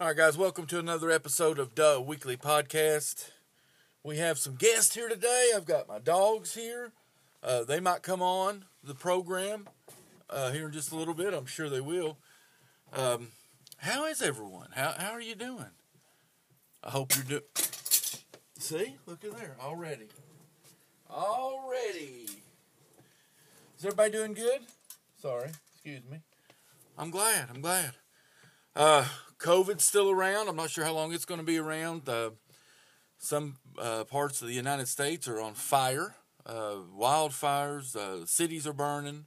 All 0.00 0.06
right, 0.06 0.16
guys, 0.16 0.38
welcome 0.38 0.64
to 0.68 0.78
another 0.78 1.10
episode 1.10 1.58
of 1.58 1.74
Duh 1.74 2.00
Weekly 2.02 2.34
Podcast. 2.34 3.32
We 4.02 4.16
have 4.16 4.38
some 4.38 4.54
guests 4.54 4.94
here 4.94 5.10
today. 5.10 5.50
I've 5.54 5.66
got 5.66 5.88
my 5.88 5.98
dogs 5.98 6.54
here. 6.54 6.92
Uh, 7.42 7.64
they 7.64 7.80
might 7.80 8.02
come 8.02 8.22
on 8.22 8.64
the 8.82 8.94
program 8.94 9.68
uh, 10.30 10.52
here 10.52 10.68
in 10.68 10.72
just 10.72 10.90
a 10.90 10.96
little 10.96 11.12
bit. 11.12 11.34
I'm 11.34 11.44
sure 11.44 11.68
they 11.68 11.82
will. 11.82 12.16
Um, 12.94 13.28
how 13.76 14.06
is 14.06 14.22
everyone? 14.22 14.68
How, 14.74 14.94
how 14.96 15.10
are 15.10 15.20
you 15.20 15.34
doing? 15.34 15.66
I 16.82 16.88
hope 16.92 17.14
you're 17.14 17.24
doing. 17.24 17.42
See, 18.58 18.96
look 19.04 19.22
at 19.22 19.36
there 19.36 19.56
already. 19.60 20.08
Already. 21.10 22.26
Is 23.76 23.84
everybody 23.84 24.12
doing 24.12 24.32
good? 24.32 24.62
Sorry, 25.20 25.50
excuse 25.74 26.00
me. 26.10 26.20
I'm 26.96 27.10
glad. 27.10 27.50
I'm 27.50 27.60
glad. 27.60 27.92
Uh, 28.74 29.04
COVID's 29.40 29.84
still 29.84 30.10
around. 30.10 30.48
I'm 30.48 30.56
not 30.56 30.70
sure 30.70 30.84
how 30.84 30.92
long 30.92 31.12
it's 31.12 31.24
going 31.24 31.40
to 31.40 31.46
be 31.46 31.58
around. 31.58 32.08
Uh, 32.08 32.30
some 33.18 33.56
uh, 33.78 34.04
parts 34.04 34.42
of 34.42 34.48
the 34.48 34.54
United 34.54 34.86
States 34.86 35.26
are 35.26 35.40
on 35.40 35.54
fire. 35.54 36.14
Uh, 36.44 36.76
wildfires. 36.98 37.96
Uh, 37.96 38.26
cities 38.26 38.66
are 38.66 38.72
burning. 38.72 39.26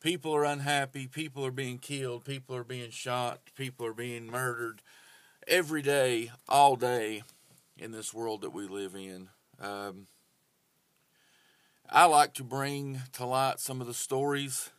People 0.00 0.34
are 0.34 0.44
unhappy. 0.44 1.06
People 1.06 1.44
are 1.44 1.50
being 1.50 1.78
killed. 1.78 2.24
People 2.24 2.54
are 2.54 2.64
being 2.64 2.90
shot. 2.90 3.40
People 3.56 3.86
are 3.86 3.94
being 3.94 4.26
murdered 4.26 4.82
every 5.48 5.82
day, 5.82 6.30
all 6.48 6.76
day 6.76 7.22
in 7.78 7.92
this 7.92 8.12
world 8.12 8.42
that 8.42 8.52
we 8.52 8.68
live 8.68 8.94
in. 8.94 9.28
Um, 9.58 10.08
I 11.88 12.04
like 12.04 12.34
to 12.34 12.44
bring 12.44 13.00
to 13.14 13.24
light 13.24 13.60
some 13.60 13.80
of 13.80 13.86
the 13.86 13.94
stories 13.94 14.70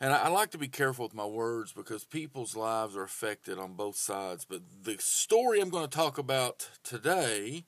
and 0.00 0.12
I, 0.12 0.24
I, 0.24 0.28
like 0.28 0.50
to 0.52 0.58
be 0.58 0.68
careful 0.68 1.04
with 1.04 1.14
my 1.14 1.26
words 1.26 1.72
because 1.72 2.04
people's 2.04 2.56
lives 2.56 2.96
are 2.96 3.02
affected 3.02 3.58
on 3.58 3.74
both 3.74 3.96
sides. 3.96 4.46
But 4.48 4.62
the 4.82 4.96
story 4.98 5.60
I'm 5.60 5.68
going 5.68 5.86
to 5.86 5.96
talk 5.96 6.16
about 6.16 6.70
today, 6.82 7.64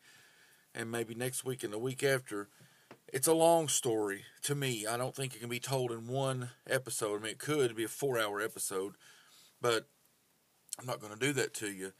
and 0.75 0.91
maybe 0.91 1.15
next 1.15 1.45
week 1.45 1.63
and 1.63 1.73
the 1.73 1.79
week 1.79 2.03
after, 2.03 2.49
it's 3.13 3.27
a 3.27 3.35
long 3.35 3.69
story 3.69 4.25
to 4.45 4.55
me. 4.55 4.87
I 4.87 4.97
don't 4.97 5.15
think 5.15 5.35
it 5.35 5.41
can 5.41 5.51
be 5.51 5.61
told 5.61 5.93
in 5.93 6.07
one 6.07 6.51
episode. 6.69 7.21
I 7.21 7.23
mean, 7.23 7.33
it 7.33 7.39
could 7.39 7.77
be 7.77 7.85
a 7.85 7.89
four 7.89 8.19
hour 8.19 8.41
episode, 8.41 8.95
but 9.61 9.87
I'm 10.79 10.87
not 10.87 11.01
going 11.01 11.13
to 11.13 11.19
do 11.19 11.35
that 11.35 11.53
to 11.55 11.71
you. 11.71 11.93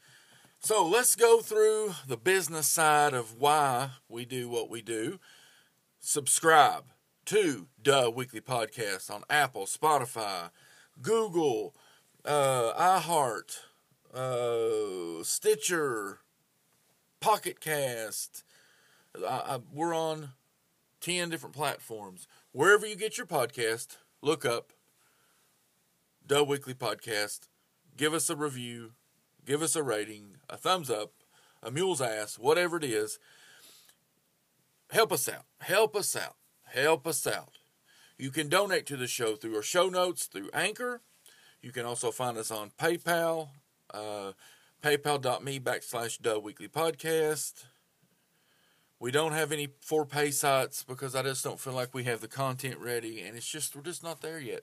So 0.61 0.87
let's 0.87 1.15
go 1.15 1.41
through 1.41 1.93
the 2.07 2.17
business 2.17 2.67
side 2.67 3.13
of 3.13 3.35
why 3.37 3.91
we 4.09 4.25
do 4.25 4.49
what 4.49 4.69
we 4.69 4.81
do. 4.81 5.19
Subscribe 5.99 6.85
to 7.25 7.67
Duh 7.81 8.11
Weekly 8.13 8.41
Podcast 8.41 9.09
on 9.09 9.23
Apple, 9.29 9.65
Spotify, 9.65 10.49
Google, 11.01 11.73
uh, 12.25 12.73
iHeart, 12.73 13.59
uh, 14.13 15.23
Stitcher, 15.23 16.19
Pocket 17.21 17.61
Cast. 17.61 18.43
I, 19.17 19.55
I, 19.55 19.59
we're 19.71 19.95
on 19.95 20.31
10 20.99 21.29
different 21.29 21.55
platforms. 21.55 22.27
Wherever 22.51 22.85
you 22.85 22.95
get 22.95 23.17
your 23.17 23.27
podcast, 23.27 23.97
look 24.21 24.45
up 24.45 24.73
Duh 26.27 26.43
Weekly 26.43 26.73
Podcast. 26.73 27.47
Give 27.95 28.13
us 28.13 28.29
a 28.29 28.35
review, 28.35 28.91
give 29.45 29.61
us 29.61 29.77
a 29.77 29.83
rating, 29.83 30.37
a 30.49 30.57
thumbs 30.57 30.89
up, 30.89 31.13
a 31.61 31.71
mule's 31.71 32.01
ass, 32.01 32.37
whatever 32.37 32.75
it 32.75 32.83
is. 32.83 33.17
Help 34.89 35.13
us 35.13 35.29
out. 35.29 35.45
Help 35.59 35.95
us 35.95 36.15
out 36.15 36.35
help 36.81 37.07
us 37.07 37.25
out. 37.27 37.59
You 38.17 38.31
can 38.31 38.49
donate 38.49 38.85
to 38.87 38.97
the 38.97 39.07
show 39.07 39.35
through 39.35 39.55
our 39.55 39.61
show 39.61 39.89
notes, 39.89 40.25
through 40.25 40.49
Anchor. 40.53 41.01
You 41.61 41.71
can 41.71 41.85
also 41.85 42.11
find 42.11 42.37
us 42.37 42.51
on 42.51 42.71
PayPal, 42.79 43.49
uh, 43.93 44.33
paypal.me 44.81 45.59
backslash 45.59 46.21
Duh 46.21 46.39
Weekly 46.39 46.67
Podcast. 46.67 47.65
We 48.99 49.11
don't 49.11 49.33
have 49.33 49.51
any 49.51 49.69
for 49.81 50.05
pay 50.05 50.31
sites 50.31 50.83
because 50.83 51.15
I 51.15 51.23
just 51.23 51.43
don't 51.43 51.59
feel 51.59 51.73
like 51.73 51.93
we 51.93 52.05
have 52.05 52.21
the 52.21 52.27
content 52.27 52.77
ready, 52.79 53.21
and 53.21 53.35
it's 53.35 53.49
just 53.49 53.75
we're 53.75 53.81
just 53.81 54.03
not 54.03 54.21
there 54.21 54.39
yet. 54.39 54.61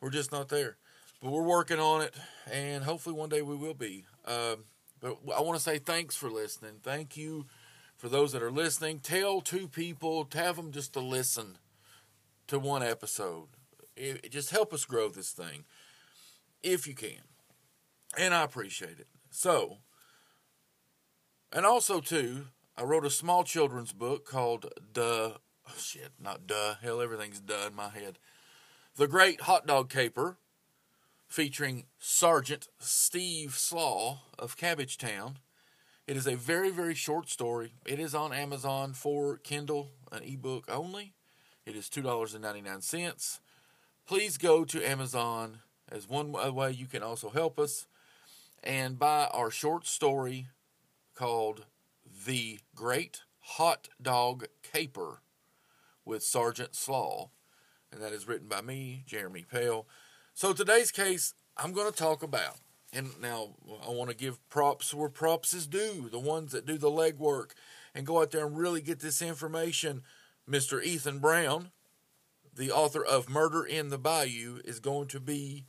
We're 0.00 0.10
just 0.10 0.30
not 0.30 0.48
there, 0.48 0.76
but 1.20 1.32
we're 1.32 1.42
working 1.42 1.80
on 1.80 2.02
it, 2.02 2.14
and 2.50 2.84
hopefully 2.84 3.16
one 3.16 3.28
day 3.28 3.42
we 3.42 3.56
will 3.56 3.74
be. 3.74 4.04
Um, 4.24 4.64
but 5.00 5.16
I 5.36 5.40
want 5.40 5.56
to 5.56 5.62
say 5.62 5.78
thanks 5.78 6.14
for 6.14 6.30
listening. 6.30 6.74
Thank 6.82 7.16
you 7.16 7.46
for 7.96 8.08
those 8.08 8.32
that 8.32 8.42
are 8.42 8.50
listening, 8.50 9.00
tell 9.00 9.40
two 9.40 9.68
people, 9.68 10.28
have 10.34 10.56
them 10.56 10.70
just 10.70 10.92
to 10.92 11.00
listen 11.00 11.58
to 12.46 12.58
one 12.58 12.82
episode. 12.82 13.48
It, 13.96 14.30
just 14.30 14.50
help 14.50 14.74
us 14.74 14.84
grow 14.84 15.08
this 15.08 15.30
thing 15.30 15.64
if 16.62 16.86
you 16.86 16.94
can. 16.94 17.22
And 18.18 18.34
I 18.34 18.42
appreciate 18.42 18.98
it. 18.98 19.08
So, 19.30 19.78
and 21.52 21.64
also, 21.64 22.00
too, 22.00 22.46
I 22.76 22.82
wrote 22.82 23.06
a 23.06 23.10
small 23.10 23.44
children's 23.44 23.92
book 23.92 24.26
called 24.26 24.72
Duh. 24.92 25.32
Oh, 25.68 25.74
shit, 25.78 26.12
not 26.20 26.46
duh. 26.46 26.74
Hell, 26.82 27.00
everything's 27.00 27.40
duh 27.40 27.68
in 27.68 27.74
my 27.74 27.88
head. 27.88 28.18
The 28.96 29.08
Great 29.08 29.42
Hot 29.42 29.66
Dog 29.66 29.90
Caper, 29.90 30.36
featuring 31.26 31.84
Sergeant 31.98 32.68
Steve 32.78 33.54
Slaw 33.54 34.20
of 34.38 34.56
Cabbagetown 34.56 35.36
it 36.06 36.16
is 36.16 36.26
a 36.26 36.36
very, 36.36 36.70
very 36.70 36.94
short 36.94 37.28
story. 37.28 37.72
It 37.84 37.98
is 37.98 38.14
on 38.14 38.32
Amazon 38.32 38.92
for 38.92 39.38
Kindle, 39.38 39.90
an 40.12 40.22
ebook 40.22 40.66
only. 40.68 41.14
It 41.64 41.74
is 41.74 41.88
$2.99. 41.88 43.40
Please 44.06 44.38
go 44.38 44.64
to 44.64 44.88
Amazon 44.88 45.58
as 45.90 46.08
one 46.08 46.30
way 46.32 46.70
you 46.70 46.86
can 46.86 47.02
also 47.02 47.30
help 47.30 47.58
us 47.58 47.86
and 48.62 48.98
buy 48.98 49.28
our 49.32 49.50
short 49.50 49.86
story 49.86 50.48
called 51.14 51.66
The 52.24 52.60
Great 52.74 53.22
Hot 53.40 53.88
Dog 54.00 54.46
Caper 54.62 55.22
with 56.04 56.22
Sergeant 56.22 56.76
Slaw. 56.76 57.30
And 57.90 58.00
that 58.00 58.12
is 58.12 58.28
written 58.28 58.46
by 58.46 58.60
me, 58.60 59.02
Jeremy 59.06 59.44
Pale. 59.50 59.86
So 60.34 60.52
today's 60.52 60.92
case, 60.92 61.34
I'm 61.56 61.72
going 61.72 61.90
to 61.90 61.96
talk 61.96 62.22
about 62.22 62.58
and 62.96 63.20
now 63.20 63.50
I 63.86 63.90
want 63.90 64.10
to 64.10 64.16
give 64.16 64.48
props 64.48 64.94
where 64.94 65.10
props 65.10 65.52
is 65.52 65.66
due, 65.66 66.08
the 66.10 66.18
ones 66.18 66.52
that 66.52 66.64
do 66.64 66.78
the 66.78 66.90
legwork 66.90 67.50
and 67.94 68.06
go 68.06 68.20
out 68.22 68.30
there 68.30 68.46
and 68.46 68.56
really 68.56 68.80
get 68.80 69.00
this 69.00 69.20
information. 69.20 70.02
Mr. 70.48 70.82
Ethan 70.82 71.18
Brown, 71.18 71.70
the 72.54 72.70
author 72.70 73.04
of 73.04 73.28
Murder 73.28 73.64
in 73.64 73.90
the 73.90 73.98
Bayou, 73.98 74.60
is 74.64 74.80
going 74.80 75.08
to 75.08 75.20
be 75.20 75.66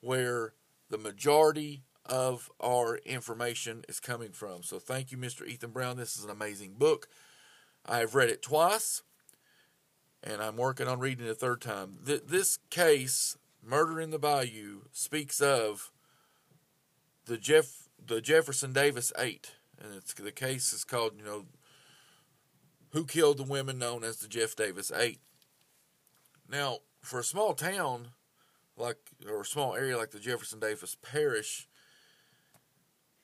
where 0.00 0.52
the 0.88 0.98
majority 0.98 1.82
of 2.06 2.50
our 2.60 2.98
information 2.98 3.84
is 3.88 4.00
coming 4.00 4.30
from. 4.30 4.62
So 4.62 4.78
thank 4.78 5.10
you, 5.10 5.18
Mr. 5.18 5.46
Ethan 5.46 5.70
Brown. 5.70 5.96
This 5.96 6.16
is 6.16 6.24
an 6.24 6.30
amazing 6.30 6.74
book. 6.78 7.08
I 7.84 7.98
have 7.98 8.14
read 8.14 8.28
it 8.28 8.42
twice, 8.42 9.02
and 10.22 10.40
I'm 10.40 10.56
working 10.56 10.86
on 10.86 11.00
reading 11.00 11.26
it 11.26 11.30
a 11.30 11.34
third 11.34 11.60
time. 11.60 11.98
This 12.02 12.58
case, 12.70 13.36
Murder 13.62 14.00
in 14.00 14.10
the 14.10 14.18
Bayou, 14.18 14.82
speaks 14.92 15.40
of 15.40 15.90
the 17.28 17.36
Jeff 17.36 17.88
the 18.04 18.20
Jefferson 18.20 18.72
Davis 18.72 19.12
Eight, 19.18 19.52
and 19.80 19.94
it's 19.94 20.14
the 20.14 20.32
case 20.32 20.72
is 20.72 20.82
called 20.82 21.12
you 21.16 21.24
know 21.24 21.44
who 22.92 23.04
killed 23.04 23.36
the 23.36 23.44
women 23.44 23.78
known 23.78 24.02
as 24.02 24.16
the 24.16 24.28
Jeff 24.28 24.56
Davis 24.56 24.90
Eight. 24.90 25.20
Now, 26.50 26.78
for 27.02 27.20
a 27.20 27.24
small 27.24 27.52
town 27.52 28.08
like 28.76 28.96
or 29.28 29.42
a 29.42 29.44
small 29.44 29.76
area 29.76 29.96
like 29.96 30.10
the 30.10 30.18
Jefferson 30.18 30.58
Davis 30.58 30.96
Parish, 31.00 31.68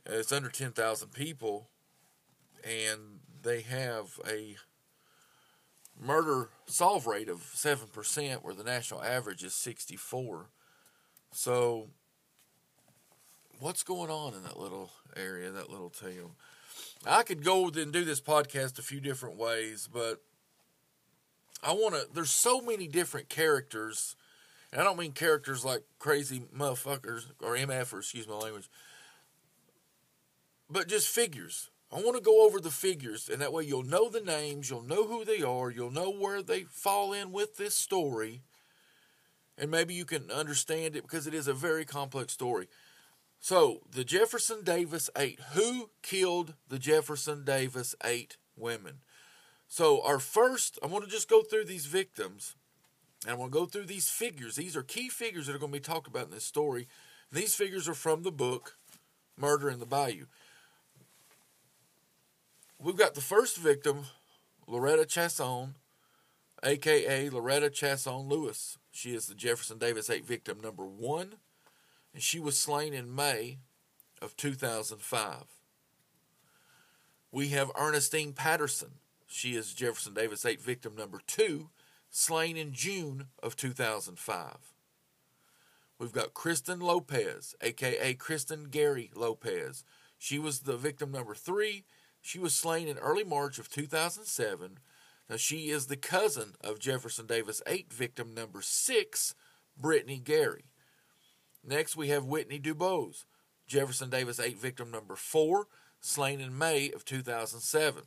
it's 0.05 0.33
under 0.33 0.51
ten 0.51 0.73
thousand 0.73 1.13
people, 1.13 1.71
and 2.63 3.21
they 3.43 3.63
have 3.63 4.21
a 4.29 4.57
murder 5.99 6.51
solve 6.67 7.07
rate 7.07 7.31
of 7.31 7.41
seven 7.55 7.89
percent, 7.89 8.45
where 8.45 8.55
the 8.55 8.65
national 8.65 9.03
average 9.03 9.43
is 9.43 9.55
sixty 9.55 9.97
four. 9.97 10.51
So 11.33 11.89
what's 13.61 13.83
going 13.83 14.11
on 14.11 14.35
in 14.35 14.43
that 14.43 14.59
little 14.59 14.91
area, 15.17 15.51
that 15.51 15.71
little 15.71 15.91
town? 15.91 16.33
I 17.07 17.23
could 17.23 17.45
go 17.45 17.69
and 17.69 17.93
do 17.93 18.05
this 18.05 18.21
podcast 18.21 18.79
a 18.79 18.83
few 18.83 19.01
different 19.01 19.37
ways, 19.37 19.89
but 19.93 20.23
I 21.63 21.73
want 21.73 21.95
to. 21.95 22.07
There's 22.13 22.31
so 22.31 22.61
many 22.61 22.87
different 22.87 23.29
characters, 23.29 24.17
and 24.73 24.81
I 24.81 24.85
don't 24.85 24.99
mean 24.99 25.13
characters 25.13 25.65
like 25.65 25.83
crazy 25.99 26.43
motherfuckers 26.57 27.27
or 27.43 27.57
MF 27.57 27.93
or 27.93 27.99
excuse 27.99 28.29
my 28.29 28.35
language, 28.35 28.69
but 30.71 30.89
just 30.89 31.09
figures. 31.09 31.71
I 31.93 31.97
want 31.97 32.17
to 32.17 32.23
go 32.23 32.45
over 32.45 32.59
the 32.59 32.71
figures, 32.71 33.29
and 33.29 33.41
that 33.41 33.53
way 33.53 33.65
you'll 33.65 33.85
know 33.85 34.09
the 34.09 34.21
names, 34.21 34.69
you'll 34.69 34.83
know 34.83 35.07
who 35.07 35.25
they 35.25 35.43
are, 35.43 35.71
you'll 35.71 35.93
know 35.93 36.11
where 36.11 36.43
they 36.43 36.63
fall 36.63 37.13
in 37.13 37.31
with 37.31 37.57
this 37.57 37.77
story, 37.77 38.43
and 39.57 39.71
maybe 39.71 39.95
you 39.95 40.05
can 40.05 40.31
understand 40.31 40.97
it 40.97 41.03
because 41.03 41.27
it 41.27 41.35
is 41.35 41.47
a 41.47 41.55
very 41.55 41.85
complex 41.85 42.33
story. 42.33 42.67
So, 43.45 43.81
the 43.91 44.05
Jefferson 44.05 44.65
Davis 44.65 45.11
eight. 45.19 45.39
Who 45.53 45.91
killed 46.01 46.55
the 46.67 46.79
Jefferson 46.79 47.45
Davis 47.45 47.95
eight 48.03 48.39
women? 48.57 49.01
So, 49.69 50.03
our 50.03 50.19
first, 50.19 50.79
I 50.83 50.87
want 50.87 51.05
to 51.05 51.11
just 51.11 51.29
go 51.29 51.43
through 51.43 51.67
these 51.67 51.85
victims 51.85 52.57
and 53.27 53.33
I 53.33 53.37
want 53.37 53.53
to 53.53 53.59
go 53.59 53.67
through 53.67 53.85
these 53.85 54.09
figures. 54.09 54.57
These 54.57 54.79
are 54.79 54.83
key 54.83 55.11
figures 55.11 55.47
that 55.47 55.55
are 55.55 55.59
going 55.59 55.73
to 55.73 55.79
be 55.79 55.83
talked 55.83 56.07
about 56.07 56.25
in 56.25 56.31
this 56.31 56.47
story. 56.47 56.89
These 57.31 57.55
figures 57.55 57.87
are 57.87 57.93
from 57.93 58.23
the 58.23 58.33
book 58.33 58.79
murder 59.37 59.69
in 59.69 59.79
the 59.79 59.85
bayou. 59.85 60.25
We've 62.79 62.97
got 62.97 63.15
the 63.15 63.21
first 63.21 63.59
victim, 63.59 64.07
Loretta 64.67 65.05
Chasson, 65.05 65.75
aka 66.63 67.29
Loretta 67.29 67.69
Chasson 67.69 68.27
Lewis. 68.27 68.79
She 68.91 69.15
is 69.15 69.27
the 69.27 69.35
Jefferson 69.35 69.77
Davis 69.77 70.09
8 70.09 70.25
victim 70.25 70.63
number 70.63 70.87
one, 70.87 71.35
and 72.15 72.23
she 72.23 72.39
was 72.39 72.57
slain 72.57 72.95
in 72.95 73.15
May 73.15 73.59
of 74.23 74.37
2005. 74.37 75.45
We 77.33 77.49
have 77.49 77.73
Ernestine 77.77 78.33
Patterson. 78.33 78.93
She 79.27 79.57
is 79.57 79.75
Jefferson 79.75 80.15
Davis 80.15 80.47
8 80.47 80.61
victim 80.61 80.95
number 80.95 81.21
two, 81.27 81.71
slain 82.09 82.57
in 82.57 82.73
June 82.73 83.27
of 83.43 83.57
2005. 83.57 84.57
We've 85.99 86.13
got 86.13 86.35
Kristen 86.35 86.79
Lopez, 86.79 87.57
aka 87.61 88.15
Kristen 88.15 88.69
Gary 88.71 89.11
Lopez. 89.15 89.85
She 90.17 90.39
was 90.39 90.61
the 90.61 90.77
victim 90.77 91.11
number 91.11 91.35
three. 91.35 91.85
She 92.23 92.39
was 92.39 92.55
slain 92.55 92.87
in 92.87 92.99
early 92.99 93.25
March 93.25 93.59
of 93.59 93.69
2007. 93.69 94.79
Now, 95.29 95.37
she 95.37 95.71
is 95.71 95.87
the 95.87 95.97
cousin 95.97 96.55
of 96.63 96.79
Jefferson 96.79 97.27
Davis 97.27 97.61
8 97.67 97.93
victim 97.93 98.35
number 98.35 98.63
six, 98.63 99.35
Brittany 99.77 100.19
Gary. 100.19 100.67
Next, 101.67 101.97
we 101.97 102.09
have 102.09 102.25
Whitney 102.25 102.61
Dubose, 102.61 103.25
Jefferson 103.67 104.11
Davis 104.11 104.39
8 104.39 104.59
victim 104.59 104.91
number 104.91 105.17
four, 105.17 105.67
slain 106.01 106.41
in 106.41 106.57
May 106.57 106.91
of 106.91 107.05
2007. 107.05 108.03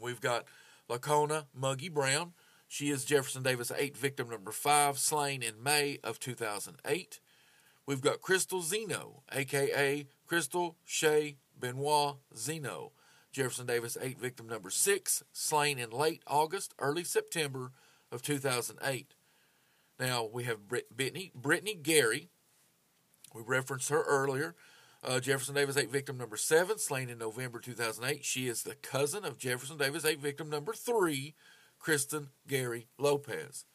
We've 0.00 0.20
got 0.20 0.44
Lacona 0.88 1.46
Muggy 1.52 1.88
Brown, 1.88 2.32
she 2.68 2.90
is 2.90 3.04
Jefferson 3.04 3.42
Davis 3.42 3.70
8 3.70 3.96
victim 3.96 4.28
number 4.28 4.50
5, 4.50 4.98
slain 4.98 5.42
in 5.42 5.62
May 5.62 5.98
of 6.02 6.18
2008. 6.18 7.20
We've 7.86 8.00
got 8.00 8.20
Crystal 8.20 8.62
Zeno, 8.62 9.22
aka 9.32 10.06
Crystal 10.26 10.76
Shea 10.84 11.36
Benoit 11.58 12.16
Zeno, 12.36 12.92
Jefferson 13.30 13.66
Davis 13.66 13.96
8 14.00 14.18
victim 14.18 14.48
number 14.48 14.70
6, 14.70 15.22
slain 15.32 15.78
in 15.78 15.90
late 15.90 16.22
August, 16.26 16.74
early 16.78 17.04
September 17.04 17.70
of 18.10 18.22
2008. 18.22 19.14
Now 20.00 20.28
we 20.32 20.44
have 20.44 20.66
Brittany, 20.66 21.30
Brittany 21.34 21.74
Gary. 21.74 22.30
We 23.34 23.42
referenced 23.42 23.90
her 23.90 24.02
earlier. 24.02 24.54
Uh, 25.02 25.20
Jefferson 25.20 25.54
Davis 25.54 25.76
8 25.76 25.90
victim 25.90 26.16
number 26.16 26.38
7, 26.38 26.78
slain 26.78 27.10
in 27.10 27.18
November 27.18 27.58
2008. 27.58 28.24
She 28.24 28.48
is 28.48 28.62
the 28.62 28.76
cousin 28.76 29.24
of 29.24 29.36
Jefferson 29.36 29.76
Davis 29.76 30.06
8 30.06 30.18
victim 30.18 30.48
number 30.48 30.72
3, 30.72 31.34
Kristen 31.78 32.28
Gary 32.48 32.86
Lopez. 32.96 33.66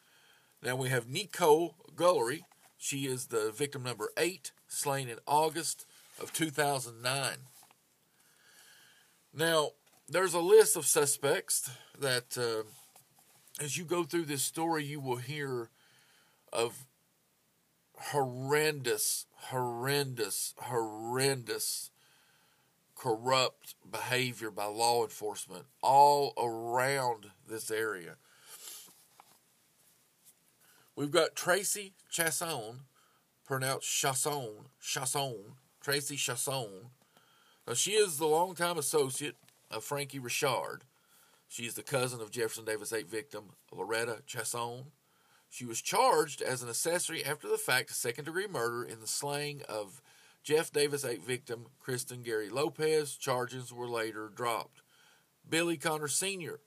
Now 0.62 0.74
we 0.74 0.88
have 0.88 1.08
Nicole 1.08 1.76
Guillory. 1.94 2.40
She 2.76 3.06
is 3.06 3.26
the 3.26 3.52
victim 3.54 3.82
number 3.82 4.10
eight, 4.16 4.52
slain 4.66 5.08
in 5.08 5.18
August 5.26 5.86
of 6.20 6.32
2009. 6.32 7.36
Now, 9.34 9.70
there's 10.08 10.34
a 10.34 10.40
list 10.40 10.76
of 10.76 10.86
suspects 10.86 11.70
that, 11.98 12.36
uh, 12.36 12.64
as 13.62 13.76
you 13.76 13.84
go 13.84 14.02
through 14.02 14.24
this 14.24 14.42
story, 14.42 14.84
you 14.84 14.98
will 14.98 15.16
hear 15.16 15.68
of 16.52 16.86
horrendous, 18.00 19.26
horrendous, 19.34 20.54
horrendous 20.58 21.90
corrupt 22.96 23.74
behavior 23.90 24.50
by 24.50 24.64
law 24.64 25.02
enforcement 25.02 25.64
all 25.82 26.32
around 26.36 27.26
this 27.48 27.70
area. 27.70 28.16
We've 30.96 31.10
got 31.10 31.34
Tracy 31.34 31.92
Chasson, 32.12 32.80
pronounced 33.46 33.88
Chasson, 33.88 34.66
Chasson, 34.82 35.56
Tracy 35.80 36.16
Chasson. 36.16 36.90
Now, 37.66 37.74
she 37.74 37.92
is 37.92 38.18
the 38.18 38.26
longtime 38.26 38.78
associate 38.78 39.36
of 39.70 39.84
Frankie 39.84 40.18
Richard. 40.18 40.80
She 41.48 41.64
is 41.64 41.74
the 41.74 41.82
cousin 41.82 42.20
of 42.20 42.30
Jefferson 42.30 42.64
Davis 42.64 42.92
8 42.92 43.08
victim 43.08 43.50
Loretta 43.72 44.18
Chasson. 44.26 44.86
She 45.50 45.64
was 45.64 45.82
charged 45.82 46.40
as 46.40 46.62
an 46.62 46.68
accessory 46.68 47.24
after 47.24 47.48
the 47.48 47.58
fact 47.58 47.88
to 47.88 47.94
second 47.94 48.24
degree 48.24 48.46
murder 48.46 48.84
in 48.84 49.00
the 49.00 49.08
slaying 49.08 49.62
of 49.68 50.00
Jeff 50.44 50.72
Davis 50.72 51.04
8 51.04 51.22
victim 51.22 51.66
Kristen 51.80 52.22
Gary 52.22 52.48
Lopez. 52.48 53.16
Charges 53.16 53.72
were 53.72 53.88
later 53.88 54.30
dropped. 54.34 54.80
Billy 55.46 55.76
Connor 55.76 56.06
Sr., 56.06 56.60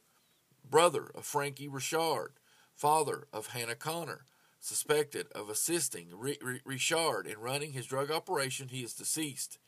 brother 0.70 1.10
of 1.16 1.26
Frankie 1.26 1.70
Richard, 1.70 2.34
father 2.76 3.28
of 3.32 3.48
Hannah 3.48 3.76
Connor, 3.76 4.26
suspected 4.60 5.28
of 5.32 5.50
assisting 5.50 6.10
Richard 6.14 7.26
in 7.26 7.40
running 7.40 7.72
his 7.72 7.88
drug 7.88 8.12
operation. 8.12 8.68
He 8.68 8.84
is 8.84 8.94
deceased. 8.94 9.60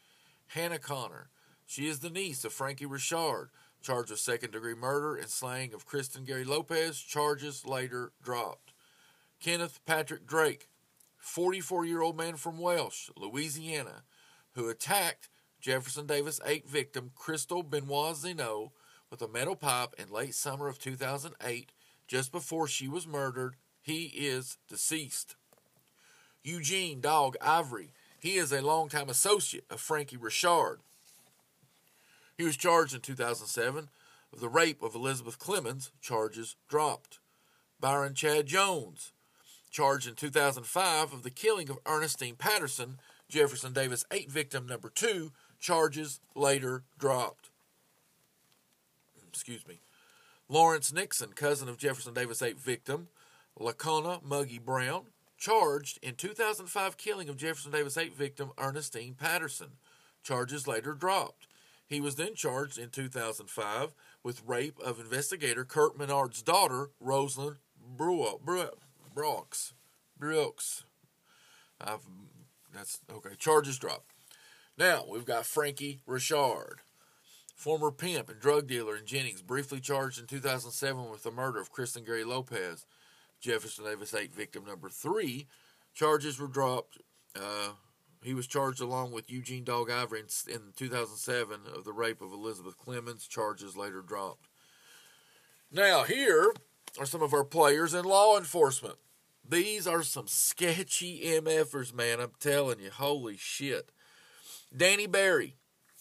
Hannah 0.47 0.77
Connor, 0.77 1.29
she 1.65 1.88
is 1.88 2.00
the 2.00 2.09
niece 2.09 2.44
of 2.44 2.51
Frankie 2.51 2.85
Richard, 2.85 3.50
charged 3.81 4.12
with 4.12 4.19
second 4.19 4.51
degree 4.51 4.75
murder 4.75 5.15
and 5.15 5.29
slaying 5.29 5.73
of 5.73 5.85
Kristen 5.85 6.25
Gary 6.25 6.44
Lopez. 6.44 7.00
Charges 7.00 7.65
later 7.65 8.12
dropped. 8.21 8.64
Kenneth 9.40 9.80
Patrick 9.86 10.26
Drake, 10.26 10.70
44 11.18 11.86
year 11.86 12.02
old 12.02 12.18
man 12.18 12.36
from 12.36 12.60
Welch, 12.60 13.10
Louisiana, 13.16 14.04
who 14.54 14.70
attacked 14.70 15.30
Jefferson 15.62 16.08
Davis 16.08 16.40
8 16.46 16.68
victim 16.68 17.12
Crystal 17.16 17.64
Benoit 17.64 18.16
Zeno 18.16 18.72
with 19.10 19.22
a 19.22 19.28
metal 19.28 19.56
pipe 19.56 19.94
in 19.98 20.12
late 20.12 20.36
summer 20.36 20.68
of 20.68 20.80
2008, 20.80 21.72
just 22.08 22.32
before 22.32 22.68
she 22.68 22.88
was 22.88 23.08
murdered. 23.08 23.56
He 23.82 24.06
is 24.16 24.58
deceased. 24.68 25.36
Eugene 26.44 27.02
Dog 27.02 27.36
Ivory, 27.42 27.94
he 28.20 28.36
is 28.36 28.52
a 28.52 28.62
longtime 28.62 29.10
associate 29.10 29.66
of 29.70 29.80
Frankie 29.80 30.18
Richard. 30.18 30.80
He 32.38 32.44
was 32.44 32.58
charged 32.58 32.94
in 32.94 33.02
2007 33.02 33.90
of 34.34 34.40
the 34.40 34.50
rape 34.50 34.82
of 34.82 34.96
Elizabeth 34.96 35.40
Clemens, 35.40 35.92
charges 36.02 36.56
dropped. 36.68 37.20
Byron 37.80 38.14
Chad 38.14 38.48
Jones, 38.48 39.12
charged 39.75 40.07
in 40.07 40.16
2005 40.16 41.12
of 41.12 41.24
the 41.24 41.30
killing 41.30 41.69
of 41.69 41.77
Ernestine 41.86 42.38
Patterson, 42.38 42.98
Jefferson 43.27 43.74
Davis 43.74 44.06
8 44.10 44.31
victim 44.31 44.66
number 44.66 44.89
2, 44.89 45.33
charges 45.60 46.22
later 46.34 46.84
dropped. 46.98 47.50
Excuse 49.27 49.67
me. 49.67 49.82
Lawrence 50.48 50.94
Nixon, 50.94 51.34
cousin 51.34 51.67
of 51.67 51.77
Jefferson 51.77 52.13
Davis 52.13 52.41
8 52.41 52.58
victim, 52.58 53.10
Lacona 53.60 54.24
Muggy 54.24 54.60
Brown, 54.60 55.08
charged 55.38 56.00
in 56.01 56.15
2005 56.15 56.96
killing 56.96 57.27
of 57.27 57.36
Jefferson 57.36 57.74
Davis 57.74 57.98
8 57.98 58.15
victim 58.15 58.51
Ernestine 58.58 59.15
Patterson. 59.15 59.72
Charges 60.24 60.70
later 60.70 60.94
dropped. 60.94 61.48
He 61.86 62.00
was 62.00 62.15
then 62.15 62.34
charged 62.34 62.77
in 62.77 62.91
2005 62.91 63.94
with 64.24 64.41
rape 64.48 64.79
of 64.79 65.01
investigator 65.01 65.65
Kurt 65.65 65.98
Menard's 65.98 66.41
daughter, 66.41 66.91
Rosalind 67.01 67.58
Brewer. 67.98 68.38
Brooks. 69.15 69.74
Brooks. 70.19 70.84
I've, 71.79 72.01
that's 72.74 73.00
okay. 73.12 73.36
Charges 73.38 73.79
dropped. 73.79 74.12
Now 74.77 75.05
we've 75.10 75.25
got 75.25 75.45
Frankie 75.45 76.01
Richard, 76.05 76.81
former 77.55 77.91
pimp 77.91 78.29
and 78.29 78.39
drug 78.39 78.67
dealer 78.67 78.98
in 78.98 79.05
Jennings, 79.05 79.41
briefly 79.41 79.79
charged 79.79 80.19
in 80.19 80.27
2007 80.27 81.10
with 81.10 81.24
the 81.24 81.31
murder 81.31 81.62
of 81.62 81.72
Kristen 81.72 82.03
Gary 82.03 82.25
Lopez, 82.25 82.86
Jefferson 83.39 83.86
Davis 83.86 84.13
8 84.13 84.36
victim 84.36 84.65
number 84.65 84.89
three. 84.89 85.48
Charges 85.93 86.38
were 86.38 86.48
dropped. 86.48 86.98
Uh, 87.36 87.69
he 88.22 88.34
was 88.34 88.48
charged 88.48 88.81
along 88.81 89.12
with 89.12 89.31
Eugene 89.31 89.63
Dog 89.63 89.89
Ivory 89.89 90.19
in, 90.19 90.53
in 90.53 90.62
2007 90.75 91.62
of 91.74 91.86
the 91.86 91.93
rape 91.93 92.22
of 92.22 92.34
Elizabeth 92.34 92.77
Clemens. 92.77 93.27
Charges 93.27 93.77
later 93.77 94.01
dropped. 94.01 94.50
Now, 95.72 96.03
here 96.03 96.53
are 97.00 97.05
some 97.05 97.22
of 97.22 97.34
our 97.34 97.43
players 97.43 97.93
in 97.93 98.03
law 98.03 98.38
enforcement. 98.38 98.95
These 99.48 99.86
are 99.86 100.04
some 100.04 100.28
sketchy 100.28 101.22
MFers, 101.24 101.94
man. 101.94 102.20
I'm 102.20 102.32
telling 102.40 102.80
you. 102.80 102.90
Holy 102.90 103.38
shit. 103.38 103.92
Danny 104.75 105.08
Barry. 105.08 105.56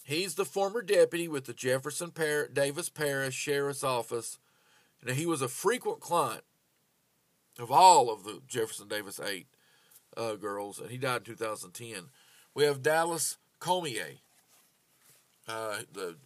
He's 0.05 0.35
the 0.35 0.45
former 0.45 0.83
deputy 0.83 1.29
with 1.29 1.45
the 1.47 1.55
Jefferson 1.55 2.11
Par- 2.11 2.49
Davis 2.49 2.89
Parish 2.89 3.35
Sheriff's 3.35 3.85
Office. 3.85 4.39
And 5.01 5.17
he 5.17 5.27
was 5.27 5.43
a 5.43 5.49
frequent 5.49 6.01
client 6.01 6.45
of 7.59 7.71
all 7.71 8.11
of 8.11 8.25
the 8.25 8.41
Jefferson 8.49 8.89
Davis 8.89 9.21
8 9.21 9.47
uh, 10.17 10.35
girls, 10.35 10.79
and 10.79 10.91
he 10.91 10.99
died 10.99 11.19
in 11.19 11.25
2010. 11.25 12.11
We 12.55 12.65
have 12.65 12.83
Dallas 12.83 13.39
Cormier, 13.61 14.19
uh, 15.49 15.79
the 15.93 16.17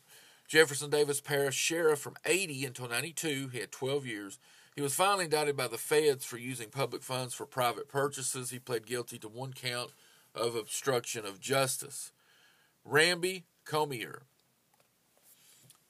Jefferson 0.47 0.91
Davis 0.91 1.21
Parish 1.21 1.55
Sheriff 1.55 1.99
from 1.99 2.17
80 2.25 2.67
until 2.67 2.89
92. 2.89 3.49
He 3.49 3.59
had 3.59 3.73
12 3.73 4.07
years. 4.07 4.39
He 4.79 4.83
was 4.83 4.95
finally 4.95 5.25
indicted 5.25 5.57
by 5.57 5.67
the 5.67 5.77
feds 5.77 6.25
for 6.25 6.39
using 6.39 6.69
public 6.69 7.03
funds 7.03 7.35
for 7.35 7.47
private 7.47 7.89
purchases. 7.89 8.51
He 8.51 8.61
pled 8.61 8.87
guilty 8.87 9.19
to 9.19 9.29
one 9.29 9.53
count 9.53 9.91
of 10.37 10.55
obstruction 10.55 11.27
of 11.27 11.41
justice. 11.41 12.13
Ramby 12.89 13.43
Cormier. 13.65 14.23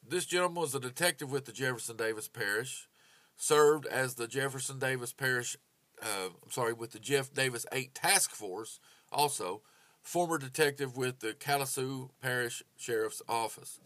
This 0.03 0.25
gentleman 0.25 0.63
was 0.63 0.75
a 0.75 0.81
detective 0.81 1.31
with 1.31 1.45
the 1.45 1.53
Jefferson 1.53 1.99
Davis 1.99 2.29
Parish, 2.29 2.89
served 3.37 3.85
as 3.85 4.15
the 4.15 4.27
Jefferson 4.27 4.79
Davis 4.79 5.13
Parish, 5.13 5.59
uh, 6.03 6.31
I'm 6.43 6.51
sorry, 6.51 6.73
with 6.73 6.93
the 6.93 6.99
Jeff 6.99 7.31
Davis 7.31 7.67
8 7.71 7.95
Task 7.95 8.31
Force, 8.31 8.81
also 9.13 9.61
former 10.01 10.39
detective 10.39 10.97
with 10.97 11.21
the 11.21 11.35
Calcasieu 11.35 12.09
Parish 12.23 12.63
Sheriff's 12.79 13.21
Office. 13.29 13.81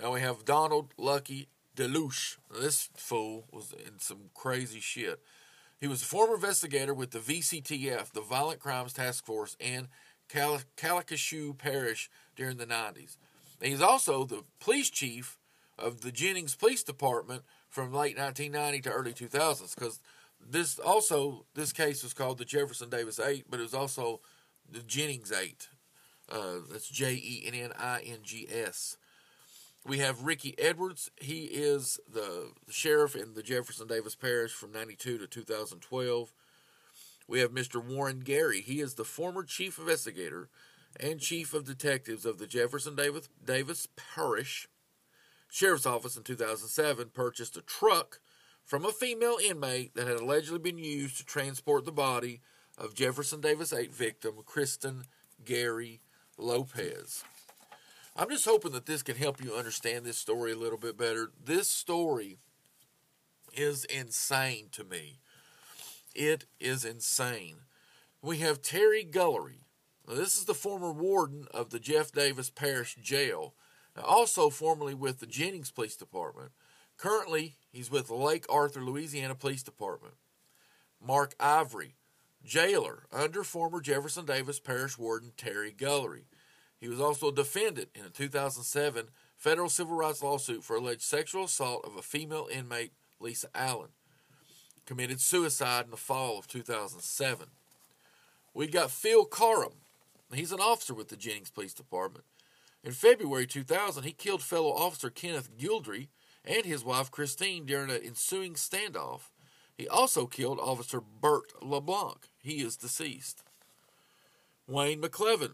Now 0.00 0.14
we 0.14 0.22
have 0.22 0.46
Donald 0.46 0.94
Lucky 0.96 1.48
Delouche. 1.80 2.36
This 2.60 2.90
fool 2.94 3.46
was 3.50 3.72
in 3.72 3.98
some 3.98 4.30
crazy 4.34 4.80
shit. 4.80 5.20
He 5.80 5.88
was 5.88 6.02
a 6.02 6.06
former 6.06 6.34
investigator 6.34 6.92
with 6.92 7.12
the 7.12 7.18
VCTF, 7.20 8.12
the 8.12 8.20
Violent 8.20 8.60
Crimes 8.60 8.92
Task 8.92 9.24
Force, 9.24 9.56
and 9.58 9.88
Cal- 10.28 10.60
Calcasieu 10.76 11.56
Parish 11.56 12.10
during 12.36 12.58
the 12.58 12.66
90s. 12.66 13.16
He's 13.62 13.80
also 13.80 14.24
the 14.24 14.44
police 14.58 14.90
chief 14.90 15.38
of 15.78 16.02
the 16.02 16.12
Jennings 16.12 16.54
Police 16.54 16.82
Department 16.82 17.44
from 17.70 17.92
late 17.92 18.18
1990 18.18 18.82
to 18.82 18.90
early 18.90 19.12
2000s 19.14 19.74
because 19.74 20.00
this 20.38 20.78
also 20.78 21.46
this 21.54 21.72
case 21.72 22.02
was 22.02 22.14
called 22.14 22.38
the 22.38 22.44
Jefferson 22.44 22.90
Davis 22.90 23.18
Eight, 23.18 23.46
but 23.48 23.60
it 23.60 23.62
was 23.62 23.74
also 23.74 24.20
the 24.70 24.80
Jennings 24.80 25.32
Eight. 25.32 25.68
Uh, 26.30 26.60
that's 26.70 26.88
J 26.88 27.14
E 27.14 27.44
N 27.46 27.54
N 27.54 27.72
I 27.78 28.00
N 28.00 28.18
G 28.22 28.46
S. 28.50 28.96
We 29.86 29.98
have 29.98 30.24
Ricky 30.24 30.54
Edwards. 30.58 31.10
He 31.16 31.44
is 31.44 31.98
the, 32.12 32.52
sheriff 32.68 33.16
in 33.16 33.34
the 33.34 33.42
Jefferson 33.42 33.86
Davis 33.86 34.14
Parish 34.14 34.52
from 34.52 34.72
92 34.72 35.18
to 35.18 35.26
2012. 35.26 36.32
We 37.26 37.40
have 37.40 37.52
Mr. 37.52 37.82
Warren 37.82 38.20
Gary. 38.20 38.60
He 38.60 38.80
is 38.80 38.94
the 38.94 39.04
former 39.04 39.42
chief 39.42 39.78
investigator 39.78 40.48
and 40.98 41.20
chief 41.20 41.54
of 41.54 41.64
detectives 41.64 42.26
of 42.26 42.38
the 42.38 42.46
Jefferson 42.46 42.94
Davis, 42.94 43.28
Davis 43.44 43.88
Parish 43.96 44.68
Sheriff's 45.48 45.86
Office 45.86 46.16
in 46.16 46.24
2007. 46.24 47.10
Purchased 47.14 47.56
a 47.56 47.62
truck 47.62 48.20
from 48.64 48.84
a 48.84 48.92
female 48.92 49.38
inmate 49.42 49.94
that 49.94 50.06
had 50.06 50.20
allegedly 50.20 50.58
been 50.58 50.78
used 50.78 51.16
to 51.16 51.24
transport 51.24 51.84
the 51.84 51.92
body 51.92 52.40
of 52.76 52.94
Jefferson 52.94 53.40
Davis 53.40 53.72
8 53.72 53.92
victim 53.92 54.34
Kristen 54.44 55.04
Gary 55.44 56.00
Lopez. 56.36 57.24
I'm 58.16 58.28
just 58.28 58.44
hoping 58.44 58.72
that 58.72 58.86
this 58.86 59.02
can 59.02 59.16
help 59.16 59.42
you 59.42 59.54
understand 59.54 60.04
this 60.04 60.18
story 60.18 60.52
a 60.52 60.56
little 60.56 60.78
bit 60.78 60.96
better. 60.96 61.30
This 61.42 61.68
story 61.68 62.38
is 63.54 63.84
insane 63.84 64.68
to 64.72 64.84
me. 64.84 65.20
It 66.14 66.46
is 66.58 66.84
insane. 66.84 67.56
We 68.20 68.38
have 68.38 68.62
Terry 68.62 69.08
Guillory. 69.08 69.64
Now, 70.06 70.14
this 70.14 70.36
is 70.36 70.44
the 70.44 70.54
former 70.54 70.92
warden 70.92 71.46
of 71.54 71.70
the 71.70 71.78
Jeff 71.78 72.10
Davis 72.10 72.50
Parish 72.50 72.96
Jail, 72.96 73.54
also 74.02 74.50
formerly 74.50 74.94
with 74.94 75.20
the 75.20 75.26
Jennings 75.26 75.70
Police 75.70 75.96
Department. 75.96 76.50
Currently, 76.96 77.56
he's 77.70 77.90
with 77.90 78.08
the 78.08 78.14
Lake 78.14 78.44
Arthur, 78.50 78.82
Louisiana 78.82 79.34
Police 79.34 79.62
Department. 79.62 80.14
Mark 81.00 81.34
Ivory, 81.40 81.94
jailer 82.44 83.04
under 83.12 83.42
former 83.44 83.80
Jefferson 83.80 84.26
Davis 84.26 84.60
Parish 84.60 84.98
Warden 84.98 85.32
Terry 85.36 85.72
Guillory. 85.72 86.24
He 86.80 86.88
was 86.88 87.00
also 87.00 87.28
a 87.28 87.34
defendant 87.34 87.90
in 87.94 88.04
a 88.06 88.08
2007 88.08 89.08
federal 89.36 89.68
civil 89.68 89.96
rights 89.96 90.22
lawsuit 90.22 90.64
for 90.64 90.76
alleged 90.76 91.02
sexual 91.02 91.44
assault 91.44 91.84
of 91.84 91.96
a 91.96 92.02
female 92.02 92.48
inmate, 92.50 92.92
Lisa 93.20 93.48
Allen. 93.54 93.90
Committed 94.86 95.20
suicide 95.20 95.84
in 95.84 95.90
the 95.90 95.96
fall 95.96 96.38
of 96.38 96.48
2007. 96.48 97.46
We 98.54 98.66
got 98.66 98.90
Phil 98.90 99.26
Carham. 99.26 99.74
He's 100.32 100.52
an 100.52 100.60
officer 100.60 100.94
with 100.94 101.08
the 101.08 101.16
Jennings 101.16 101.50
Police 101.50 101.74
Department. 101.74 102.24
In 102.82 102.92
February 102.92 103.46
2000, 103.46 104.04
he 104.04 104.12
killed 104.12 104.42
fellow 104.42 104.70
officer 104.70 105.10
Kenneth 105.10 105.50
Guidry 105.58 106.08
and 106.44 106.64
his 106.64 106.84
wife 106.84 107.10
Christine 107.10 107.66
during 107.66 107.90
an 107.90 108.00
ensuing 108.02 108.54
standoff. 108.54 109.30
He 109.76 109.86
also 109.86 110.26
killed 110.26 110.58
Officer 110.58 111.00
Bert 111.00 111.52
LeBlanc. 111.62 112.28
He 112.42 112.62
is 112.62 112.76
deceased. 112.76 113.42
Wayne 114.66 115.00
McElveen. 115.00 115.52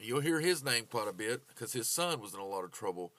You'll 0.00 0.20
hear 0.20 0.40
his 0.40 0.64
name 0.64 0.86
quite 0.90 1.08
a 1.08 1.12
bit 1.12 1.48
because 1.48 1.72
his 1.72 1.88
son 1.88 2.20
was 2.20 2.34
in 2.34 2.40
a 2.40 2.46
lot 2.46 2.64
of 2.64 2.72
trouble. 2.72 3.12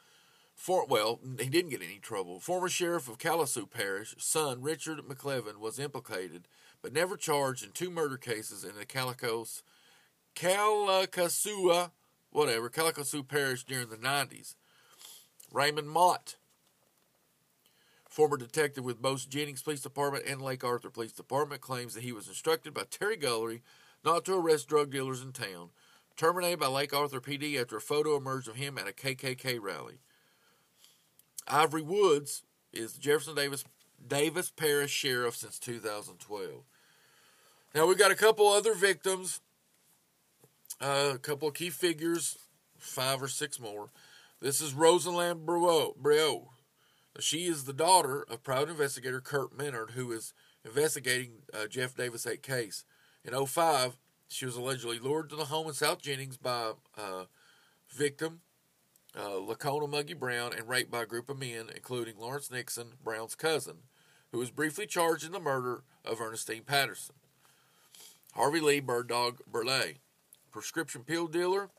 For, 0.55 0.85
well, 0.85 1.19
he 1.39 1.49
didn't 1.49 1.71
get 1.71 1.81
any 1.81 1.99
trouble. 1.99 2.39
Former 2.39 2.69
sheriff 2.69 3.09
of 3.09 3.17
Calcasieu 3.17 3.69
Parish, 3.69 4.15
son 4.17 4.61
Richard 4.61 4.99
McElveen, 4.99 5.57
was 5.57 5.79
implicated 5.79 6.47
but 6.85 6.93
never 6.93 7.17
charged 7.17 7.63
in 7.63 7.71
two 7.71 7.89
murder 7.89 8.15
cases 8.15 8.63
in 8.63 8.75
the 8.75 8.85
Calicos, 8.85 9.63
Calcasieu, 10.35 11.89
whatever, 12.29 12.69
Calcasieu 12.69 13.27
Parish 13.27 13.63
during 13.63 13.89
the 13.89 13.97
90s. 13.97 14.53
Raymond 15.51 15.89
Mott, 15.89 16.35
former 18.07 18.37
detective 18.37 18.83
with 18.83 19.01
both 19.01 19.27
Jennings 19.27 19.63
Police 19.63 19.81
Department 19.81 20.25
and 20.27 20.43
Lake 20.43 20.63
Arthur 20.63 20.91
Police 20.91 21.13
Department, 21.13 21.61
claims 21.61 21.95
that 21.95 22.03
he 22.03 22.11
was 22.11 22.27
instructed 22.27 22.71
by 22.71 22.83
Terry 22.87 23.17
Guillory 23.17 23.61
not 24.03 24.23
to 24.25 24.35
arrest 24.35 24.67
drug 24.67 24.91
dealers 24.91 25.23
in 25.23 25.31
town, 25.31 25.69
terminated 26.15 26.59
by 26.59 26.67
Lake 26.67 26.93
Arthur 26.93 27.19
PD 27.19 27.59
after 27.59 27.77
a 27.77 27.81
photo 27.81 28.15
emerged 28.15 28.47
of 28.47 28.55
him 28.55 28.77
at 28.77 28.87
a 28.87 28.91
KKK 28.91 29.59
rally. 29.61 29.99
Ivory 31.47 31.81
Woods 31.81 32.43
is 32.73 32.93
Jefferson 32.93 33.35
Davis 33.35 33.63
Davis 34.05 34.51
Parish 34.51 34.91
Sheriff 34.91 35.35
since 35.35 35.59
2012. 35.59 36.63
Now 37.73 37.87
we've 37.87 37.97
got 37.97 38.11
a 38.11 38.15
couple 38.15 38.47
other 38.47 38.73
victims, 38.73 39.41
uh, 40.81 41.13
a 41.15 41.17
couple 41.17 41.47
of 41.47 41.53
key 41.53 41.69
figures, 41.69 42.37
five 42.77 43.21
or 43.21 43.27
six 43.27 43.59
more. 43.59 43.89
This 44.41 44.61
is 44.61 44.73
Rosaland 44.73 45.45
Breau. 45.45 46.47
She 47.19 47.45
is 47.45 47.63
the 47.63 47.73
daughter 47.73 48.25
of 48.29 48.43
private 48.43 48.69
investigator 48.69 49.21
Kurt 49.21 49.57
Menard, 49.57 49.91
who 49.91 50.11
is 50.11 50.33
investigating 50.65 51.43
uh, 51.53 51.67
Jeff 51.67 51.95
Davis 51.95 52.27
8 52.27 52.43
case. 52.43 52.83
In 53.23 53.33
05, 53.45 53.97
she 54.35 54.45
was 54.45 54.57
allegedly 54.57 54.99
lured 54.99 55.29
to 55.29 55.35
the 55.35 55.45
home 55.45 55.67
in 55.67 55.73
South 55.73 56.01
Jennings 56.01 56.37
by 56.37 56.73
uh, 56.97 57.23
victim 57.89 58.41
uh, 59.17 59.39
Lacona 59.39 59.89
Muggy 59.89 60.13
Brown 60.13 60.51
and 60.53 60.67
raped 60.67 60.91
by 60.91 61.03
a 61.03 61.05
group 61.05 61.29
of 61.29 61.39
men, 61.39 61.69
including 61.73 62.19
Lawrence 62.19 62.51
Nixon, 62.51 62.93
Brown's 63.03 63.35
cousin, 63.35 63.77
who 64.31 64.39
was 64.39 64.51
briefly 64.51 64.85
charged 64.85 65.25
in 65.25 65.31
the 65.31 65.39
murder 65.39 65.83
of 66.03 66.19
Ernestine 66.19 66.63
Patterson. 66.63 67.15
Harvey 68.33 68.59
Lee 68.59 68.81
Bird 68.81 69.07
Dog 69.07 69.39
Burley, 69.47 69.99
prescription 70.51 71.03
pill 71.03 71.27
dealer, 71.27 71.69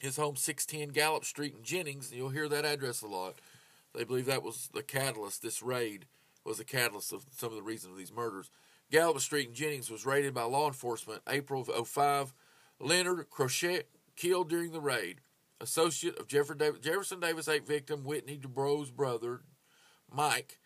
his 0.00 0.16
home 0.16 0.34
610 0.34 0.92
Gallup 0.92 1.24
Street 1.24 1.54
in 1.56 1.62
Jennings. 1.62 2.12
You'll 2.12 2.30
hear 2.30 2.48
that 2.48 2.64
address 2.64 3.02
a 3.02 3.06
lot. 3.06 3.36
They 3.94 4.02
believe 4.02 4.26
that 4.26 4.42
was 4.42 4.70
the 4.72 4.82
catalyst. 4.82 5.42
This 5.42 5.62
raid 5.62 6.06
was 6.44 6.58
the 6.58 6.64
catalyst 6.64 7.12
of 7.12 7.24
some 7.30 7.50
of 7.50 7.56
the 7.56 7.62
reasons 7.62 7.92
of 7.92 7.98
these 7.98 8.12
murders. 8.12 8.50
Gallup 8.90 9.20
Street 9.20 9.48
in 9.48 9.54
Jennings 9.54 9.90
was 9.90 10.04
raided 10.04 10.34
by 10.34 10.42
law 10.42 10.66
enforcement 10.66 11.22
April 11.28 11.64
of 11.68 11.88
05. 11.88 12.34
Leonard 12.80 13.30
Crochet 13.30 13.84
killed 14.16 14.48
during 14.48 14.72
the 14.72 14.80
raid. 14.80 15.20
Associate 15.60 16.18
of 16.18 16.26
Jefferson 16.26 17.20
Davis 17.20 17.48
8 17.48 17.66
victim 17.66 18.02
Whitney 18.02 18.38
DuBose's 18.38 18.90
brother, 18.90 19.42
Mike, 20.10 20.58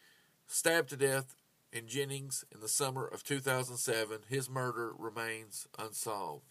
stabbed 0.46 0.88
to 0.90 0.96
death 0.96 1.34
in 1.72 1.88
Jennings 1.88 2.44
in 2.54 2.60
the 2.60 2.68
summer 2.68 3.04
of 3.04 3.24
2007. 3.24 4.20
His 4.28 4.48
murder 4.48 4.92
remains 4.96 5.66
unsolved. 5.78 6.44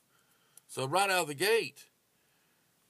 So, 0.67 0.85
right 0.85 1.09
out 1.09 1.23
of 1.23 1.27
the 1.29 1.33
gate, 1.35 1.85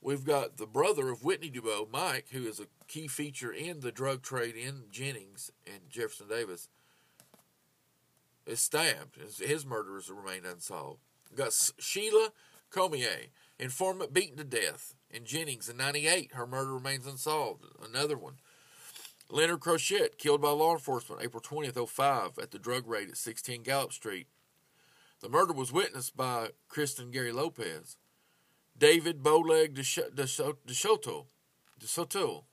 we've 0.01 0.25
got 0.25 0.57
the 0.57 0.65
brother 0.65 1.09
of 1.09 1.23
Whitney 1.23 1.51
DuBose, 1.51 1.91
Mike, 1.91 2.27
who 2.31 2.47
is 2.47 2.59
a 2.59 2.67
key 2.87 3.07
feature 3.07 3.51
in 3.51 3.81
the 3.81 3.91
drug 3.91 4.23
trade 4.23 4.55
in 4.55 4.85
Jennings 4.89 5.51
and 5.67 5.89
Jefferson 5.89 6.27
Davis, 6.27 6.67
is 8.45 8.59
stabbed. 8.59 9.17
His 9.39 9.65
murderers 9.65 10.09
remain 10.09 10.45
unsolved. 10.45 11.01
We've 11.29 11.37
got 11.37 11.71
Sheila 11.79 12.29
Cormier, 12.69 13.27
informant 13.59 14.13
beaten 14.13 14.37
to 14.37 14.43
death 14.43 14.95
in 15.09 15.25
Jennings 15.25 15.69
in 15.69 15.77
98. 15.77 16.33
Her 16.33 16.47
murder 16.47 16.73
remains 16.73 17.07
unsolved. 17.07 17.65
Another 17.83 18.17
one. 18.17 18.35
Leonard 19.29 19.61
Crochet, 19.61 20.09
killed 20.17 20.41
by 20.41 20.49
law 20.49 20.73
enforcement 20.73 21.21
April 21.23 21.41
20th, 21.41 21.89
05 21.89 22.37
at 22.39 22.51
the 22.51 22.59
drug 22.59 22.87
raid 22.87 23.09
at 23.09 23.17
16 23.17 23.63
Gallup 23.63 23.93
Street. 23.93 24.27
The 25.21 25.29
murder 25.29 25.53
was 25.53 25.71
witnessed 25.71 26.17
by 26.17 26.49
Kristen 26.67 27.09
Gary 27.09 27.31
Lopez. 27.31 27.97
David 28.77 29.23
Bowleg 29.23 29.73
de 29.73 29.83
Soto, 30.27 30.57
de 31.77 31.87
Soto, 31.87 32.45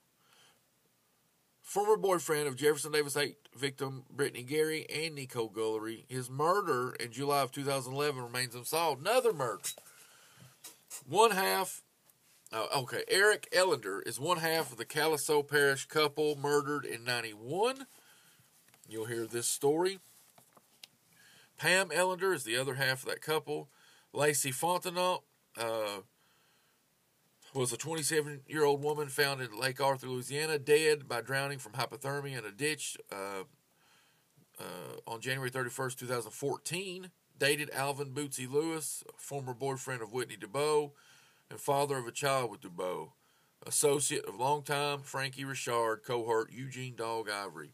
former 1.71 1.97
boyfriend 1.97 2.49
of 2.49 2.57
Jefferson 2.57 2.91
Davis 2.91 3.17
8 3.17 3.37
victim 3.57 4.03
Brittany 4.11 4.43
Gary 4.43 4.87
and 4.93 5.15
Nicole 5.15 5.49
Guillory. 5.49 6.03
His 6.09 6.29
murder 6.29 6.97
in 6.99 7.13
July 7.13 7.43
of 7.43 7.53
2011 7.53 8.21
remains 8.21 8.57
unsolved. 8.57 9.01
Another 9.01 9.33
murder. 9.33 9.63
One 11.09 11.31
half 11.31 11.83
uh, 12.53 12.67
okay, 12.79 13.05
Eric 13.07 13.49
Ellender 13.53 14.05
is 14.05 14.19
one 14.19 14.39
half 14.39 14.73
of 14.73 14.79
the 14.79 14.85
Calcasieu 14.85 15.47
Parish 15.47 15.87
couple 15.87 16.35
murdered 16.35 16.85
in 16.85 17.05
91. 17.05 17.87
You'll 18.89 19.05
hear 19.05 19.25
this 19.25 19.47
story. 19.47 20.01
Pam 21.57 21.91
Ellender 21.91 22.35
is 22.35 22.43
the 22.43 22.57
other 22.57 22.75
half 22.75 23.05
of 23.05 23.11
that 23.11 23.23
couple. 23.23 23.69
Lacey 24.13 24.51
Fontenot 24.51 25.21
uh, 25.57 26.01
was 27.55 27.73
a 27.73 27.77
27 27.77 28.43
year 28.47 28.65
old 28.65 28.83
woman 28.83 29.09
found 29.09 29.41
in 29.41 29.59
Lake 29.59 29.81
Arthur, 29.81 30.09
Louisiana, 30.09 30.59
dead 30.59 31.09
by 31.09 31.21
drowning 31.21 31.59
from 31.59 31.73
hypothermia 31.73 32.39
in 32.39 32.45
a 32.45 32.53
ditch 32.53 32.97
uh, 33.11 33.45
uh 34.59 34.63
on 35.07 35.21
January 35.21 35.51
31st, 35.51 35.97
2014. 35.97 37.11
dated 37.39 37.71
Alvin 37.73 38.13
Bootsy 38.13 38.51
Lewis, 38.51 39.03
former 39.17 39.55
boyfriend 39.55 40.03
of 40.03 40.13
Whitney 40.13 40.37
DuBois, 40.37 40.91
and 41.51 41.59
father 41.59 41.97
of 41.97 42.07
a 42.07 42.13
child 42.13 42.51
with 42.51 42.61
DuBois. 42.61 43.09
Associate 43.67 44.25
of 44.25 44.37
longtime 44.37 45.01
Frankie 45.01 45.45
Richard, 45.45 46.03
cohort 46.05 46.53
Eugene 46.53 46.95
Dog 46.97 47.29
Ivory. 47.29 47.73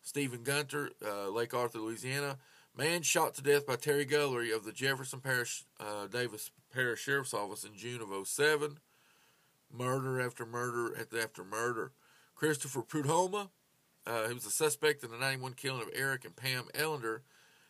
Stephen 0.00 0.42
Gunter, 0.42 0.90
uh, 1.04 1.28
Lake 1.28 1.54
Arthur, 1.54 1.78
Louisiana. 1.78 2.38
Man 2.74 3.02
shot 3.02 3.34
to 3.34 3.42
death 3.42 3.66
by 3.66 3.76
Terry 3.76 4.06
Guillory 4.06 4.54
of 4.54 4.64
the 4.64 4.72
Jefferson 4.72 5.20
Parish 5.20 5.64
uh, 5.78 6.06
Davis 6.06 6.50
Parish 6.72 7.02
Sheriff's 7.02 7.34
Office 7.34 7.64
in 7.64 7.76
June 7.76 8.00
of 8.00 8.26
07. 8.26 8.78
Murder 9.70 10.20
after 10.20 10.46
murder 10.46 10.96
after 11.20 11.44
murder. 11.44 11.92
Christopher 12.34 12.80
Prudhomme, 12.80 13.50
uh, 14.06 14.26
he 14.26 14.34
was 14.34 14.46
a 14.46 14.50
suspect 14.50 15.04
in 15.04 15.10
the 15.10 15.18
91 15.18 15.52
killing 15.52 15.82
of 15.82 15.90
Eric 15.94 16.24
and 16.24 16.34
Pam 16.34 16.64
Ellender. 16.74 17.20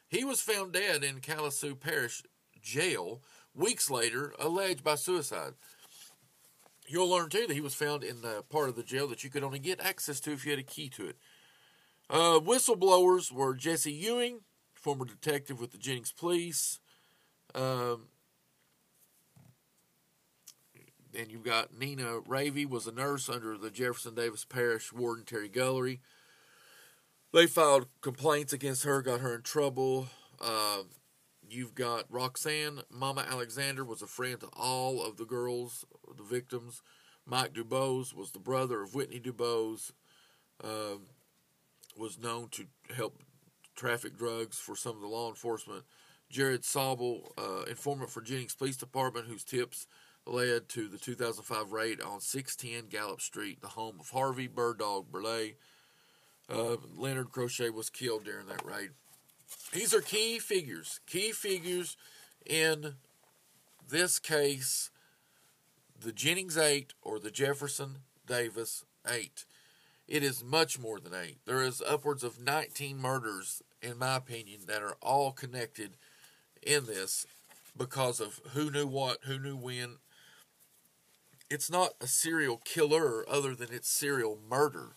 He 0.09 0.25
was 0.25 0.40
found 0.40 0.73
dead 0.73 1.02
in 1.02 1.21
Calcasieu 1.21 1.78
Parish 1.78 2.23
jail 2.62 3.23
weeks 3.54 3.90
later, 3.90 4.35
alleged 4.38 4.85
by 4.85 4.94
suicide. 4.94 5.54
You'll 6.87 7.11
learn 7.11 7.28
too 7.28 7.47
that 7.49 7.54
he 7.54 7.61
was 7.61 7.75
found 7.75 8.04
in 8.04 8.23
the 8.23 8.44
part 8.49 8.68
of 8.68 8.76
the 8.76 8.82
jail 8.85 9.09
that 9.09 9.25
you 9.25 9.30
could 9.30 9.42
only 9.42 9.59
get 9.59 9.80
access 9.80 10.21
to 10.21 10.32
if 10.32 10.44
you 10.44 10.52
had 10.52 10.61
a 10.61 10.64
key 10.64 10.88
to 10.90 11.09
it. 11.09 11.16
Uh, 12.09 12.38
whistleblowers 12.38 13.32
were 13.32 13.54
Jesse 13.54 13.92
Ewing, 13.92 14.40
former 14.83 15.05
detective 15.05 15.61
with 15.61 15.71
the 15.71 15.79
Jennings 15.79 16.12
Police. 16.12 16.81
Um, 17.55 18.09
and 21.17 21.31
you've 21.31 21.45
got 21.45 21.79
Nina 21.79 22.21
Ravy 22.21 22.69
was 22.69 22.87
a 22.87 22.93
nurse 22.93 23.29
under 23.29 23.57
the 23.57 23.71
Jefferson 23.71 24.15
Davis 24.15 24.45
Parish 24.45 24.93
Warden 24.93 25.25
Terry 25.25 25.49
Guillory. 25.49 26.01
They 27.33 27.47
filed 27.47 27.87
complaints 28.01 28.53
against 28.53 28.85
her, 28.85 29.01
got 29.01 29.21
her 29.21 29.37
in 29.37 29.43
trouble. 29.43 30.09
Uh, 30.41 30.83
you've 31.49 31.75
got 31.75 32.05
Roxanne. 32.11 32.81
Mama 32.91 33.25
Alexander 33.31 33.85
was 33.85 34.03
a 34.03 34.07
friend 34.07 34.41
to 34.41 34.49
all 34.49 35.03
of 35.03 35.17
the 35.17 35.25
girls, 35.25 35.85
the 36.17 36.25
victims. 36.25 36.83
Mike 37.25 37.53
Dubose 37.53 38.12
was 38.15 38.33
the 38.33 38.41
brother 38.41 38.83
of 38.83 38.95
Whitney 38.95 39.21
Dubose, 39.21 39.93
Uh, 40.62 40.99
was 41.97 42.19
known 42.19 42.49
to 42.49 42.67
help 42.95 43.23
traffic 43.75 44.17
drugs 44.17 44.59
for 44.59 44.76
some 44.76 44.97
of 44.97 45.00
the 45.00 45.09
law 45.09 45.29
enforcement. 45.29 45.85
Jared 46.31 46.62
Sobel, 46.62 47.31
uh, 47.37 47.64
informant 47.64 48.11
for 48.11 48.23
Jennings 48.23 48.55
Police 48.55 48.76
Department, 48.76 49.26
whose 49.26 49.45
tips 49.45 49.87
led 50.26 50.69
to 50.71 50.88
the 50.88 50.99
2005 50.99 51.73
raid 51.73 52.00
on 52.00 52.21
610 52.21 52.88
Gallup 52.88 53.21
Street, 53.21 53.61
the 53.61 53.69
home 53.69 53.97
of 54.00 54.11
Harvey 54.11 54.47
Bird 54.47 54.79
Dog. 54.79 55.07
Uh, 56.49 56.76
Leonard 56.97 57.31
Crochet 57.31 57.71
was 57.71 57.91
killed 57.91 58.25
during 58.25 58.47
that 58.47 58.64
raid. 58.64 58.91
These 59.73 59.95
are 59.95 60.00
key 60.00 60.38
figures, 60.38 61.00
key 61.07 61.33
figures 61.33 61.97
in 62.47 62.95
this 63.88 64.19
case, 64.19 64.91
the 65.99 66.12
Jennings 66.12 66.57
8 66.57 66.95
or 67.02 67.19
the 67.19 67.31
Jefferson 67.31 67.99
Davis 68.26 68.85
8. 69.09 69.45
It 70.12 70.23
is 70.23 70.45
much 70.45 70.78
more 70.78 71.00
than 71.00 71.14
8. 71.14 71.38
There 71.47 71.62
is 71.62 71.81
upwards 71.81 72.23
of 72.23 72.38
19 72.38 72.99
murders, 72.99 73.62
in 73.81 73.97
my 73.97 74.16
opinion, 74.16 74.61
that 74.66 74.83
are 74.83 74.99
all 75.00 75.33
connected 75.33 75.97
in 76.62 76.85
this 76.85 77.25
because 77.75 78.21
of 78.21 78.38
who 78.52 78.71
knew 78.71 78.87
what, 78.87 79.21
who 79.23 79.38
knew 79.38 79.57
when. 79.57 79.97
It's 81.49 81.71
not 81.71 81.95
a 81.99 82.07
serial 82.07 82.61
killer 82.62 83.25
other 83.26 83.54
than 83.54 83.69
it's 83.73 83.88
serial 83.88 84.38
murder. 84.51 84.96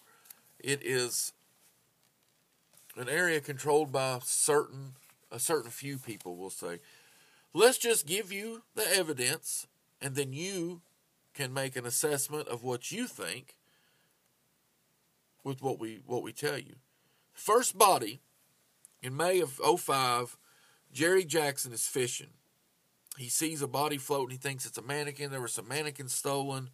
It 0.59 0.81
is 0.83 1.31
an 2.97 3.07
area 3.07 3.39
controlled 3.39 3.93
by 3.93 4.19
certain 4.21 4.95
a 5.31 5.39
certain 5.39 5.71
few 5.71 5.97
people 5.97 6.35
will 6.35 6.49
say 6.49 6.79
let's 7.53 7.77
just 7.77 8.05
give 8.05 8.31
you 8.31 8.63
the 8.75 8.87
evidence 8.95 9.65
and 10.01 10.15
then 10.15 10.31
you 10.33 10.81
can 11.33 11.53
make 11.53 11.75
an 11.75 11.85
assessment 11.85 12.47
of 12.47 12.63
what 12.63 12.91
you 12.91 13.07
think 13.07 13.55
with 15.45 15.61
what 15.61 15.79
we 15.79 16.01
what 16.05 16.23
we 16.23 16.33
tell 16.33 16.57
you 16.57 16.75
first 17.33 17.77
body 17.77 18.19
in 19.01 19.15
may 19.15 19.39
of 19.39 19.61
05 19.79 20.37
jerry 20.91 21.23
jackson 21.23 21.71
is 21.71 21.87
fishing 21.87 22.31
he 23.17 23.29
sees 23.29 23.61
a 23.61 23.67
body 23.67 23.97
floating 23.97 24.31
he 24.31 24.37
thinks 24.37 24.65
it's 24.65 24.77
a 24.77 24.81
mannequin 24.81 25.31
there 25.31 25.39
were 25.39 25.47
some 25.47 25.67
mannequins 25.67 26.13
stolen 26.13 26.69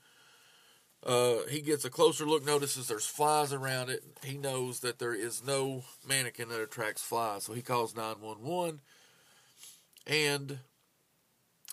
uh, 1.03 1.37
he 1.49 1.61
gets 1.61 1.83
a 1.83 1.89
closer 1.89 2.25
look, 2.25 2.45
notices 2.45 2.87
there's 2.87 3.07
flies 3.07 3.51
around 3.51 3.89
it. 3.89 4.03
He 4.23 4.37
knows 4.37 4.81
that 4.81 4.99
there 4.99 5.15
is 5.15 5.43
no 5.43 5.83
mannequin 6.07 6.49
that 6.49 6.61
attracts 6.61 7.01
flies, 7.01 7.45
so 7.45 7.53
he 7.53 7.63
calls 7.63 7.95
911. 7.95 8.81
And 10.05 10.59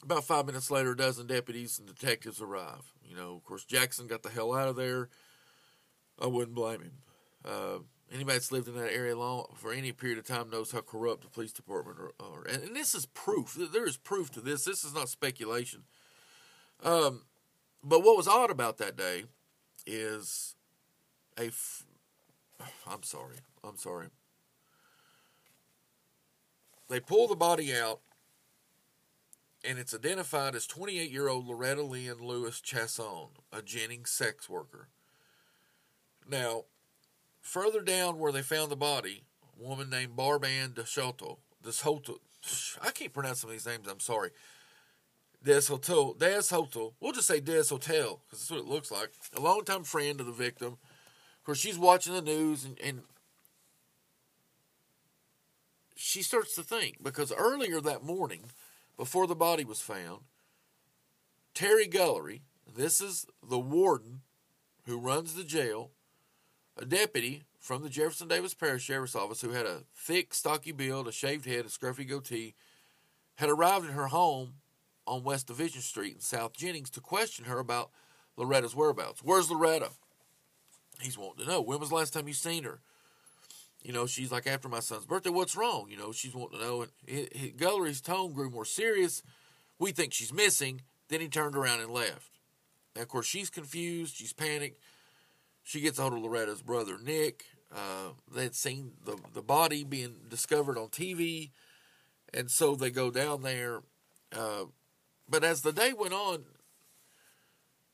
about 0.02 0.24
five 0.24 0.46
minutes 0.46 0.70
later, 0.70 0.92
a 0.92 0.96
dozen 0.96 1.26
deputies 1.26 1.78
and 1.78 1.86
detectives 1.86 2.40
arrive. 2.40 2.92
You 3.04 3.16
know, 3.16 3.34
of 3.34 3.44
course, 3.44 3.64
Jackson 3.64 4.06
got 4.06 4.22
the 4.22 4.30
hell 4.30 4.54
out 4.54 4.68
of 4.68 4.76
there. 4.76 5.10
I 6.20 6.26
wouldn't 6.26 6.54
blame 6.54 6.82
him. 6.82 6.92
Uh, 7.44 7.78
anybody 8.12 8.36
that's 8.36 8.52
lived 8.52 8.68
in 8.68 8.74
that 8.74 8.92
area 8.92 9.16
long 9.16 9.46
for 9.54 9.72
any 9.72 9.92
period 9.92 10.18
of 10.18 10.24
time 10.24 10.50
knows 10.50 10.72
how 10.72 10.80
corrupt 10.80 11.22
the 11.22 11.28
police 11.28 11.52
department 11.52 11.98
are. 12.20 12.44
And, 12.48 12.64
and, 12.64 12.76
this 12.76 12.94
is 12.94 13.06
proof. 13.06 13.56
There 13.72 13.86
is 13.86 13.96
proof 13.96 14.30
to 14.32 14.40
this. 14.40 14.64
This 14.64 14.84
is 14.84 14.94
not 14.94 15.08
speculation. 15.08 15.84
Um, 16.82 17.22
but 17.82 18.02
what 18.02 18.16
was 18.16 18.28
odd 18.28 18.50
about 18.50 18.78
that 18.78 18.96
day 18.96 19.24
is 19.86 20.56
a. 21.38 21.46
F- 21.46 21.84
I'm 22.86 23.02
sorry. 23.02 23.36
I'm 23.62 23.76
sorry. 23.76 24.08
They 26.88 27.00
pull 27.00 27.28
the 27.28 27.36
body 27.36 27.74
out, 27.74 28.00
and 29.62 29.78
it's 29.78 29.94
identified 29.94 30.54
as 30.54 30.66
28 30.66 31.10
year 31.10 31.28
old 31.28 31.46
Loretta 31.46 31.82
Lynn 31.82 32.16
Lewis 32.20 32.60
Chasson, 32.60 33.28
a 33.52 33.62
Jennings 33.62 34.10
sex 34.10 34.48
worker. 34.48 34.88
Now, 36.28 36.64
further 37.40 37.80
down 37.80 38.18
where 38.18 38.32
they 38.32 38.42
found 38.42 38.70
the 38.70 38.76
body, 38.76 39.22
a 39.58 39.66
woman 39.66 39.88
named 39.88 40.16
Barban 40.16 40.74
DeShoto, 40.74 41.38
DeShoto, 41.64 42.18
I 42.82 42.90
can't 42.90 43.12
pronounce 43.12 43.40
some 43.40 43.50
of 43.50 43.54
these 43.54 43.66
names, 43.66 43.88
I'm 43.88 44.00
sorry. 44.00 44.30
Des 45.42 45.62
Hotel, 45.68 46.14
Des 46.14 46.42
Hotel, 46.50 46.92
we'll 47.00 47.12
just 47.12 47.28
say 47.28 47.40
Des 47.40 47.68
Hotel 47.68 48.20
because 48.26 48.40
that's 48.40 48.50
what 48.50 48.60
it 48.60 48.66
looks 48.66 48.90
like. 48.90 49.10
A 49.36 49.40
longtime 49.40 49.84
friend 49.84 50.20
of 50.20 50.26
the 50.26 50.32
victim. 50.32 50.76
Of 51.38 51.44
course, 51.44 51.58
she's 51.58 51.78
watching 51.78 52.12
the 52.12 52.20
news 52.20 52.64
and, 52.64 52.78
and 52.80 53.02
she 55.96 56.22
starts 56.22 56.54
to 56.56 56.62
think 56.62 57.02
because 57.02 57.32
earlier 57.32 57.80
that 57.80 58.02
morning, 58.02 58.44
before 58.96 59.26
the 59.26 59.36
body 59.36 59.64
was 59.64 59.80
found, 59.80 60.22
Terry 61.54 61.86
Guillory, 61.86 62.40
this 62.76 63.00
is 63.00 63.26
the 63.48 63.58
warden 63.58 64.20
who 64.86 64.98
runs 64.98 65.34
the 65.34 65.44
jail, 65.44 65.90
a 66.78 66.84
deputy 66.84 67.42
from 67.58 67.82
the 67.82 67.88
Jefferson 67.88 68.28
Davis 68.28 68.54
Parish 68.54 68.84
Sheriff's 68.84 69.16
Office 69.16 69.40
who 69.40 69.50
had 69.50 69.66
a 69.66 69.82
thick, 69.94 70.32
stocky 70.32 70.72
build, 70.72 71.08
a 71.08 71.12
shaved 71.12 71.44
head, 71.46 71.64
a 71.64 71.68
scruffy 71.68 72.08
goatee, 72.08 72.54
had 73.36 73.50
arrived 73.50 73.86
at 73.86 73.92
her 73.92 74.08
home 74.08 74.54
on 75.06 75.24
West 75.24 75.46
Division 75.46 75.80
Street 75.80 76.14
in 76.14 76.20
South 76.20 76.56
Jennings 76.56 76.90
to 76.90 77.00
question 77.00 77.46
her 77.46 77.58
about 77.58 77.90
Loretta's 78.36 78.74
whereabouts. 78.74 79.22
Where's 79.22 79.50
Loretta? 79.50 79.90
He's 81.00 81.18
wanting 81.18 81.44
to 81.44 81.50
know. 81.50 81.60
When 81.60 81.78
was 81.78 81.90
the 81.90 81.94
last 81.94 82.12
time 82.12 82.28
you 82.28 82.34
seen 82.34 82.64
her? 82.64 82.80
You 83.82 83.92
know, 83.92 84.06
she's 84.06 84.32
like, 84.32 84.46
after 84.46 84.68
my 84.68 84.80
son's 84.80 85.06
birthday, 85.06 85.30
what's 85.30 85.56
wrong? 85.56 85.86
You 85.88 85.96
know, 85.96 86.10
she's 86.12 86.34
wanting 86.34 86.58
to 86.58 86.64
know. 86.64 86.86
And 87.06 87.56
Guillory's 87.56 88.00
tone 88.00 88.32
grew 88.32 88.50
more 88.50 88.64
serious. 88.64 89.22
We 89.78 89.92
think 89.92 90.12
she's 90.12 90.32
missing. 90.32 90.82
Then 91.08 91.20
he 91.20 91.28
turned 91.28 91.56
around 91.56 91.80
and 91.80 91.92
left. 91.92 92.30
Of 92.96 93.06
course, 93.08 93.26
she's 93.26 93.50
confused. 93.50 94.16
She's 94.16 94.32
panicked. 94.32 94.80
She 95.68 95.82
gets 95.82 95.98
a 95.98 96.02
hold 96.02 96.14
of 96.14 96.20
Loretta's 96.20 96.62
brother, 96.62 96.96
Nick. 96.96 97.44
Uh, 97.70 98.12
they'd 98.34 98.54
seen 98.54 98.92
the, 99.04 99.18
the 99.34 99.42
body 99.42 99.84
being 99.84 100.16
discovered 100.30 100.78
on 100.78 100.88
TV. 100.88 101.50
And 102.32 102.50
so 102.50 102.74
they 102.74 102.90
go 102.90 103.10
down 103.10 103.42
there. 103.42 103.82
Uh, 104.34 104.64
but 105.28 105.44
as 105.44 105.60
the 105.60 105.74
day 105.74 105.92
went 105.92 106.14
on, 106.14 106.44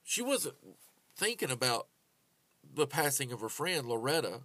she 0.05 0.23
wasn't 0.23 0.55
thinking 1.17 1.51
about 1.51 1.89
the 2.73 2.87
passing 2.87 3.33
of 3.33 3.41
her 3.41 3.49
friend 3.49 3.89
Loretta. 3.89 4.43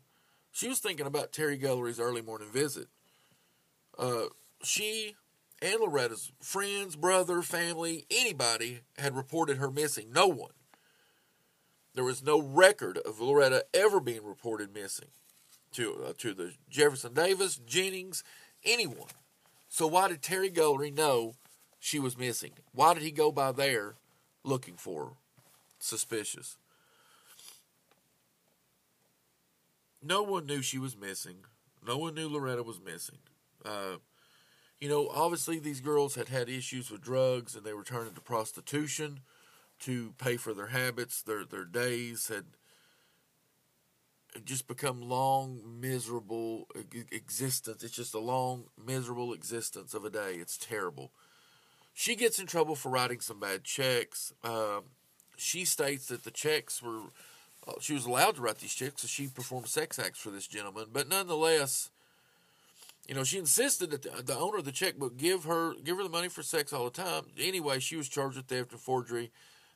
She 0.51 0.67
was 0.67 0.79
thinking 0.79 1.05
about 1.05 1.31
Terry 1.31 1.57
Guillory's 1.57 1.99
early 1.99 2.23
morning 2.23 2.49
visit. 2.51 2.87
Uh, 3.95 4.29
she 4.63 5.17
and 5.61 5.79
Loretta's 5.79 6.31
friends, 6.41 6.95
brother, 6.95 7.43
family, 7.43 8.07
anybody 8.09 8.79
had 8.97 9.15
reported 9.15 9.57
her 9.57 9.69
missing. 9.69 10.11
No 10.11 10.25
one. 10.25 10.53
There 11.99 12.05
was 12.05 12.23
no 12.23 12.41
record 12.41 12.97
of 12.99 13.19
Loretta 13.19 13.65
ever 13.73 13.99
being 13.99 14.23
reported 14.23 14.73
missing 14.73 15.09
to 15.73 16.05
uh, 16.07 16.13
to 16.19 16.33
the 16.33 16.53
Jefferson 16.69 17.13
Davis, 17.13 17.57
Jennings, 17.57 18.23
anyone. 18.63 19.09
So 19.67 19.85
why 19.85 20.07
did 20.07 20.21
Terry 20.21 20.49
Guillory 20.49 20.95
know 20.95 21.33
she 21.77 21.99
was 21.99 22.17
missing. 22.17 22.51
Why 22.71 22.93
did 22.93 23.03
he 23.03 23.11
go 23.11 23.33
by 23.33 23.51
there 23.51 23.95
looking 24.45 24.75
for 24.77 25.05
her? 25.07 25.11
Suspicious. 25.79 26.55
No 30.01 30.23
one 30.23 30.45
knew 30.45 30.61
she 30.61 30.79
was 30.79 30.95
missing. 30.95 31.39
No 31.85 31.97
one 31.97 32.15
knew 32.15 32.29
Loretta 32.29 32.63
was 32.63 32.79
missing. 32.79 33.17
Uh, 33.65 33.97
You 34.79 34.87
know, 34.87 35.09
obviously 35.09 35.59
these 35.59 35.81
girls 35.81 36.15
had 36.15 36.29
had 36.29 36.47
issues 36.47 36.89
with 36.89 37.01
drugs 37.01 37.57
and 37.57 37.65
they 37.65 37.73
were 37.73 37.83
turning 37.83 38.13
to 38.13 38.21
prostitution 38.21 39.19
to 39.81 40.13
pay 40.17 40.37
for 40.37 40.53
their 40.53 40.67
habits. 40.67 41.21
Their 41.21 41.45
their 41.45 41.65
days 41.65 42.27
had 42.27 42.45
just 44.45 44.67
become 44.67 45.01
long, 45.01 45.61
miserable 45.79 46.67
existence. 47.11 47.83
It's 47.83 47.95
just 47.95 48.13
a 48.13 48.19
long, 48.19 48.65
miserable 48.83 49.33
existence 49.33 49.93
of 49.93 50.05
a 50.05 50.09
day. 50.09 50.35
It's 50.35 50.57
terrible. 50.57 51.11
She 51.93 52.15
gets 52.15 52.39
in 52.39 52.45
trouble 52.45 52.75
for 52.75 52.89
writing 52.89 53.19
some 53.19 53.39
bad 53.39 53.63
checks. 53.63 54.31
Um, 54.43 54.83
she 55.35 55.65
states 55.65 56.07
that 56.07 56.23
the 56.23 56.31
checks 56.31 56.81
were, 56.81 57.01
uh, 57.67 57.73
she 57.81 57.93
was 57.93 58.05
allowed 58.05 58.35
to 58.35 58.41
write 58.41 58.59
these 58.59 58.73
checks, 58.73 59.01
so 59.01 59.07
she 59.07 59.27
performed 59.27 59.67
sex 59.67 59.97
acts 59.97 60.19
for 60.19 60.29
this 60.29 60.47
gentleman. 60.47 60.85
But 60.93 61.09
nonetheless, 61.09 61.89
you 63.07 63.15
know, 63.15 63.23
she 63.23 63.39
insisted 63.39 63.89
that 63.89 64.03
the, 64.03 64.23
the 64.23 64.37
owner 64.37 64.59
of 64.59 64.65
the 64.65 64.71
checkbook 64.71 65.17
give 65.17 65.45
her 65.45 65.73
give 65.83 65.97
her 65.97 66.03
the 66.03 66.09
money 66.09 66.29
for 66.29 66.43
sex 66.43 66.71
all 66.71 66.85
the 66.85 66.91
time. 66.91 67.23
Anyway, 67.39 67.79
she 67.79 67.95
was 67.95 68.07
charged 68.07 68.37
with 68.37 68.45
theft 68.45 68.71
and 68.71 68.79
forgery, 68.79 69.31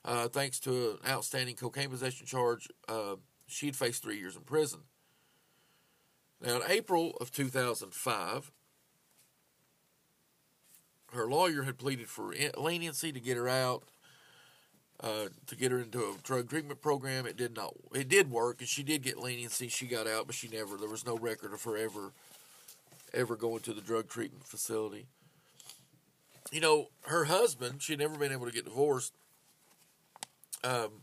uh, 0.06 0.28
thanks 0.28 0.60
to 0.62 0.92
an 0.92 0.98
outstanding 1.08 1.56
cocaine 1.56 1.90
possession 1.90 2.26
charge. 2.26 2.68
Uh, 2.88 3.16
she'd 3.48 3.76
face 3.76 4.00
three 4.00 4.18
years 4.18 4.36
in 4.36 4.42
prison. 4.42 4.82
Now, 6.42 6.58
in 6.58 6.62
April 6.68 7.16
of 7.22 7.32
2005, 7.32 8.52
her 11.14 11.28
lawyer 11.28 11.64
had 11.64 11.78
pleaded 11.78 12.10
for 12.10 12.34
leniency 12.58 13.12
to 13.14 13.20
get 13.20 13.38
her 13.38 13.48
out, 13.48 13.84
uh, 15.00 15.28
to 15.48 15.56
get 15.56 15.72
her 15.72 15.80
into 15.80 16.00
a 16.00 16.16
drug 16.24 16.50
treatment 16.50 16.82
program. 16.82 17.26
It 17.26 17.38
did 17.38 17.56
not. 17.56 17.74
It 17.94 18.10
did 18.10 18.30
work, 18.30 18.60
and 18.60 18.68
she 18.68 18.84
did 18.84 19.04
get 19.04 19.20
leniency. 19.20 19.70
She 19.70 19.86
got 19.86 20.08
out, 20.08 20.26
but 20.26 20.36
she 20.36 20.50
never. 20.50 20.76
There 20.76 20.90
was 20.90 21.06
no 21.06 21.18
record 21.18 21.54
of 21.54 21.64
her 21.64 21.78
ever, 21.78 22.12
ever 23.14 23.36
going 23.36 23.62
to 23.62 23.74
the 23.74 23.82
drug 23.82 24.10
treatment 24.10 24.46
facility. 24.46 25.06
You 26.52 26.60
know, 26.60 26.90
her 27.04 27.26
husband. 27.26 27.82
She'd 27.82 28.00
never 28.00 28.18
been 28.18 28.34
able 28.34 28.48
to 28.48 28.52
get 28.52 28.66
divorced. 28.66 29.14
Um, 30.64 31.02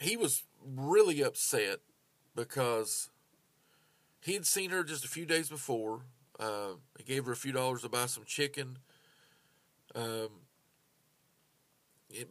he 0.00 0.16
was 0.16 0.44
really 0.64 1.22
upset 1.22 1.78
because 2.34 3.10
he 4.20 4.34
had 4.34 4.46
seen 4.46 4.70
her 4.70 4.84
just 4.84 5.04
a 5.04 5.08
few 5.08 5.26
days 5.26 5.48
before. 5.48 6.02
Uh, 6.38 6.72
he 6.96 7.04
gave 7.04 7.26
her 7.26 7.32
a 7.32 7.36
few 7.36 7.52
dollars 7.52 7.82
to 7.82 7.88
buy 7.88 8.06
some 8.06 8.24
chicken. 8.24 8.78
Um, 9.94 10.28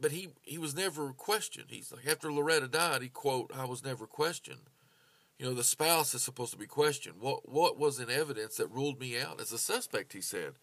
but 0.01 0.11
he, 0.11 0.29
he 0.41 0.57
was 0.57 0.75
never 0.75 1.13
questioned. 1.13 1.67
He's 1.69 1.91
like, 1.91 2.07
after 2.07 2.31
Loretta 2.31 2.67
died, 2.67 3.01
he 3.01 3.09
quote, 3.09 3.51
I 3.55 3.65
was 3.65 3.83
never 3.83 4.05
questioned. 4.05 4.69
You 5.37 5.45
know, 5.45 5.53
the 5.53 5.63
spouse 5.63 6.13
is 6.13 6.21
supposed 6.21 6.51
to 6.51 6.57
be 6.57 6.65
questioned. 6.65 7.21
What 7.21 7.47
what 7.47 7.79
was 7.79 7.97
in 7.97 8.09
evidence 8.09 8.57
that 8.57 8.67
ruled 8.67 8.99
me 8.99 9.17
out 9.17 9.39
as 9.39 9.53
a 9.53 9.57
suspect? 9.57 10.11
He 10.11 10.19
said. 10.19 10.55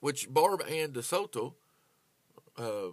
Which 0.00 0.32
Barb 0.32 0.62
Ann 0.62 0.92
DeSoto, 0.92 1.52
uh, 2.56 2.92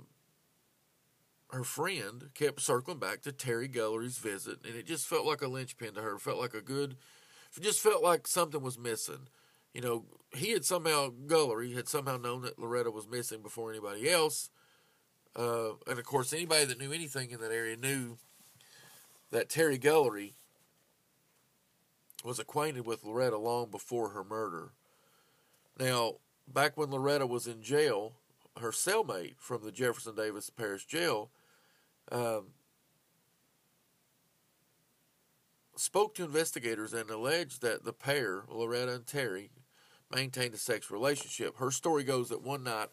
her 1.52 1.64
friend 1.64 2.30
kept 2.34 2.62
circling 2.62 3.00
back 3.00 3.22
to 3.22 3.32
Terry 3.32 3.68
Guillory's 3.68 4.18
visit, 4.18 4.60
and 4.66 4.76
it 4.76 4.86
just 4.86 5.08
felt 5.08 5.26
like 5.26 5.42
a 5.42 5.48
linchpin 5.48 5.94
to 5.96 6.02
her. 6.02 6.16
It 6.16 6.22
felt 6.22 6.40
like 6.40 6.54
a 6.54 6.62
good, 6.62 6.96
it 7.56 7.62
just 7.62 7.82
felt 7.82 8.04
like 8.04 8.28
something 8.28 8.62
was 8.62 8.78
missing. 8.78 9.28
You 9.74 9.82
know, 9.82 10.06
he 10.34 10.52
had 10.52 10.66
somehow 10.66 11.10
Guillory 11.10 11.76
had 11.76 11.88
somehow 11.88 12.18
known 12.18 12.42
that 12.42 12.60
Loretta 12.60 12.92
was 12.92 13.08
missing 13.08 13.42
before 13.42 13.70
anybody 13.70 14.10
else, 14.10 14.50
uh, 15.36 15.72
and 15.88 16.00
of 16.00 16.06
course, 16.06 16.34
anybody 16.34 16.66
that 16.66 16.80
knew 16.80 16.92
anything 16.92 17.32
in 17.32 17.40
that 17.42 17.52
area 17.52 17.76
knew 17.76 18.18
that 19.32 19.50
Terry 19.50 19.80
Guillory 19.80 20.34
was 22.24 22.40
acquainted 22.40 22.86
with 22.86 23.04
Loretta 23.04 23.38
long 23.38 23.70
before 23.72 24.10
her 24.10 24.24
murder. 24.24 24.74
Now, 25.80 26.16
back 26.48 26.78
when 26.78 26.92
Loretta 26.92 27.26
was 27.26 27.48
in 27.48 27.62
jail, 27.62 28.14
her 28.60 28.72
cellmate 28.72 29.36
from 29.38 29.64
the 29.64 29.72
Jefferson 29.72 30.16
Davis 30.16 30.50
Parish 30.50 30.86
Jail 30.86 31.32
um, 32.12 32.48
spoke 35.76 36.16
to 36.16 36.24
investigators 36.24 36.94
and 36.94 37.10
alleged 37.10 37.62
that 37.62 37.84
the 37.84 37.94
pair, 37.94 38.44
Loretta 38.50 38.94
and 38.94 39.06
Terry, 39.06 39.52
maintained 40.14 40.54
a 40.54 40.58
sex 40.58 40.92
relationship. 40.92 41.58
Her 41.58 41.72
story 41.72 42.04
goes 42.04 42.30
that 42.30 42.44
one 42.44 42.64
night, 42.64 42.90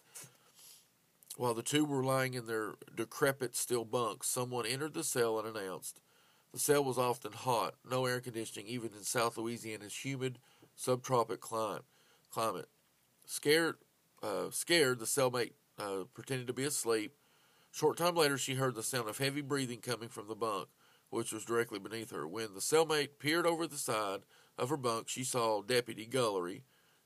while 1.36 1.54
the 1.54 1.62
two 1.62 1.84
were 1.84 2.04
lying 2.04 2.34
in 2.34 2.46
their 2.46 2.74
decrepit 2.94 3.56
steel 3.56 3.84
bunks, 3.84 4.28
someone 4.28 4.66
entered 4.66 4.94
the 4.94 5.04
cell 5.04 5.38
and 5.38 5.56
announced 5.56 6.00
the 6.52 6.58
cell 6.58 6.82
was 6.82 6.98
often 6.98 7.32
hot, 7.32 7.74
no 7.88 8.06
air 8.06 8.20
conditioning, 8.20 8.68
even 8.68 8.90
in 8.96 9.04
South 9.04 9.36
Louisiana's 9.36 10.04
humid 10.04 10.38
subtropic 10.76 11.40
climate. 11.40 11.84
Climate. 12.30 12.68
Scared, 13.26 13.76
uh, 14.22 14.50
scared, 14.50 14.98
the 14.98 15.06
cellmate 15.06 15.52
uh, 15.78 16.04
pretended 16.14 16.46
to 16.46 16.52
be 16.52 16.64
asleep 16.64 17.12
Short 17.70 17.96
time 17.96 18.16
later, 18.16 18.38
she 18.38 18.54
heard 18.54 18.74
the 18.74 18.82
sound 18.82 19.08
of 19.08 19.18
heavy 19.18 19.40
breathing 19.40 19.80
coming 19.80 20.08
from 20.08 20.26
the 20.26 20.34
bunk, 20.34 20.68
which 21.10 21.32
was 21.32 21.44
directly 21.44 21.78
beneath 21.78 22.10
her. 22.10 22.26
When 22.26 22.54
the 22.54 22.60
cellmate 22.60 23.18
peered 23.18 23.46
over 23.46 23.66
the 23.66 23.76
side 23.76 24.20
of 24.56 24.70
her 24.70 24.76
bunk, 24.76 25.08
she 25.08 25.22
saw 25.22 25.62
Deputy 25.62 26.06
Guillory, 26.06 26.62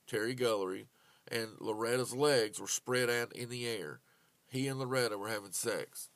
Terry 0.06 0.34
Guillory, 0.34 0.86
and 1.30 1.50
Loretta's 1.60 2.14
legs 2.14 2.60
were 2.60 2.68
spread 2.68 3.10
out 3.10 3.32
in 3.34 3.48
the 3.48 3.66
air. 3.66 4.00
He 4.48 4.66
and 4.66 4.78
Loretta 4.78 5.18
were 5.18 5.28
having 5.28 5.52
sex. 5.52 6.08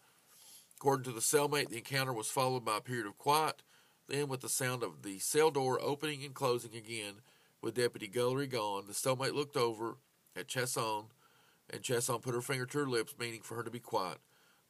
According 0.76 1.04
to 1.04 1.12
the 1.12 1.20
cellmate, 1.20 1.68
the 1.68 1.78
encounter 1.78 2.12
was 2.12 2.30
followed 2.30 2.64
by 2.64 2.78
a 2.78 2.82
period 2.82 3.06
of 3.06 3.18
quiet, 3.18 3.62
then, 4.08 4.28
with 4.28 4.40
the 4.40 4.48
sound 4.48 4.84
of 4.84 5.02
the 5.02 5.18
cell 5.18 5.50
door 5.50 5.80
opening 5.82 6.24
and 6.24 6.34
closing 6.34 6.76
again, 6.76 7.14
with 7.60 7.74
Deputy 7.74 8.08
Guillory 8.08 8.48
gone, 8.48 8.84
the 8.86 8.92
cellmate 8.92 9.34
looked 9.34 9.56
over 9.56 9.96
at 10.36 10.48
Chasson, 10.48 11.06
and 11.70 11.82
Chasson 11.82 12.20
put 12.20 12.34
her 12.34 12.40
finger 12.40 12.66
to 12.66 12.78
her 12.78 12.88
lips, 12.88 13.14
meaning 13.18 13.40
for 13.42 13.56
her 13.56 13.62
to 13.62 13.70
be 13.70 13.80
quiet. 13.80 14.18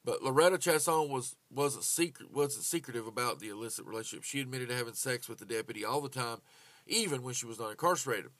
But 0.04 0.22
Loretta 0.22 0.56
Chasson 0.56 1.08
was 1.10 1.34
wasn't 1.50 1.84
secret 1.84 2.32
wasn't 2.32 2.64
secretive 2.64 3.06
about 3.06 3.40
the 3.40 3.48
illicit 3.48 3.84
relationship. 3.84 4.22
She 4.24 4.40
admitted 4.40 4.68
to 4.68 4.76
having 4.76 4.94
sex 4.94 5.28
with 5.28 5.38
the 5.38 5.44
deputy 5.44 5.84
all 5.84 6.00
the 6.00 6.08
time, 6.08 6.38
even 6.86 7.22
when 7.22 7.34
she 7.34 7.46
was 7.46 7.58
not 7.58 7.72
incarcerated. 7.72 8.30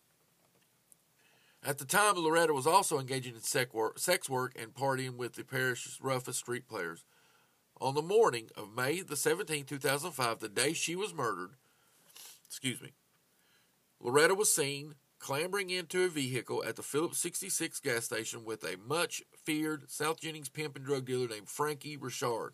At 1.65 1.79
the 1.79 1.85
time, 1.85 2.15
Loretta 2.15 2.53
was 2.53 2.69
also 2.69 3.01
engaging 3.01 3.35
in 3.35 3.41
sex 3.41 3.75
work, 3.75 3.99
sex 3.99 4.31
work 4.31 4.57
and 4.57 4.73
partying 4.73 5.17
with 5.17 5.35
the 5.35 5.43
parish's 5.43 5.99
roughest 6.01 6.39
street 6.39 6.69
players. 6.69 7.05
On 7.81 7.95
the 7.95 8.03
morning 8.03 8.49
of 8.57 8.75
May 8.75 9.03
the 9.03 9.17
17th, 9.17 9.67
2005, 9.67 10.39
the 10.39 10.49
day 10.49 10.73
she 10.73 10.95
was 10.95 11.13
murdered, 11.13 11.51
excuse 12.47 12.81
me, 12.81 12.93
Loretta 14.01 14.35
was 14.35 14.55
seen 14.55 14.95
clambering 15.27 15.71
into 15.71 16.05
a 16.05 16.09
vehicle 16.09 16.63
at 16.65 16.77
the 16.77 16.85
Phillips 16.85 17.19
66 17.19 17.81
gas 17.81 18.05
station 18.05 18.45
with 18.45 18.63
a 18.63 18.77
much 18.87 19.25
feared 19.43 19.91
South 19.91 20.21
Jennings 20.21 20.49
pimp 20.49 20.77
and 20.77 20.85
drug 20.85 21.05
dealer 21.05 21.27
named 21.27 21.49
Frankie 21.49 21.97
Richard. 21.97 22.53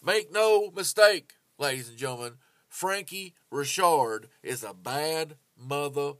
Make 0.00 0.32
no 0.32 0.70
mistake, 0.70 1.32
ladies 1.58 1.88
and 1.88 1.98
gentlemen, 1.98 2.34
Frankie 2.68 3.34
Richard 3.50 4.28
is 4.40 4.62
a 4.62 4.72
bad 4.72 5.34
mother. 5.58 6.12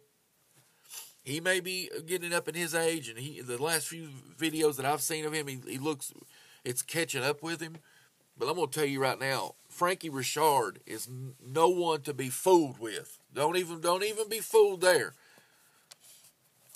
He 1.23 1.39
may 1.39 1.61
be 1.61 1.89
getting 2.05 2.35
up 2.35 2.49
in 2.49 2.57
his 2.57 2.75
age, 2.75 3.09
and 3.09 3.21
he 3.21 3.41
the 3.41 3.63
last 3.63 3.87
few 3.87 4.09
videos 4.37 4.75
that 4.75 4.87
I've 4.87 5.03
seen 5.03 5.25
of 5.25 5.33
him, 5.33 5.47
he, 5.47 5.61
he 5.69 5.79
looks 5.79 6.13
it's 6.65 6.83
catching 6.83 7.23
up 7.23 7.45
with 7.45 7.61
him. 7.61 7.77
But 8.37 8.49
I'm 8.49 8.57
going 8.57 8.71
to 8.71 8.75
tell 8.75 8.89
you 8.89 9.01
right 9.01 9.21
now, 9.21 9.55
Frankie 9.69 10.11
Richard 10.11 10.81
is 10.85 11.09
no 11.41 11.69
one 11.69 12.01
to 12.01 12.13
be 12.13 12.29
fooled 12.29 12.81
with. 12.81 13.21
Don't 13.33 13.57
even 13.57 13.81
don't 13.81 14.03
even 14.03 14.29
be 14.29 14.41
fooled 14.41 14.81
there. 14.81 15.15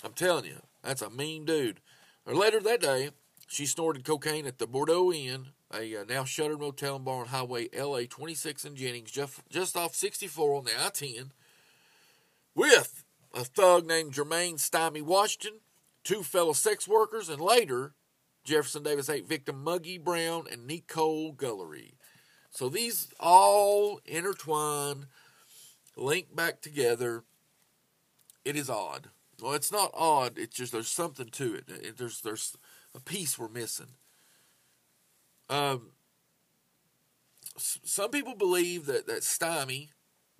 I'm 0.05 0.13
telling 0.13 0.45
you, 0.45 0.63
that's 0.83 1.03
a 1.03 1.11
mean 1.11 1.45
dude. 1.45 1.81
Or 2.27 2.35
later 2.35 2.61
that 2.61 2.81
day, 2.81 3.11
she 3.47 3.67
snorted 3.67 4.05
cocaine 4.05 4.47
at 4.47 4.59
the 4.59 4.67
Bordeaux 4.67 5.13
Inn, 5.13 5.49
a 5.75 5.97
uh, 5.97 6.05
now 6.09 6.25
shuttered 6.25 6.61
motel 6.61 6.97
and 6.97 7.05
bar 7.05 7.21
on 7.21 7.27
Highway 7.27 7.69
LA 7.77 8.03
26 8.09 8.65
in 8.65 8.77
Jennings, 8.77 9.11
just, 9.11 9.41
just 9.51 9.77
off 9.77 9.95
64 9.95 10.57
on 10.57 10.65
the 10.65 10.71
I 10.79 10.91
10, 10.91 11.33
with 12.55 13.05
a 13.35 13.45
thug 13.45 13.87
named 13.87 14.13
Jermaine 14.13 14.59
Stymie 14.59 15.03
Washington, 15.03 15.61
two 16.05 16.23
fellow 16.23 16.53
sex 16.53 16.87
workers, 16.87 17.29
and 17.29 17.41
later 17.41 17.95
Jefferson 18.45 18.83
Davis 18.83 19.11
8 19.11 19.29
victim 19.29 19.63
Muggy 19.63 19.99
Brown 19.99 20.47
and 20.51 20.67
Nicole 20.67 21.35
Guillory. 21.35 21.93
So 22.51 22.69
these 22.69 23.09
all 23.21 24.01
intertwine, 24.07 25.07
link 25.97 26.35
back 26.35 26.63
together. 26.63 27.25
It 28.45 28.57
is 28.57 28.71
odd. 28.71 29.11
Well, 29.40 29.55
it's 29.55 29.72
not 29.72 29.90
odd. 29.94 30.38
It's 30.38 30.57
just 30.57 30.72
there's 30.72 30.88
something 30.88 31.29
to 31.29 31.55
it. 31.55 31.96
There's 31.96 32.20
there's 32.20 32.57
a 32.94 33.01
piece 33.01 33.38
we're 33.38 33.48
missing. 33.48 33.94
Um, 35.48 35.92
some 37.57 38.11
people 38.11 38.35
believe 38.35 38.87
that 38.87 39.07
that 39.07 39.22
Stymie, 39.22 39.90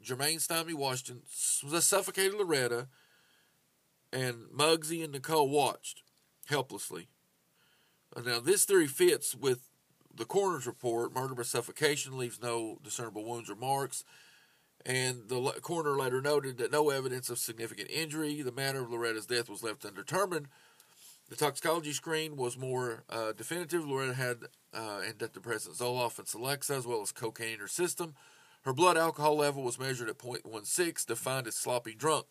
Jermaine 0.05 0.41
Stymie 0.41 0.75
Washington, 0.75 1.23
suffocated 1.27 2.35
Loretta, 2.35 2.89
and 4.13 4.47
Muggsy 4.55 5.03
and 5.03 5.13
Nicole 5.13 5.49
watched 5.49 6.03
helplessly. 6.47 7.09
Now, 8.25 8.41
this 8.41 8.65
theory 8.65 8.87
fits 8.87 9.35
with 9.35 9.69
the 10.15 10.25
coroner's 10.25 10.67
report. 10.67 11.15
Murder 11.15 11.35
by 11.35 11.43
suffocation 11.43 12.19
leaves 12.19 12.41
no 12.43 12.79
discernible 12.83 13.25
wounds 13.25 13.51
or 13.51 13.55
marks 13.55 14.03
And 14.89 15.29
the 15.29 15.39
coroner 15.61 15.99
later 15.99 16.23
noted 16.23 16.57
that 16.57 16.73
no 16.73 16.89
evidence 16.89 17.29
of 17.29 17.39
significant 17.39 17.91
injury. 17.91 18.41
The 18.41 18.51
manner 18.51 18.83
of 18.83 18.91
Loretta's 18.91 19.27
death 19.27 19.51
was 19.51 19.63
left 19.63 19.85
undetermined. 19.85 20.49
The 21.29 21.37
toxicology 21.37 21.93
screen 21.93 22.37
was 22.37 22.57
more 22.57 23.05
uh, 23.11 23.33
definitive. 23.33 23.87
Loretta 23.87 24.15
had 24.15 24.39
uh, 24.73 25.03
antidepressant 25.07 25.79
Zoloft 25.79 26.19
and 26.19 26.27
Celexa, 26.27 26.79
as 26.79 26.87
well 26.87 27.03
as 27.03 27.13
cocaine 27.13 27.55
in 27.55 27.61
her 27.61 27.69
system. 27.69 28.15
Her 28.63 28.73
blood 28.73 28.97
alcohol 28.97 29.37
level 29.37 29.63
was 29.63 29.79
measured 29.79 30.09
at 30.09 30.17
0.16, 30.17 31.05
defined 31.05 31.47
as 31.47 31.55
sloppy 31.55 31.95
drunk. 31.95 32.25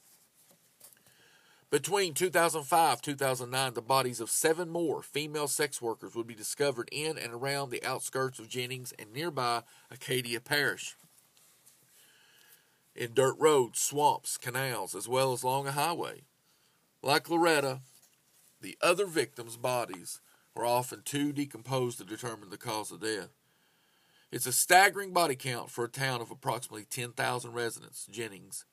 Between 1.70 2.16
2005 2.16 3.02
2009, 3.04 3.74
the 3.76 3.82
bodies 3.82 4.20
of 4.20 4.32
seven 4.32 4.70
more 4.70 5.04
female 5.04 5.48
sex 5.48 5.80
workers 5.80 6.16
would 6.16 6.26
be 6.26 6.34
discovered 6.34 6.90
in 6.92 7.20
and 7.20 7.34
around 7.34 7.70
the 7.70 7.84
outskirts 7.84 8.40
of 8.40 8.50
Jennings 8.50 8.94
and 8.98 9.14
nearby 9.14 9.62
Acadia 9.92 10.40
Parish. 10.40 10.96
In 12.98 13.14
dirt 13.14 13.36
roads, 13.38 13.80
swamps, 13.80 14.38
canals, 14.38 14.96
as 14.96 15.08
well 15.08 15.32
as 15.32 15.44
along 15.44 15.68
a 15.68 15.72
highway. 15.72 16.24
Like 17.04 17.30
Loretta, 17.30 17.82
the 18.60 18.78
other 18.82 19.06
victims' 19.06 19.56
bodies 19.56 20.20
were 20.56 20.66
often 20.66 21.04
too 21.04 21.32
decomposed 21.32 22.00
to 22.00 22.04
determine 22.04 22.50
the 22.50 22.58
cause 22.58 22.92
of 22.92 23.02
death. 23.02 23.30
It's 24.32 24.48
a 24.48 24.52
staggering 24.52 25.14
body 25.14 25.36
count 25.36 25.70
for 25.70 25.86
a 25.86 25.90
town 25.90 26.22
of 26.22 26.32
approximately 26.32 26.86
10,000 26.86 27.54
residents, 27.54 28.08
Jennings 28.12 28.66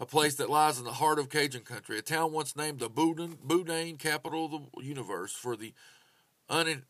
a 0.00 0.06
place 0.06 0.34
that 0.34 0.50
lies 0.50 0.78
in 0.78 0.84
the 0.84 0.92
heart 0.92 1.18
of 1.18 1.28
Cajun 1.28 1.62
country, 1.62 1.98
a 1.98 2.02
town 2.02 2.32
once 2.32 2.56
named 2.56 2.80
the 2.80 2.88
Boudin, 2.88 3.38
Boudin 3.42 3.96
capital 3.96 4.44
of 4.46 4.50
the 4.50 4.84
universe 4.84 5.32
for 5.32 5.56
the 5.56 5.72
un 6.48 6.82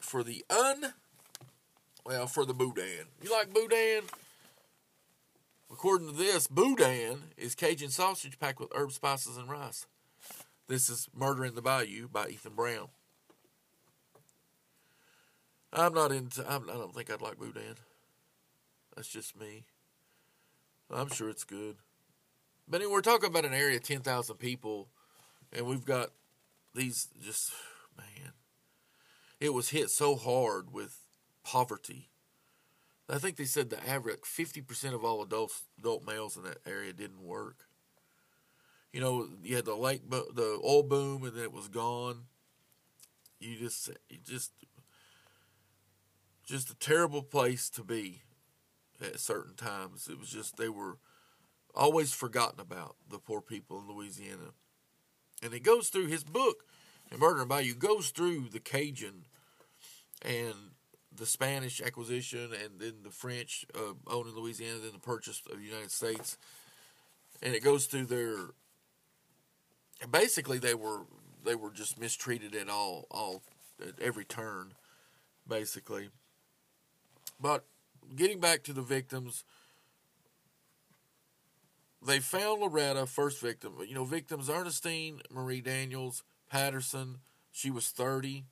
for 0.00 0.22
the 0.22 0.44
un 0.50 0.94
well 2.04 2.26
for 2.26 2.44
the 2.44 2.54
Boudin. 2.54 3.06
You 3.22 3.30
like 3.30 3.52
Boudin? 3.52 4.04
According 5.72 6.08
to 6.08 6.14
this, 6.14 6.46
Boudin 6.46 7.30
is 7.38 7.54
Cajun 7.54 7.88
sausage 7.88 8.38
packed 8.38 8.60
with 8.60 8.68
herbs, 8.74 8.96
spices, 8.96 9.38
and 9.38 9.48
rice. 9.48 9.86
This 10.68 10.90
is 10.90 11.08
Murder 11.14 11.46
in 11.46 11.54
the 11.54 11.62
Bayou 11.62 12.08
by 12.08 12.28
Ethan 12.28 12.54
Brown. 12.54 12.88
I'm 15.72 15.94
not 15.94 16.12
into. 16.12 16.44
I'm, 16.46 16.68
I 16.68 16.74
do 16.74 16.78
not 16.80 16.94
think 16.94 17.10
I'd 17.10 17.22
like 17.22 17.38
Boudin. 17.38 17.76
That's 18.94 19.08
just 19.08 19.38
me. 19.40 19.64
I'm 20.90 21.08
sure 21.08 21.30
it's 21.30 21.44
good. 21.44 21.76
But 22.68 22.82
anyway, 22.82 22.92
we're 22.92 23.00
talking 23.00 23.30
about 23.30 23.46
an 23.46 23.54
area 23.54 23.76
of 23.76 23.82
10,000 23.82 24.36
people, 24.36 24.88
and 25.52 25.66
we've 25.66 25.86
got 25.86 26.10
these 26.74 27.08
just, 27.22 27.50
man, 27.96 28.32
it 29.40 29.54
was 29.54 29.70
hit 29.70 29.88
so 29.88 30.16
hard 30.16 30.72
with 30.72 30.98
poverty. 31.42 32.11
I 33.08 33.18
think 33.18 33.36
they 33.36 33.44
said 33.44 33.70
the 33.70 33.88
average 33.88 34.20
50% 34.20 34.94
of 34.94 35.04
all 35.04 35.22
adults, 35.22 35.62
adult 35.78 36.06
males 36.06 36.36
in 36.36 36.44
that 36.44 36.58
area 36.66 36.92
didn't 36.92 37.22
work. 37.22 37.66
You 38.92 39.00
know, 39.00 39.28
you 39.42 39.56
had 39.56 39.64
the 39.64 39.74
lake, 39.74 40.08
the 40.10 40.60
oil 40.64 40.82
boom, 40.82 41.24
and 41.24 41.34
then 41.34 41.44
it 41.44 41.52
was 41.52 41.68
gone. 41.68 42.24
You 43.40 43.56
just, 43.56 43.90
you 44.08 44.18
just, 44.24 44.52
just 46.46 46.70
a 46.70 46.74
terrible 46.76 47.22
place 47.22 47.68
to 47.70 47.82
be 47.82 48.22
at 49.00 49.18
certain 49.18 49.54
times. 49.54 50.08
It 50.10 50.18
was 50.18 50.28
just 50.28 50.56
they 50.56 50.68
were 50.68 50.98
always 51.74 52.12
forgotten 52.12 52.60
about 52.60 52.96
the 53.08 53.18
poor 53.18 53.40
people 53.40 53.80
in 53.80 53.94
Louisiana. 53.94 54.52
And 55.42 55.52
it 55.54 55.62
goes 55.62 55.88
through 55.88 56.06
his 56.06 56.22
book, 56.22 56.64
and 57.10 57.18
Murder 57.18 57.42
in 57.42 57.48
Bayou 57.48 57.74
goes 57.74 58.10
through 58.10 58.48
the 58.50 58.60
Cajun 58.60 59.24
and 60.20 60.71
the 61.16 61.26
Spanish 61.26 61.80
acquisition, 61.80 62.50
and 62.52 62.78
then 62.78 62.94
the 63.02 63.10
French 63.10 63.64
uh, 63.74 63.94
owning 64.06 64.34
Louisiana, 64.34 64.78
then 64.82 64.92
the 64.92 64.98
purchase 64.98 65.42
of 65.50 65.58
the 65.58 65.64
United 65.64 65.90
States, 65.90 66.38
and 67.42 67.54
it 67.54 67.62
goes 67.62 67.86
through 67.86 68.06
their. 68.06 68.36
Basically, 70.10 70.58
they 70.58 70.74
were 70.74 71.02
they 71.44 71.54
were 71.54 71.70
just 71.70 71.98
mistreated 71.98 72.54
at 72.54 72.68
all 72.68 73.06
all 73.10 73.42
at 73.80 74.00
every 74.00 74.24
turn, 74.24 74.72
basically. 75.46 76.08
But 77.40 77.64
getting 78.14 78.40
back 78.40 78.62
to 78.64 78.72
the 78.72 78.82
victims, 78.82 79.44
they 82.04 82.18
found 82.20 82.60
Loretta, 82.60 83.06
first 83.06 83.40
victim. 83.40 83.74
You 83.86 83.94
know, 83.94 84.04
victims 84.04 84.48
Ernestine 84.48 85.20
Marie 85.30 85.60
Daniels 85.60 86.22
Patterson, 86.50 87.18
she 87.50 87.70
was 87.70 87.88
30. 87.88 88.44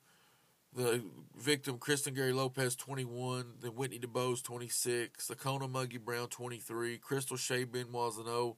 The 0.73 1.03
victim, 1.37 1.77
Kristen 1.77 2.13
Gary 2.13 2.33
Lopez, 2.33 2.75
21. 2.75 3.55
Then 3.61 3.71
Whitney 3.71 3.99
DuBose, 3.99 4.41
26. 4.41 5.27
Lakona 5.27 5.69
Muggy 5.69 5.97
Brown, 5.97 6.27
23. 6.27 6.97
Crystal 6.97 7.37
Shea 7.37 7.65
Benoit 7.65 8.13
Zeno, 8.13 8.57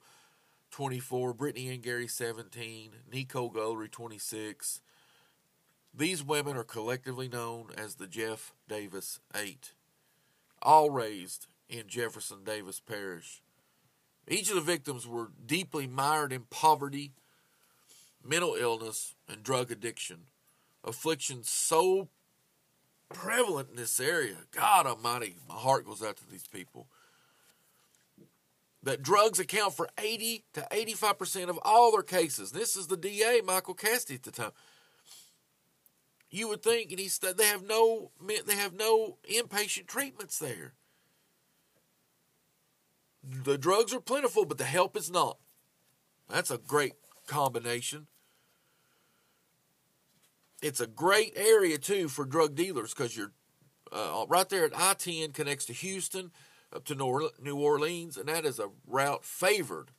24. 0.70 1.34
Brittany 1.34 1.70
and 1.70 1.82
Gary, 1.82 2.06
17. 2.06 2.92
Nico 3.12 3.50
Guillory, 3.50 3.90
26. 3.90 4.80
These 5.92 6.22
women 6.22 6.56
are 6.56 6.64
collectively 6.64 7.28
known 7.28 7.70
as 7.76 7.96
the 7.96 8.06
Jeff 8.06 8.52
Davis 8.68 9.20
Eight 9.34 9.72
all 10.64 10.90
raised 10.90 11.46
in 11.68 11.86
Jefferson 11.86 12.42
Davis 12.42 12.80
Parish. 12.80 13.42
Each 14.26 14.48
of 14.48 14.56
the 14.56 14.62
victims 14.62 15.06
were 15.06 15.30
deeply 15.44 15.86
mired 15.86 16.32
in 16.32 16.44
poverty, 16.48 17.12
mental 18.24 18.54
illness, 18.54 19.14
and 19.28 19.42
drug 19.42 19.70
addiction. 19.70 20.22
Afflictions 20.84 21.48
so 21.48 22.08
prevalent 23.08 23.70
in 23.70 23.76
this 23.76 23.98
area. 23.98 24.36
God 24.50 24.86
Almighty, 24.86 25.36
my 25.48 25.54
heart 25.54 25.86
goes 25.86 26.02
out 26.02 26.16
to 26.18 26.30
these 26.30 26.46
people. 26.46 26.88
That 28.82 29.02
drugs 29.02 29.38
account 29.38 29.72
for 29.72 29.88
80 29.96 30.44
to 30.52 30.66
85% 30.70 31.48
of 31.48 31.58
all 31.62 31.90
their 31.90 32.02
cases. 32.02 32.52
This 32.52 32.76
is 32.76 32.88
the 32.88 32.98
DA, 32.98 33.40
Michael 33.42 33.72
Cassidy, 33.72 34.16
at 34.16 34.24
the 34.24 34.30
time 34.30 34.52
you 36.34 36.48
would 36.48 36.62
think, 36.62 36.90
and 36.90 36.98
he's 36.98 37.18
they 37.18 37.46
have 37.46 37.64
no 37.64 38.10
they 38.46 38.56
have 38.56 38.74
no 38.74 39.18
inpatient 39.30 39.86
treatments 39.86 40.38
there. 40.38 40.74
The 43.22 43.56
drugs 43.56 43.94
are 43.94 44.00
plentiful, 44.00 44.44
but 44.44 44.58
the 44.58 44.64
help 44.64 44.96
is 44.96 45.10
not. 45.10 45.38
That's 46.28 46.50
a 46.50 46.58
great 46.58 46.94
combination. 47.26 48.08
It's 50.64 50.80
a 50.80 50.86
great 50.86 51.34
area 51.36 51.76
too 51.76 52.08
for 52.08 52.24
drug 52.24 52.54
dealers 52.54 52.94
because 52.94 53.14
you're 53.14 53.32
uh, 53.92 54.24
right 54.28 54.48
there 54.48 54.64
at 54.64 54.72
I 54.74 54.94
ten 54.94 55.32
connects 55.32 55.66
to 55.66 55.74
Houston 55.74 56.30
up 56.74 56.86
to 56.86 56.94
New 56.94 57.56
Orleans, 57.56 58.16
and 58.16 58.30
that 58.30 58.46
is 58.46 58.58
a 58.58 58.70
route 58.86 59.26
favored 59.26 59.90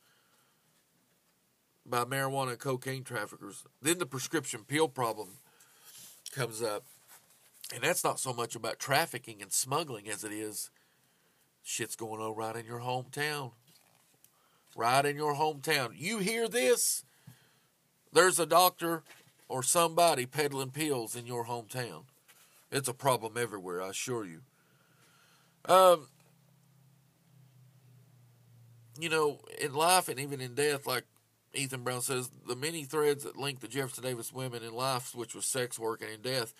by 1.86 2.04
marijuana 2.04 2.50
and 2.50 2.58
cocaine 2.58 3.04
traffickers. 3.04 3.62
Then 3.80 3.98
the 3.98 4.06
prescription 4.06 4.64
pill 4.66 4.88
problem 4.88 5.28
comes 6.34 6.60
up. 6.60 6.82
And 7.72 7.84
that's 7.84 8.02
not 8.02 8.18
so 8.18 8.32
much 8.32 8.56
about 8.56 8.80
trafficking 8.80 9.40
and 9.40 9.52
smuggling 9.52 10.08
as 10.08 10.24
it 10.24 10.32
is 10.32 10.70
shit's 11.62 11.94
going 11.94 12.20
on 12.20 12.34
right 12.34 12.56
in 12.56 12.66
your 12.66 12.80
hometown. 12.80 13.52
Right 14.74 15.06
in 15.06 15.14
your 15.14 15.36
hometown. 15.36 15.92
You 15.94 16.18
hear 16.18 16.48
this? 16.48 17.04
There's 18.12 18.40
a 18.40 18.46
doctor 18.46 19.04
or 19.48 19.62
somebody 19.62 20.26
peddling 20.26 20.70
pills 20.70 21.14
in 21.16 21.26
your 21.26 21.46
hometown. 21.46 22.04
It's 22.70 22.88
a 22.88 22.94
problem 22.94 23.34
everywhere, 23.36 23.82
I 23.82 23.90
assure 23.90 24.24
you. 24.24 24.40
Um, 25.66 26.06
you 28.98 29.08
know, 29.08 29.40
in 29.60 29.74
life 29.74 30.08
and 30.08 30.18
even 30.18 30.40
in 30.40 30.54
death, 30.54 30.86
like 30.86 31.04
Ethan 31.54 31.82
Brown 31.82 32.02
says 32.02 32.30
the 32.46 32.56
many 32.56 32.84
threads 32.84 33.24
that 33.24 33.36
link 33.36 33.60
the 33.60 33.68
Jefferson 33.68 34.04
Davis 34.04 34.32
women 34.32 34.62
in 34.62 34.74
life, 34.74 35.14
which 35.14 35.34
was 35.34 35.46
sex 35.46 35.78
work 35.78 36.02
and 36.02 36.10
in 36.10 36.20
death, 36.20 36.54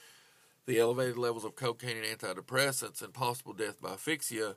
the 0.67 0.79
elevated 0.79 1.17
levels 1.17 1.45
of 1.45 1.55
cocaine 1.55 1.97
and 1.97 2.19
antidepressants, 2.19 3.03
and 3.03 3.15
possible 3.15 3.53
death 3.53 3.81
by 3.81 3.91
asphyxia, 3.91 4.57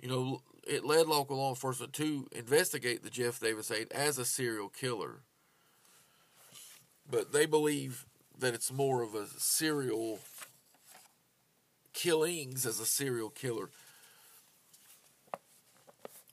you 0.00 0.08
know, 0.08 0.42
it 0.66 0.84
led 0.84 1.06
local 1.06 1.38
law 1.38 1.50
enforcement 1.50 1.92
to 1.94 2.26
investigate 2.32 3.02
the 3.02 3.10
Jeff 3.10 3.40
Davis 3.40 3.70
Eight 3.70 3.90
as 3.92 4.18
a 4.18 4.24
serial 4.24 4.68
killer. 4.68 5.20
But 7.08 7.32
they 7.32 7.46
believe 7.46 8.06
that 8.38 8.54
it's 8.54 8.72
more 8.72 9.02
of 9.02 9.14
a 9.14 9.26
serial 9.38 10.20
killings 11.92 12.66
as 12.66 12.80
a 12.80 12.86
serial 12.86 13.30
killer. 13.30 13.70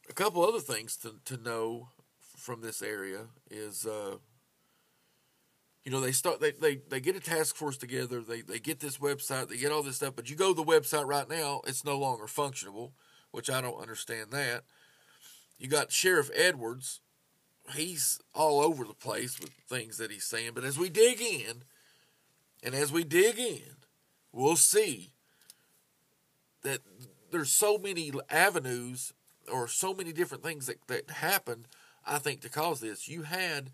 A 0.10 0.14
couple 0.14 0.44
other 0.44 0.60
things 0.60 0.98
to, 0.98 1.16
to 1.26 1.42
know 1.42 1.90
from 2.36 2.62
this 2.62 2.82
area 2.82 3.28
is 3.50 3.86
uh, 3.86 4.18
you 5.86 5.92
know 5.92 6.02
they 6.02 6.12
start 6.12 6.42
they, 6.42 6.52
they 6.52 6.80
they 6.90 7.00
get 7.00 7.16
a 7.16 7.20
task 7.20 7.56
force 7.56 7.78
together. 7.78 8.22
They 8.22 8.42
they 8.42 8.60
get 8.60 8.80
this 8.80 8.98
website. 8.98 9.50
They 9.50 9.58
get 9.58 9.72
all 9.72 9.84
this 9.84 9.98
stuff. 9.98 10.16
But 10.16 10.30
you 10.30 10.36
go 10.36 10.54
to 10.54 10.56
the 10.56 10.70
website 10.70 11.06
right 11.06 11.30
now 11.30 11.62
it's 11.66 11.86
no 11.86 11.98
longer 11.98 12.26
functionable 12.26 12.92
which 13.32 13.50
i 13.50 13.62
don't 13.62 13.82
understand 13.82 14.32
that. 14.32 14.64
You 15.58 15.68
got 15.68 15.92
sheriff 15.92 16.30
edwards 16.36 17.02
he's 17.76 18.20
all 18.34 18.60
over 18.60 18.84
the 18.84 18.94
place 18.94 19.40
with 19.40 19.52
things 19.68 19.98
that 19.98 20.12
he's 20.12 20.26
saying 20.26 20.52
but 20.54 20.64
as 20.64 20.78
we 20.78 20.90
dig 20.90 21.22
in 21.22 21.64
and 22.64 22.76
as 22.76 22.92
we 22.92 23.04
dig 23.04 23.38
in 23.40 23.76
we'll 24.32 24.56
see 24.56 25.12
that 26.64 26.80
there's 27.32 27.52
so 27.52 27.78
many 27.78 28.12
avenues 28.30 29.14
or 29.52 29.68
so 29.68 29.94
many 29.94 30.12
different 30.12 30.44
things 30.44 30.68
that, 30.68 30.88
that 30.88 31.10
happened, 31.10 31.68
I 32.06 32.18
think, 32.20 32.42
to 32.42 32.50
cause 32.50 32.80
this. 32.80 33.08
You 33.08 33.24
had 33.24 33.72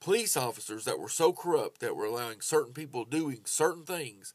police 0.00 0.36
officers 0.36 0.84
that 0.84 0.98
were 0.98 1.08
so 1.08 1.32
corrupt 1.32 1.80
that 1.80 1.96
were 1.96 2.04
allowing 2.04 2.40
certain 2.40 2.72
people 2.72 3.04
doing 3.04 3.40
certain 3.44 3.84
things 3.84 4.32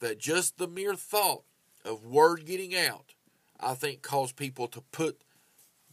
that 0.00 0.18
just 0.18 0.58
the 0.58 0.68
mere 0.68 0.94
thought 0.94 1.44
of 1.84 2.04
word 2.04 2.46
getting 2.46 2.74
out, 2.74 3.14
I 3.60 3.74
think, 3.74 4.02
caused 4.02 4.36
people 4.36 4.68
to 4.68 4.80
put 4.80 5.22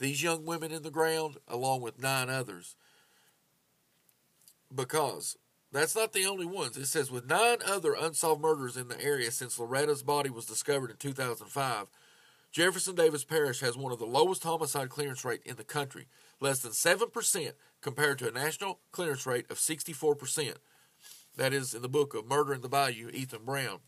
these 0.01 0.23
young 0.23 0.45
women 0.45 0.71
in 0.71 0.81
the 0.81 0.89
ground 0.89 1.37
along 1.47 1.81
with 1.81 2.01
nine 2.01 2.27
others. 2.29 2.75
Because 4.73 5.37
that's 5.71 5.95
not 5.95 6.11
the 6.11 6.25
only 6.25 6.45
ones. 6.45 6.75
It 6.75 6.87
says 6.87 7.11
with 7.11 7.29
nine 7.29 7.57
other 7.65 7.93
unsolved 7.93 8.41
murders 8.41 8.75
in 8.75 8.87
the 8.87 8.99
area 8.99 9.29
since 9.29 9.59
Loretta's 9.59 10.01
body 10.01 10.31
was 10.31 10.45
discovered 10.45 10.89
in 10.89 10.97
2005, 10.97 11.85
Jefferson 12.51 12.95
Davis 12.95 13.23
Parish 13.23 13.61
has 13.61 13.77
one 13.77 13.93
of 13.93 13.99
the 13.99 14.05
lowest 14.05 14.43
homicide 14.43 14.89
clearance 14.89 15.23
rate 15.23 15.41
in 15.45 15.55
the 15.55 15.63
country, 15.63 16.07
less 16.39 16.59
than 16.59 16.71
7% 16.71 17.51
compared 17.79 18.17
to 18.19 18.27
a 18.27 18.31
national 18.31 18.79
clearance 18.91 19.25
rate 19.27 19.45
of 19.51 19.57
64%. 19.57 20.55
That 21.37 21.53
is 21.53 21.73
in 21.75 21.81
the 21.81 21.87
book 21.87 22.13
of 22.15 22.27
Murder 22.27 22.55
in 22.55 22.61
the 22.61 22.67
Bayou, 22.67 23.09
Ethan 23.13 23.45
Brown. 23.45 23.79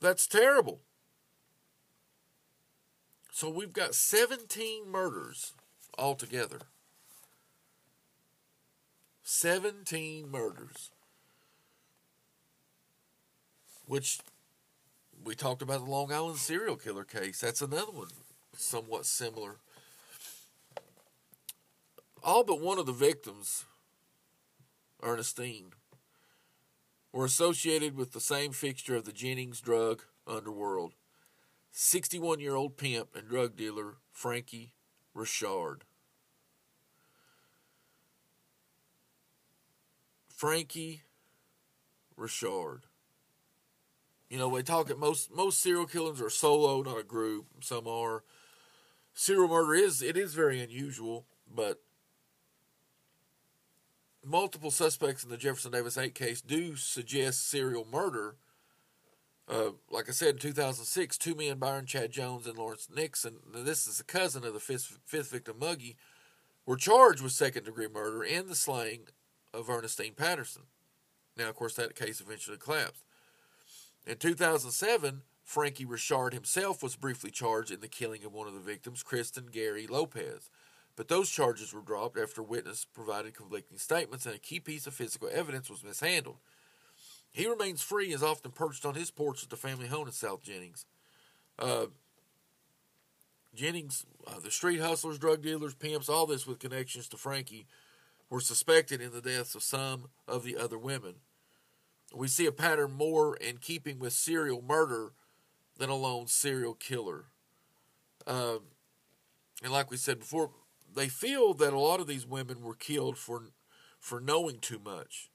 That's 0.00 0.26
terrible. 0.26 0.82
So 3.34 3.48
we've 3.48 3.72
got 3.72 3.94
17 3.94 4.90
murders 4.90 5.54
altogether. 5.96 6.58
17 9.22 10.30
murders. 10.30 10.90
Which 13.86 14.20
we 15.24 15.34
talked 15.34 15.62
about 15.62 15.82
the 15.82 15.90
Long 15.90 16.12
Island 16.12 16.36
serial 16.36 16.76
killer 16.76 17.04
case. 17.04 17.40
That's 17.40 17.62
another 17.62 17.90
one 17.90 18.08
somewhat 18.54 19.06
similar. 19.06 19.56
All 22.22 22.44
but 22.44 22.60
one 22.60 22.78
of 22.78 22.84
the 22.84 22.92
victims, 22.92 23.64
Ernestine, 25.02 25.72
were 27.12 27.24
associated 27.24 27.96
with 27.96 28.12
the 28.12 28.20
same 28.20 28.52
fixture 28.52 28.94
of 28.94 29.06
the 29.06 29.12
Jennings 29.12 29.62
drug 29.62 30.02
underworld 30.26 30.92
61 31.72 32.38
year 32.38 32.54
old 32.54 32.76
pimp 32.76 33.16
and 33.16 33.28
drug 33.28 33.56
dealer 33.56 33.96
Frankie 34.12 34.72
Richard. 35.14 35.84
Frankie 40.28 41.02
Richard. 42.16 42.82
You 44.28 44.38
know, 44.38 44.48
we 44.48 44.62
talk 44.62 44.90
at 44.90 44.98
most 44.98 45.34
most 45.34 45.60
serial 45.60 45.86
killings 45.86 46.20
are 46.20 46.30
solo, 46.30 46.82
not 46.82 46.98
a 46.98 47.04
group. 47.04 47.46
Some 47.60 47.88
are. 47.88 48.22
Serial 49.14 49.48
murder 49.48 49.74
is 49.74 50.02
it 50.02 50.16
is 50.16 50.34
very 50.34 50.60
unusual, 50.60 51.26
but 51.54 51.82
multiple 54.24 54.70
suspects 54.70 55.24
in 55.24 55.30
the 55.30 55.36
Jefferson 55.36 55.72
Davis 55.72 55.98
8 55.98 56.14
case 56.14 56.40
do 56.40 56.76
suggest 56.76 57.48
serial 57.48 57.86
murder. 57.90 58.36
Uh, 59.48 59.72
like 59.90 60.08
I 60.08 60.12
said, 60.12 60.34
in 60.34 60.38
2006, 60.38 61.18
two 61.18 61.34
men, 61.34 61.58
Byron 61.58 61.86
Chad 61.86 62.12
Jones 62.12 62.46
and 62.46 62.56
Lawrence 62.56 62.88
Nixon, 62.94 63.38
this 63.52 63.86
is 63.86 64.00
a 64.00 64.04
cousin 64.04 64.44
of 64.44 64.54
the 64.54 64.60
fifth, 64.60 64.98
fifth 65.04 65.30
victim, 65.30 65.56
Muggy, 65.58 65.96
were 66.64 66.76
charged 66.76 67.22
with 67.22 67.32
second 67.32 67.64
degree 67.64 67.88
murder 67.88 68.22
and 68.22 68.48
the 68.48 68.54
slaying 68.54 69.08
of 69.52 69.68
Ernestine 69.68 70.14
Patterson. 70.14 70.62
Now, 71.36 71.48
of 71.48 71.56
course, 71.56 71.74
that 71.74 71.96
case 71.96 72.20
eventually 72.20 72.56
collapsed. 72.56 73.04
In 74.06 74.16
2007, 74.16 75.22
Frankie 75.42 75.84
Richard 75.84 76.34
himself 76.34 76.82
was 76.82 76.96
briefly 76.96 77.30
charged 77.30 77.70
in 77.70 77.80
the 77.80 77.88
killing 77.88 78.24
of 78.24 78.32
one 78.32 78.46
of 78.46 78.54
the 78.54 78.60
victims, 78.60 79.02
Kristen 79.02 79.46
Gary 79.46 79.86
Lopez. 79.86 80.50
But 80.94 81.08
those 81.08 81.30
charges 81.30 81.72
were 81.72 81.80
dropped 81.80 82.18
after 82.18 82.42
witness 82.42 82.84
provided 82.84 83.34
conflicting 83.34 83.78
statements 83.78 84.26
and 84.26 84.34
a 84.34 84.38
key 84.38 84.60
piece 84.60 84.86
of 84.86 84.94
physical 84.94 85.28
evidence 85.32 85.70
was 85.70 85.82
mishandled. 85.82 86.38
He 87.32 87.48
remains 87.48 87.82
free 87.82 88.06
and 88.06 88.14
is 88.14 88.22
often 88.22 88.52
perched 88.52 88.84
on 88.84 88.94
his 88.94 89.10
porch 89.10 89.42
at 89.42 89.50
the 89.50 89.56
family 89.56 89.86
home 89.86 90.06
in 90.06 90.12
South 90.12 90.42
Jennings. 90.42 90.84
Uh, 91.58 91.86
Jennings, 93.54 94.06
uh, 94.26 94.38
the 94.40 94.50
street 94.50 94.80
hustlers, 94.80 95.18
drug 95.18 95.42
dealers, 95.42 95.74
pimps, 95.74 96.08
all 96.08 96.26
this 96.26 96.46
with 96.46 96.58
connections 96.58 97.08
to 97.08 97.16
Frankie, 97.16 97.66
were 98.30 98.40
suspected 98.40 99.00
in 99.00 99.12
the 99.12 99.20
deaths 99.20 99.54
of 99.54 99.62
some 99.62 100.08
of 100.26 100.44
the 100.44 100.56
other 100.56 100.78
women. 100.78 101.16
We 102.14 102.28
see 102.28 102.46
a 102.46 102.52
pattern 102.52 102.92
more 102.92 103.36
in 103.36 103.58
keeping 103.58 103.98
with 103.98 104.12
serial 104.12 104.62
murder 104.62 105.12
than 105.78 105.90
a 105.90 105.94
lone 105.94 106.26
serial 106.26 106.74
killer. 106.74 107.24
Um, 108.26 108.60
and 109.62 109.72
like 109.72 109.90
we 109.90 109.96
said 109.96 110.18
before, 110.18 110.50
they 110.94 111.08
feel 111.08 111.54
that 111.54 111.72
a 111.72 111.78
lot 111.78 112.00
of 112.00 112.06
these 112.06 112.26
women 112.26 112.62
were 112.62 112.74
killed 112.74 113.16
for 113.16 113.50
for 113.98 114.20
knowing 114.20 114.58
too 114.58 114.80
much. 114.84 115.30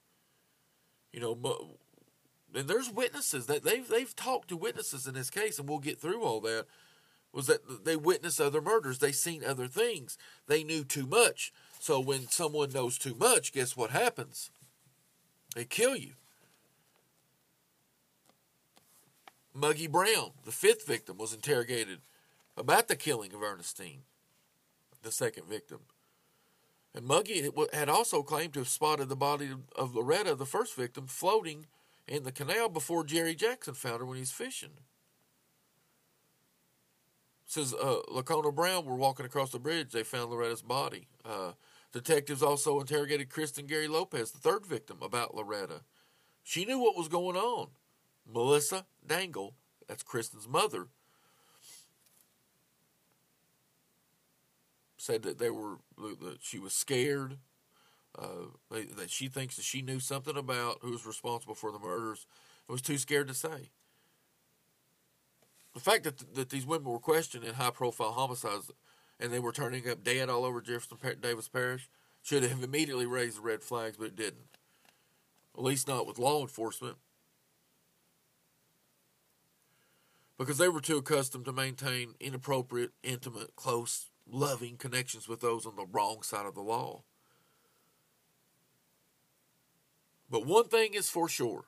You 1.12 1.20
know, 1.20 1.58
and 2.54 2.68
there's 2.68 2.90
witnesses 2.90 3.46
that 3.46 3.62
they've 3.62 3.86
they've 3.86 4.14
talked 4.14 4.48
to 4.48 4.56
witnesses 4.56 5.06
in 5.06 5.14
this 5.14 5.30
case, 5.30 5.58
and 5.58 5.68
we'll 5.68 5.78
get 5.78 6.00
through 6.00 6.22
all 6.22 6.40
that. 6.40 6.66
Was 7.32 7.46
that 7.46 7.84
they 7.84 7.96
witnessed 7.96 8.40
other 8.40 8.62
murders? 8.62 8.98
They 8.98 9.12
seen 9.12 9.44
other 9.44 9.66
things. 9.66 10.16
They 10.46 10.64
knew 10.64 10.82
too 10.82 11.06
much. 11.06 11.52
So 11.78 12.00
when 12.00 12.28
someone 12.28 12.72
knows 12.72 12.98
too 12.98 13.14
much, 13.14 13.52
guess 13.52 13.76
what 13.76 13.90
happens? 13.90 14.50
They 15.54 15.64
kill 15.64 15.94
you. 15.94 16.12
Muggy 19.54 19.86
Brown, 19.86 20.30
the 20.44 20.52
fifth 20.52 20.86
victim, 20.86 21.18
was 21.18 21.34
interrogated 21.34 21.98
about 22.56 22.88
the 22.88 22.96
killing 22.96 23.34
of 23.34 23.42
Ernestine, 23.42 24.02
the 25.02 25.12
second 25.12 25.46
victim. 25.48 25.80
And 26.94 27.06
Muggy 27.06 27.48
had 27.72 27.88
also 27.88 28.22
claimed 28.22 28.54
to 28.54 28.60
have 28.60 28.68
spotted 28.68 29.08
the 29.08 29.16
body 29.16 29.50
of 29.76 29.94
Loretta, 29.94 30.34
the 30.34 30.46
first 30.46 30.74
victim, 30.74 31.06
floating 31.06 31.66
in 32.08 32.24
the 32.24 32.32
canal 32.32 32.68
before 32.68 33.04
Jerry 33.04 33.34
Jackson 33.34 33.74
found 33.74 34.00
her 34.00 34.06
when 34.06 34.16
he 34.16 34.22
was 34.22 34.30
fishing. 34.30 34.70
Says 37.46 37.74
uh, 37.74 38.00
Lacona 38.10 38.54
Brown 38.54 38.84
were 38.84 38.96
walking 38.96 39.24
across 39.24 39.52
the 39.52 39.58
bridge. 39.58 39.92
They 39.92 40.02
found 40.02 40.30
Loretta's 40.30 40.62
body. 40.62 41.08
Uh, 41.24 41.52
Detectives 41.92 42.42
also 42.42 42.80
interrogated 42.80 43.30
Kristen 43.30 43.66
Gary 43.66 43.88
Lopez, 43.88 44.30
the 44.30 44.38
third 44.38 44.66
victim, 44.66 44.98
about 45.00 45.34
Loretta. 45.34 45.80
She 46.42 46.64
knew 46.64 46.78
what 46.78 46.96
was 46.96 47.08
going 47.08 47.36
on. 47.36 47.68
Melissa 48.30 48.84
Daigle, 49.06 49.52
that's 49.86 50.02
Kristen's 50.02 50.46
mother, 50.46 50.88
said 54.98 55.22
that 55.22 55.38
they 55.38 55.48
were 55.48 55.78
that 55.96 56.38
she 56.40 56.58
was 56.58 56.74
scared. 56.74 57.38
Uh, 58.20 58.76
that 58.96 59.10
she 59.10 59.28
thinks 59.28 59.54
that 59.56 59.64
she 59.64 59.80
knew 59.80 60.00
something 60.00 60.36
about 60.36 60.78
who 60.80 60.90
was 60.90 61.06
responsible 61.06 61.54
for 61.54 61.70
the 61.70 61.78
murders 61.78 62.26
and 62.66 62.72
was 62.72 62.82
too 62.82 62.98
scared 62.98 63.28
to 63.28 63.34
say. 63.34 63.70
The 65.74 65.80
fact 65.80 66.02
that, 66.02 66.34
that 66.34 66.50
these 66.50 66.66
women 66.66 66.90
were 66.90 66.98
questioned 66.98 67.44
in 67.44 67.54
high 67.54 67.70
profile 67.70 68.12
homicides 68.12 68.72
and 69.20 69.32
they 69.32 69.38
were 69.38 69.52
turning 69.52 69.88
up 69.88 70.02
dead 70.02 70.28
all 70.28 70.44
over 70.44 70.60
Jefferson 70.60 70.98
Davis 71.20 71.48
Parish, 71.48 71.88
should 72.22 72.42
have 72.42 72.62
immediately 72.62 73.06
raised 73.06 73.38
the 73.38 73.42
red 73.42 73.62
flags, 73.62 73.96
but 73.96 74.06
it 74.06 74.16
didn't. 74.16 74.56
At 75.56 75.64
least 75.64 75.88
not 75.88 76.06
with 76.06 76.18
law 76.18 76.40
enforcement. 76.40 76.96
Because 80.38 80.58
they 80.58 80.68
were 80.68 80.80
too 80.80 80.98
accustomed 80.98 81.46
to 81.46 81.52
maintain 81.52 82.14
inappropriate, 82.20 82.92
intimate, 83.02 83.56
close, 83.56 84.06
loving 84.30 84.76
connections 84.76 85.28
with 85.28 85.40
those 85.40 85.66
on 85.66 85.74
the 85.74 85.86
wrong 85.90 86.22
side 86.22 86.46
of 86.46 86.54
the 86.54 86.60
law. 86.60 87.02
But 90.30 90.46
one 90.46 90.68
thing 90.68 90.94
is 90.94 91.08
for 91.08 91.28
sure 91.28 91.64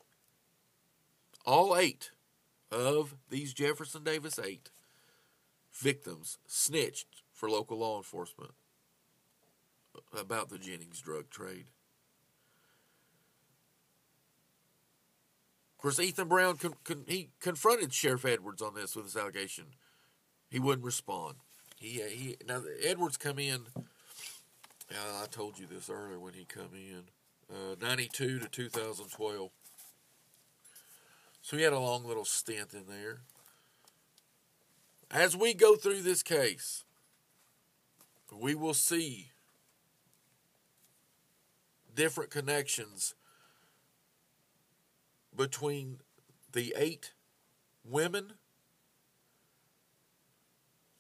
all 1.46 1.76
eight 1.76 2.10
of 2.70 3.16
these 3.30 3.54
Jefferson 3.54 4.04
Davis 4.04 4.38
eight 4.38 4.70
victims 5.72 6.38
snitched 6.46 7.22
for 7.32 7.48
local 7.50 7.78
law 7.78 7.96
enforcement 7.96 8.52
about 10.16 10.50
the 10.50 10.58
Jennings 10.58 11.00
drug 11.00 11.30
trade. 11.30 11.66
Of 15.76 15.82
course, 15.82 15.98
Ethan 15.98 16.28
Brown 16.28 16.58
con- 16.58 16.74
con- 16.84 17.04
he 17.08 17.30
confronted 17.40 17.94
Sheriff 17.94 18.26
Edwards 18.26 18.60
on 18.60 18.74
this 18.74 18.94
with 18.94 19.06
this 19.06 19.16
allegation. 19.16 19.64
He 20.50 20.58
wouldn't 20.58 20.84
respond. 20.84 21.36
He 21.78 22.02
he 22.02 22.36
now 22.46 22.62
Edwards 22.84 23.16
come 23.16 23.38
in. 23.38 23.62
Uh, 23.76 25.22
I 25.22 25.26
told 25.30 25.58
you 25.58 25.66
this 25.66 25.88
earlier 25.88 26.18
when 26.18 26.34
he 26.34 26.44
come 26.44 26.74
in, 26.74 27.04
uh, 27.50 27.74
ninety 27.80 28.08
two 28.12 28.38
to 28.38 28.48
two 28.48 28.68
thousand 28.68 29.10
twelve. 29.10 29.50
So 31.42 31.56
he 31.56 31.62
had 31.62 31.72
a 31.72 31.78
long 31.78 32.04
little 32.04 32.24
stint 32.24 32.74
in 32.74 32.84
there. 32.86 33.20
As 35.10 35.36
we 35.36 35.54
go 35.54 35.74
through 35.74 36.02
this 36.02 36.22
case, 36.22 36.84
we 38.32 38.54
will 38.54 38.74
see 38.74 39.30
different 41.94 42.30
connections 42.30 43.14
between 45.36 46.00
the 46.52 46.74
eight 46.76 47.12
women 47.84 48.34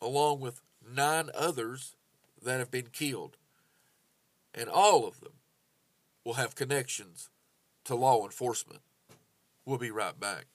along 0.00 0.40
with 0.40 0.62
nine 0.84 1.28
others 1.34 1.94
that 2.42 2.58
have 2.58 2.70
been 2.70 2.88
killed. 2.92 3.36
And 4.54 4.68
all 4.68 5.06
of 5.06 5.20
them 5.20 5.34
will 6.24 6.34
have 6.34 6.54
connections 6.54 7.28
to 7.84 7.94
law 7.94 8.24
enforcement. 8.24 8.80
We'll 9.64 9.78
be 9.78 9.90
right 9.90 10.18
back. 10.18 10.46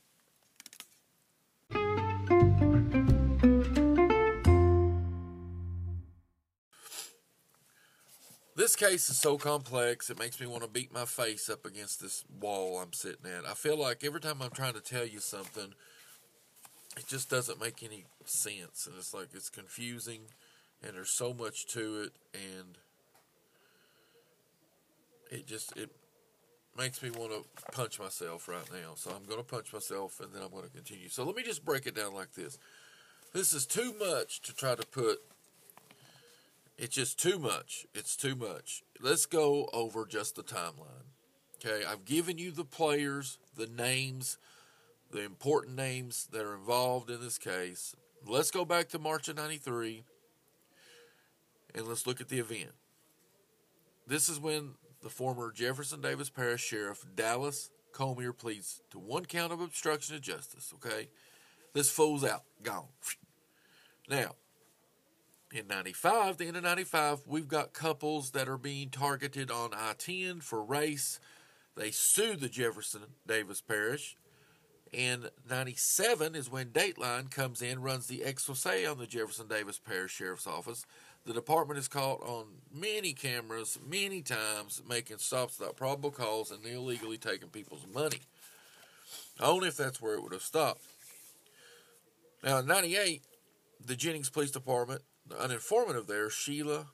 This 8.58 8.78
case 8.78 9.10
is 9.10 9.18
so 9.18 9.38
complex, 9.38 10.10
it 10.10 10.18
makes 10.18 10.40
me 10.40 10.48
want 10.48 10.64
to 10.64 10.70
beat 10.70 10.94
my 10.94 11.04
face 11.04 11.50
up 11.50 11.66
against 11.66 12.02
this 12.02 12.24
wall 12.40 12.80
I'm 12.80 12.94
sitting 12.94 13.26
at. 13.26 13.46
I 13.46 13.54
feel 13.54 13.78
like 13.78 14.04
every 14.04 14.22
time 14.22 14.42
I'm 14.42 14.52
trying 14.52 14.76
to 14.76 14.82
tell 14.82 15.06
you 15.06 15.20
something, 15.20 15.74
it 16.98 17.06
just 17.06 17.30
doesn't 17.30 17.60
make 17.60 17.84
any 17.84 18.06
sense. 18.24 18.88
And 18.88 18.96
it's 18.98 19.14
like 19.14 19.28
it's 19.34 19.50
confusing, 19.50 20.22
and 20.82 20.96
there's 20.96 21.10
so 21.10 21.34
much 21.34 21.68
to 21.74 22.04
it, 22.04 22.14
and 22.34 22.78
it 25.32 25.48
just 25.48 25.76
it 25.78 25.90
makes 26.78 27.02
me 27.02 27.10
want 27.10 27.32
to 27.32 27.72
punch 27.72 28.00
myself 28.00 28.48
right 28.48 28.70
now. 28.72 28.94
So 28.96 29.12
I'm 29.12 29.26
going 29.26 29.40
to 29.40 29.46
punch 29.46 29.72
myself, 29.72 30.20
and 30.20 30.34
then 30.34 30.42
I'm 30.42 30.52
going 30.52 30.66
to 30.66 30.70
continue. 30.70 31.10
So 31.10 31.24
let 31.24 31.36
me 31.36 31.44
just 31.44 31.64
break 31.64 31.88
it 31.88 31.96
down 31.96 32.14
like 32.14 32.34
this. 32.34 32.58
This 33.34 33.54
is 33.54 33.66
too 33.66 33.94
much 34.00 34.42
to 34.42 34.54
try 34.54 34.76
to 34.76 34.86
put 34.86 35.20
it's 36.78 36.96
just 36.96 37.20
too 37.20 37.40
much. 37.40 37.86
It's 37.94 38.16
too 38.16 38.36
much. 38.36 38.84
Let's 39.00 39.26
go 39.26 39.70
over 39.72 40.06
just 40.06 40.36
the 40.36 40.44
timeline. 40.44 41.14
Okay, 41.56 41.86
I've 41.86 42.06
given 42.06 42.38
you 42.38 42.52
the 42.52 42.66
players, 42.66 43.38
the 43.56 43.68
names, 43.68 44.38
the 45.12 45.24
important 45.24 45.76
names 45.76 46.28
that 46.32 46.46
are 46.46 46.54
involved 46.54 47.10
in 47.10 47.22
this 47.22 47.38
case. 47.38 47.96
Let's 48.28 48.52
go 48.52 48.66
back 48.66 48.90
to 48.90 49.00
March 49.00 49.30
of 49.30 49.38
93 49.38 50.04
and 51.74 51.88
let's 51.88 52.06
look 52.06 52.20
at 52.20 52.28
the 52.28 52.40
event. 52.40 52.74
This 54.06 54.28
is 54.28 54.40
when 54.40 54.72
the 55.06 55.10
former 55.12 55.52
Jefferson 55.52 56.02
Davis 56.02 56.32
Parish 56.32 56.64
Sheriff 56.64 57.06
Dallas 57.16 57.70
Cormier 57.92 58.34
pleads 58.34 58.82
to 58.90 58.98
one 58.98 59.26
count 59.26 59.54
of 59.54 59.62
obstruction 59.62 60.16
of 60.16 60.22
justice. 60.22 60.74
Okay, 60.74 61.10
this 61.74 61.92
fool's 61.92 62.26
out, 62.26 62.42
gone. 62.64 62.88
Now, 64.10 64.32
in 65.54 65.68
95, 65.68 66.38
the 66.38 66.48
end 66.48 66.58
of 66.58 66.64
95, 66.64 67.20
we've 67.28 67.48
got 67.48 67.72
couples 67.72 68.32
that 68.32 68.50
are 68.50 68.58
being 68.58 68.90
targeted 68.90 69.52
on 69.52 69.76
I 69.76 69.94
10 69.96 70.40
for 70.40 70.64
race. 70.64 71.20
They 71.78 71.92
sue 71.92 72.36
the 72.36 72.50
Jefferson 72.50 73.02
Davis 73.28 73.62
Parish. 73.62 74.18
And 74.96 75.30
97 75.50 76.36
is 76.36 76.50
when 76.50 76.68
Dateline 76.68 77.30
comes 77.30 77.62
in, 77.62 77.82
runs 77.82 78.08
the 78.08 78.24
expose 78.24 78.66
on 78.66 78.98
the 78.98 79.06
Jefferson 79.06 79.48
Davis 79.48 79.78
Parish 79.78 80.14
Sheriff's 80.14 80.48
Office. 80.48 80.86
The 81.26 81.34
department 81.34 81.80
is 81.80 81.90
caught 81.90 82.22
on 82.22 82.46
many 82.74 83.12
cameras, 83.12 83.78
many 83.86 84.22
times, 84.22 84.82
making 84.88 85.18
stops 85.18 85.60
without 85.60 85.76
probable 85.76 86.12
cause 86.12 86.50
and 86.52 86.66
illegally 86.66 87.18
taking 87.18 87.50
people's 87.50 87.86
money. 87.94 88.22
Only 89.40 89.68
if 89.68 89.76
that's 89.76 90.02
where 90.02 90.14
it 90.14 90.24
would 90.24 90.32
have 90.32 90.42
stopped. 90.42 90.84
Now, 92.44 92.60
in 92.60 92.68
98, 92.68 93.24
the 93.86 93.96
Jennings 93.96 94.30
Police 94.30 94.52
Department 94.52 95.02
an 95.40 95.52
informant 95.52 95.98
of 95.98 96.08
theirs, 96.08 96.34
Sheila 96.34 96.86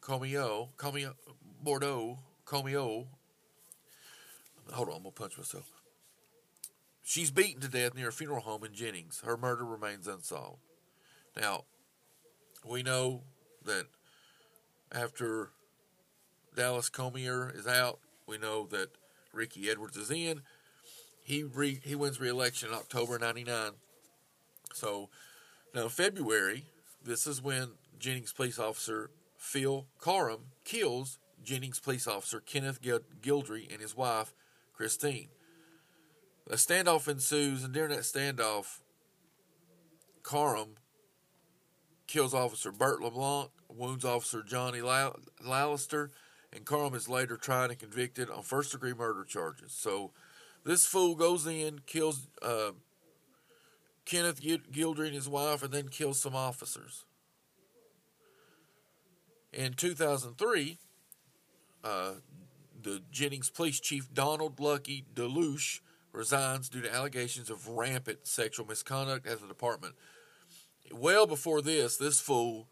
Comio, 0.00 0.68
Comio, 0.76 1.14
Bordeaux, 1.62 2.18
Comio. 2.46 3.06
Hold 4.72 4.88
on, 4.88 4.94
I'm 4.94 5.02
gonna 5.02 5.10
punch 5.10 5.36
myself. 5.36 5.79
She's 7.10 7.32
beaten 7.32 7.60
to 7.62 7.68
death 7.68 7.96
near 7.96 8.10
a 8.10 8.12
funeral 8.12 8.42
home 8.42 8.62
in 8.62 8.72
Jennings. 8.72 9.22
Her 9.24 9.36
murder 9.36 9.64
remains 9.64 10.06
unsolved. 10.06 10.62
Now, 11.36 11.64
we 12.64 12.84
know 12.84 13.24
that 13.64 13.86
after 14.92 15.50
Dallas 16.54 16.88
Cormier 16.88 17.52
is 17.52 17.66
out, 17.66 17.98
we 18.28 18.38
know 18.38 18.64
that 18.68 18.90
Ricky 19.32 19.68
Edwards 19.68 19.96
is 19.96 20.12
in. 20.12 20.42
He 21.24 21.42
re, 21.42 21.80
he 21.82 21.96
wins 21.96 22.20
re-election 22.20 22.68
in 22.68 22.76
October 22.76 23.18
'99. 23.18 23.72
So 24.72 25.08
now 25.74 25.88
February, 25.88 26.66
this 27.04 27.26
is 27.26 27.42
when 27.42 27.70
Jennings 27.98 28.32
police 28.32 28.60
officer 28.60 29.10
Phil 29.36 29.88
Corum 30.00 30.42
kills 30.62 31.18
Jennings 31.42 31.80
police 31.80 32.06
officer 32.06 32.38
Kenneth 32.38 32.80
Gildry 32.80 33.68
and 33.68 33.82
his 33.82 33.96
wife 33.96 34.32
Christine. 34.72 35.30
A 36.48 36.54
standoff 36.54 37.08
ensues, 37.08 37.62
and 37.62 37.72
during 37.72 37.90
that 37.90 38.00
standoff, 38.00 38.80
Corum 40.22 40.76
kills 42.06 42.34
Officer 42.34 42.72
Bert 42.72 43.00
LeBlanc, 43.00 43.50
wounds 43.68 44.04
Officer 44.04 44.42
Johnny 44.42 44.80
Lallister, 44.80 46.10
and 46.52 46.64
Corum 46.66 46.94
is 46.94 47.08
later 47.08 47.36
tried 47.36 47.70
and 47.70 47.78
convicted 47.78 48.30
on 48.30 48.42
first 48.42 48.72
degree 48.72 48.92
murder 48.92 49.24
charges. 49.24 49.72
So 49.72 50.12
this 50.64 50.84
fool 50.84 51.14
goes 51.14 51.46
in, 51.46 51.80
kills 51.86 52.26
uh, 52.42 52.72
Kenneth 54.04 54.42
Gildry 54.42 55.06
and 55.06 55.14
his 55.14 55.28
wife, 55.28 55.62
and 55.62 55.72
then 55.72 55.88
kills 55.88 56.20
some 56.20 56.34
officers. 56.34 57.04
In 59.52 59.74
2003, 59.74 60.78
uh, 61.82 62.12
the 62.82 63.02
Jennings 63.10 63.50
Police 63.50 63.80
Chief 63.80 64.12
Donald 64.12 64.58
Lucky 64.60 65.04
Delouche 65.14 65.80
resigns 66.12 66.68
due 66.68 66.82
to 66.82 66.94
allegations 66.94 67.50
of 67.50 67.68
rampant 67.68 68.26
sexual 68.26 68.66
misconduct 68.66 69.26
at 69.26 69.40
the 69.40 69.46
department. 69.46 69.94
Well 70.92 71.26
before 71.26 71.62
this, 71.62 71.96
this 71.96 72.20
fool 72.20 72.68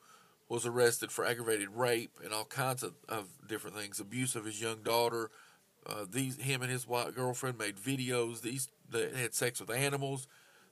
was 0.49 0.66
arrested 0.66 1.12
for 1.12 1.24
aggravated 1.24 1.68
rape 1.70 2.18
and 2.24 2.32
all 2.32 2.45
kinds 2.45 2.82
of, 2.82 2.95
of 3.09 3.26
different 3.47 3.76
things, 3.76 4.01
abuse 4.01 4.34
of 4.34 4.45
his 4.45 4.61
young 4.61 4.82
daughter. 4.82 5.30
Uh, 5.86 6.05
these 6.11 6.39
him 6.39 6.62
and 6.62 6.70
his 6.70 6.86
white 6.86 7.14
girlfriend 7.14 7.59
made 7.59 7.76
videos. 7.76 8.41
These 8.41 8.68
they 8.91 9.11
had 9.14 9.34
sex 9.34 9.61
with 9.61 9.70
animals. 9.70 10.26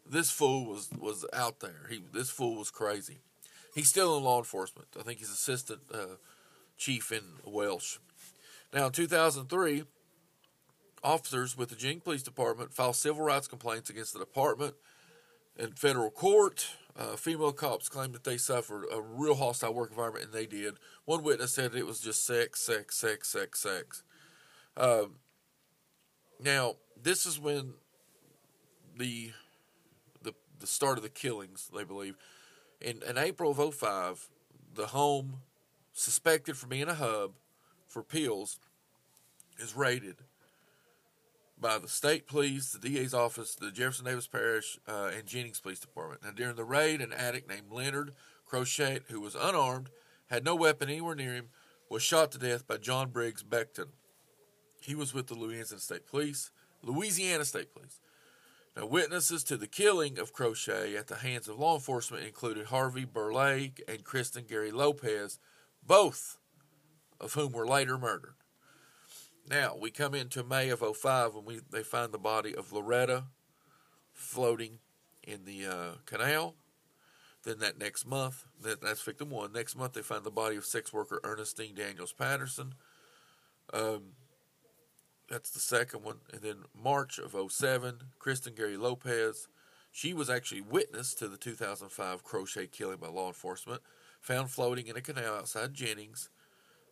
This 0.05 0.31
fool 0.31 0.67
was 0.67 0.91
was 0.99 1.25
out 1.33 1.61
there. 1.61 1.87
He 1.89 2.03
this 2.13 2.31
fool 2.31 2.57
was 2.57 2.71
crazy. 2.71 3.19
He's 3.75 3.89
still 3.89 4.17
in 4.17 4.25
law 4.25 4.39
enforcement. 4.39 4.89
I 4.99 5.03
think 5.03 5.19
he's 5.19 5.31
assistant 5.31 5.81
uh, 5.93 6.17
chief 6.79 7.13
in 7.13 7.23
Welsh. 7.45 7.99
Now, 8.73 8.87
in 8.87 8.93
2003, 8.93 9.85
officers 11.07 11.57
with 11.57 11.69
the 11.69 11.77
Jennings 11.77 12.03
Police 12.03 12.23
Department 12.23 12.73
filed 12.73 12.97
civil 12.97 13.25
rights 13.25 13.47
complaints 13.47 13.89
against 13.89 14.13
the 14.13 14.19
department 14.19 14.75
in 15.57 15.71
federal 15.73 16.11
court. 16.11 16.67
Uh, 16.99 17.15
female 17.15 17.53
cops 17.53 17.89
claimed 17.89 18.15
that 18.15 18.25
they 18.25 18.37
suffered 18.37 18.85
a 18.93 19.01
real 19.01 19.37
hostile 19.37 19.73
work 19.73 19.91
environment, 19.91 20.25
and 20.25 20.35
they 20.35 20.47
did. 20.47 20.75
One 21.05 21.23
witness 21.23 21.55
said 21.55 21.75
it 21.75 21.87
was 21.87 22.01
just 22.01 22.27
sex, 22.27 22.61
sex, 22.61 22.97
sex, 22.97 23.29
sex, 23.29 23.61
sex. 23.61 24.03
Um, 24.77 25.17
now, 26.43 26.75
this 27.01 27.25
is 27.25 27.39
when 27.39 27.75
the 28.99 29.31
the 30.23 30.35
the 30.59 30.67
start 30.67 30.97
of 30.97 31.05
the 31.05 31.11
killings, 31.11 31.71
they 31.75 31.85
believe. 31.85 32.17
In, 32.81 33.03
in 33.09 33.17
April 33.17 33.53
of 33.53 33.75
05, 33.75 34.29
the 34.75 34.89
home 34.89 35.41
suspected 35.93 36.57
for 36.57 36.67
being 36.67 36.89
a 36.89 36.95
hub 36.95 37.33
for 37.87 38.03
pills 38.03 38.59
is 39.59 39.75
raided 39.75 40.17
by 41.59 41.79
the 41.79 41.89
state 41.89 42.27
police, 42.27 42.73
the 42.73 42.79
DA's 42.79 43.15
office, 43.15 43.55
the 43.55 43.71
Jefferson 43.71 44.05
Davis 44.05 44.27
Parish, 44.27 44.79
uh, 44.87 45.11
and 45.17 45.27
Jennings 45.27 45.61
Police 45.61 45.81
Department. 45.81 46.23
Now, 46.23 46.31
during 46.31 46.57
the 46.57 46.65
raid, 46.65 47.01
an 47.01 47.13
addict 47.13 47.49
named 47.49 47.71
Leonard 47.71 48.13
Crochet, 48.45 49.01
who 49.09 49.21
was 49.21 49.35
unarmed, 49.35 49.89
had 50.27 50.45
no 50.45 50.55
weapon 50.55 50.89
anywhere 50.89 51.15
near 51.15 51.35
him, 51.35 51.49
was 51.89 52.03
shot 52.03 52.33
to 52.33 52.39
death 52.39 52.67
by 52.67 52.77
John 52.77 53.11
Briggs 53.11 53.43
Beckton. 53.43 53.89
He 54.81 54.95
was 54.95 55.15
with 55.15 55.29
the 55.29 55.35
Louisiana 55.35 55.81
State 55.81 56.07
Police. 56.07 56.51
Louisiana 56.83 57.45
State 57.45 57.73
Police. 57.73 58.01
Now, 58.77 58.87
witnesses 58.87 59.43
to 59.45 59.57
the 59.57 59.67
killing 59.67 60.19
of 60.19 60.35
Crochet 60.35 60.97
at 60.97 61.07
the 61.07 61.17
hands 61.17 61.49
of 61.49 61.59
law 61.59 61.75
enforcement 61.75 62.25
included 62.25 62.67
Harvey 62.67 63.07
Burleigh 63.07 63.71
and 63.89 64.05
Kristen 64.05 64.45
Gary 64.47 64.71
Lopez, 64.71 65.39
both 65.85 66.37
of 67.19 67.33
whom 67.33 67.53
were 67.53 67.67
later 67.67 67.97
murdered. 67.97 68.35
Now, 69.49 69.77
we 69.81 69.91
come 69.91 70.15
into 70.15 70.43
May 70.43 70.71
of 70.71 70.81
05 70.81 71.35
when 71.35 71.45
we, 71.45 71.61
they 71.71 71.83
find 71.83 72.13
the 72.13 72.19
body 72.19 72.55
of 72.55 72.73
Loretta 72.73 73.25
floating 74.13 74.79
in 75.23 75.45
the 75.45 75.67
uh, 75.67 75.91
canal. 76.05 76.55
Then 77.45 77.61
that 77.61 77.79
next 77.79 78.07
month, 78.07 78.45
that, 78.63 78.81
that's 78.83 79.03
victim 79.03 79.31
one. 79.31 79.53
Next 79.53 79.77
month, 79.77 79.93
they 79.93 80.03
find 80.03 80.25
the 80.25 80.33
body 80.33 80.57
of 80.57 80.65
sex 80.65 80.93
worker 80.93 81.21
Ernestine 81.23 81.77
Daniels 81.77 82.13
Patterson. 82.13 82.75
Um, 83.73 84.15
that's 85.31 85.51
the 85.51 85.61
second 85.61 86.03
one. 86.03 86.17
And 86.33 86.43
then 86.43 86.57
March 86.75 87.21
of 87.21 87.37
07, 87.53 87.99
Kristen 88.19 88.55
Gary 88.55 88.77
Lopez. 88.77 89.47
She 89.93 90.13
was 90.13 90.29
actually 90.29 90.61
witness 90.61 91.15
to 91.15 91.29
the 91.29 91.37
2005 91.37 92.25
crochet 92.25 92.67
killing 92.67 92.99
by 92.99 93.09
law 93.09 93.29
enforcement, 93.29 93.81
found 94.21 94.51
floating 94.51 94.89
in 94.89 94.97
a 94.97 95.01
canal 95.01 95.37
outside 95.37 95.73
Jennings. 95.73 96.31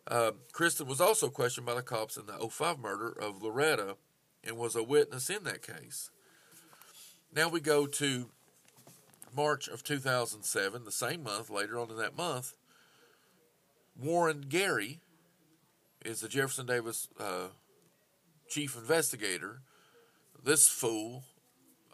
Uh, 0.07 0.31
Kristen 0.51 0.87
was 0.87 1.01
also 1.01 1.29
questioned 1.29 1.65
by 1.65 1.73
the 1.73 1.81
cops 1.81 2.17
in 2.17 2.27
the 2.27 2.47
05 2.47 2.79
murder 2.79 3.09
of 3.09 3.41
Loretta 3.41 3.97
and 4.43 4.57
was 4.57 4.75
a 4.75 4.83
witness 4.83 5.29
in 5.29 5.43
that 5.45 5.61
case. 5.65 6.11
Now 7.35 7.49
we 7.49 7.59
go 7.59 7.87
to 7.87 8.29
March 9.35 9.67
of 9.67 9.83
2007, 9.83 10.85
the 10.85 10.91
same 10.91 11.23
month, 11.23 11.49
later 11.49 11.79
on 11.79 11.89
in 11.89 11.97
that 11.97 12.15
month, 12.15 12.53
Warren 13.99 14.45
Gary 14.47 14.99
is 16.03 16.21
the 16.21 16.27
Jefferson 16.27 16.65
Davis 16.65 17.07
uh, 17.19 17.47
chief 18.47 18.77
investigator. 18.77 19.61
This 20.43 20.69
fool, 20.69 21.23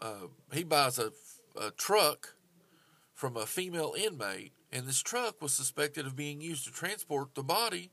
uh, 0.00 0.28
he 0.52 0.62
buys 0.62 0.98
a, 0.98 1.12
a 1.60 1.70
truck 1.70 2.34
from 3.14 3.36
a 3.36 3.46
female 3.46 3.94
inmate, 3.96 4.52
and 4.72 4.86
this 4.86 5.00
truck 5.00 5.40
was 5.40 5.52
suspected 5.52 6.06
of 6.06 6.14
being 6.14 6.40
used 6.40 6.64
to 6.64 6.72
transport 6.72 7.34
the 7.34 7.42
body 7.42 7.90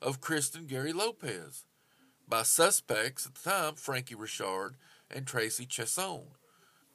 of 0.00 0.20
Kristen 0.20 0.66
Gary 0.66 0.92
Lopez 0.92 1.64
by 2.28 2.42
suspects 2.42 3.26
at 3.26 3.34
the 3.34 3.50
time, 3.50 3.74
Frankie 3.74 4.14
Richard 4.14 4.76
and 5.10 5.26
Tracy 5.26 5.66
Chesson. 5.66 6.22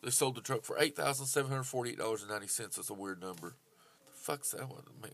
They 0.01 0.09
sold 0.09 0.35
the 0.35 0.41
truck 0.41 0.63
for 0.63 0.77
eight 0.79 0.95
thousand 0.95 1.27
seven 1.27 1.49
hundred 1.49 1.63
forty-eight 1.63 1.97
dollars 1.97 2.21
and 2.21 2.31
ninety 2.31 2.47
cents. 2.47 2.75
That's 2.75 2.89
a 2.89 2.93
weird 2.93 3.21
number. 3.21 3.55
The 4.13 4.19
fuck's 4.19 4.51
that 4.51 4.69
one? 4.69 4.83
Man. 5.01 5.11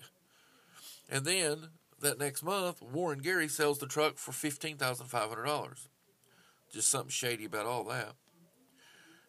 And 1.10 1.26
then 1.26 1.70
that 2.02 2.20
next 2.20 2.44
month, 2.44 2.82
Warren 2.82 3.20
Gary 3.20 3.48
sells 3.48 3.80
the 3.80 3.86
truck 3.88 4.18
for 4.18 4.32
fifteen 4.32 4.78
thousand 4.78 5.08
five 5.08 5.30
hundred 5.30 5.46
dollars. 5.46 5.90
Just 6.72 6.90
something 6.90 7.10
shady 7.10 7.46
about 7.46 7.66
all 7.66 7.84
that. 7.86 8.14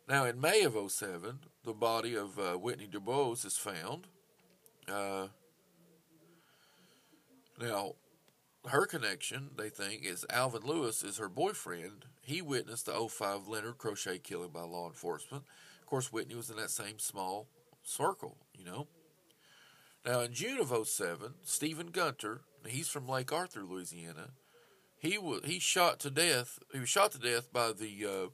Now, 0.08 0.24
in 0.24 0.40
May 0.40 0.62
of 0.62 0.76
07, 0.90 1.38
the 1.64 1.72
body 1.72 2.16
of 2.16 2.36
uh, 2.36 2.54
Whitney 2.54 2.88
DuBose 2.88 3.46
is 3.46 3.56
found. 3.56 4.08
Uh, 4.88 5.28
now, 7.60 7.94
her 8.68 8.86
connection, 8.86 9.50
they 9.56 9.68
think, 9.70 10.04
is 10.04 10.26
Alvin 10.30 10.62
Lewis 10.64 11.02
is 11.02 11.18
her 11.18 11.28
boyfriend. 11.28 12.06
He 12.20 12.42
witnessed 12.42 12.86
the 12.86 13.08
05 13.08 13.48
Leonard 13.48 13.78
Crochet 13.78 14.18
killing 14.18 14.50
by 14.50 14.62
law 14.62 14.86
enforcement. 14.86 15.44
Of 15.80 15.86
course, 15.86 16.12
Whitney 16.12 16.34
was 16.34 16.50
in 16.50 16.56
that 16.56 16.70
same 16.70 16.98
small 16.98 17.48
circle, 17.82 18.36
you 18.54 18.64
know. 18.64 18.86
Now, 20.04 20.20
in 20.20 20.32
June 20.32 20.58
of 20.58 20.86
07, 20.86 21.34
Stephen 21.42 21.88
Gunter, 21.88 22.42
he's 22.66 22.88
from 22.88 23.08
Lake 23.08 23.32
Arthur, 23.32 23.62
Louisiana. 23.62 24.30
He 24.98 25.16
was 25.18 25.40
he 25.44 25.58
shot 25.58 25.98
to 26.00 26.10
death. 26.10 26.58
He 26.72 26.80
was 26.80 26.88
shot 26.88 27.12
to 27.12 27.18
death 27.18 27.50
by 27.52 27.72
the 27.72 28.06
uh, 28.06 28.28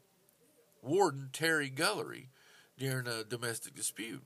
warden 0.83 1.31
Terry 1.33 1.71
Guillory 1.71 2.29
during 2.77 3.07
a 3.07 3.25
domestic 3.25 3.75
dispute. 3.75 4.23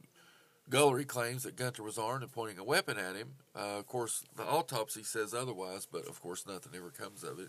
Guillory 0.71 1.07
claims 1.07 1.43
that 1.43 1.57
Gunter 1.57 1.83
was 1.83 1.99
armed 1.99 2.23
and 2.23 2.33
pointing 2.33 2.59
a 2.59 2.65
weapon 2.65 2.97
at 2.97 3.17
him. 3.17 3.35
Uh, 3.57 3.79
of 3.79 3.87
course, 3.87 4.23
the 4.37 4.45
autopsy 4.45 5.03
says 5.03 5.35
otherwise, 5.35 5.87
but 5.91 6.07
of 6.07 6.23
course, 6.23 6.47
nothing 6.47 6.73
ever 6.77 6.91
comes 6.91 7.25
of 7.25 7.41
it. 7.41 7.49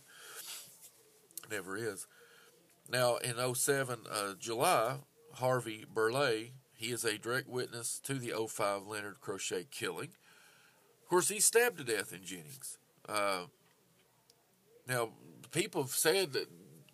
Never 1.49 1.77
is. 1.77 2.07
Now, 2.89 3.17
in 3.17 3.35
07, 3.53 3.99
uh, 4.11 4.33
July, 4.39 4.95
Harvey 5.35 5.85
Burleigh, 5.93 6.51
he 6.73 6.87
is 6.87 7.05
a 7.05 7.17
direct 7.19 7.47
witness 7.47 7.99
to 8.05 8.15
the 8.15 8.33
05 8.47 8.87
Leonard 8.87 9.21
Crochet 9.21 9.67
killing. 9.69 10.09
Of 11.03 11.09
course, 11.09 11.29
he's 11.29 11.45
stabbed 11.45 11.77
to 11.77 11.83
death 11.83 12.11
in 12.11 12.23
Jennings. 12.23 12.79
Uh, 13.07 13.43
now, 14.87 15.09
people 15.51 15.83
have 15.83 15.91
said 15.91 16.33
that 16.33 16.47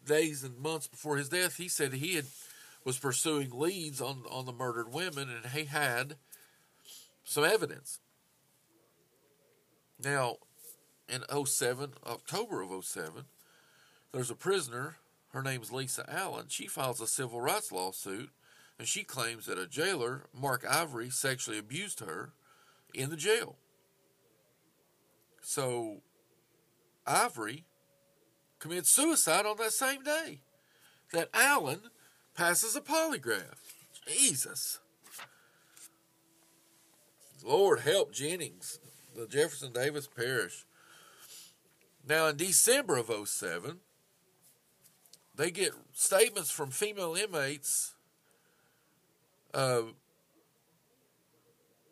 days 0.05 0.43
and 0.43 0.59
months 0.59 0.87
before 0.87 1.17
his 1.17 1.29
death, 1.29 1.55
he 1.55 1.69
said 1.69 1.93
he 1.93 2.15
had 2.15 2.25
was 2.87 2.97
pursuing 2.97 3.49
leads 3.51 3.99
on, 3.99 4.23
on 4.31 4.45
the 4.45 4.53
murdered 4.53 4.93
women, 4.93 5.27
and 5.29 5.51
he 5.51 5.65
had 5.65 6.15
some 7.25 7.43
evidence. 7.43 7.99
Now, 10.01 10.37
in 11.09 11.21
07, 11.45 11.95
October 12.05 12.61
of 12.61 12.85
07, 12.85 13.25
there's 14.13 14.31
a 14.31 14.35
prisoner. 14.35 14.95
Her 15.33 15.41
name's 15.41 15.69
Lisa 15.69 16.05
Allen. 16.09 16.45
She 16.47 16.67
files 16.67 17.01
a 17.01 17.07
civil 17.07 17.41
rights 17.41 17.73
lawsuit, 17.73 18.29
and 18.79 18.87
she 18.87 19.03
claims 19.03 19.47
that 19.47 19.59
a 19.59 19.67
jailer, 19.67 20.21
Mark 20.33 20.63
Ivory, 20.65 21.09
sexually 21.09 21.57
abused 21.57 21.99
her 21.99 22.29
in 22.93 23.09
the 23.09 23.17
jail. 23.17 23.57
So, 25.41 26.03
Ivory 27.05 27.65
commits 28.59 28.89
suicide 28.89 29.45
on 29.45 29.57
that 29.57 29.73
same 29.73 30.03
day 30.03 30.39
that 31.11 31.27
Allen 31.33 31.81
passes 32.37 32.75
a 32.75 32.81
polygraph. 32.81 33.57
Jesus. 34.07 34.79
Lord 37.43 37.81
help 37.81 38.13
Jennings, 38.13 38.79
the 39.15 39.27
Jefferson 39.27 39.73
Davis 39.73 40.07
Parish. 40.07 40.65
Now, 42.07 42.27
in 42.27 42.37
December 42.37 42.97
of 42.97 43.11
07, 43.27 43.79
they 45.35 45.51
get 45.51 45.73
statements 45.93 46.51
from 46.51 46.71
female 46.71 47.15
inmates 47.15 47.95
uh, 49.53 49.81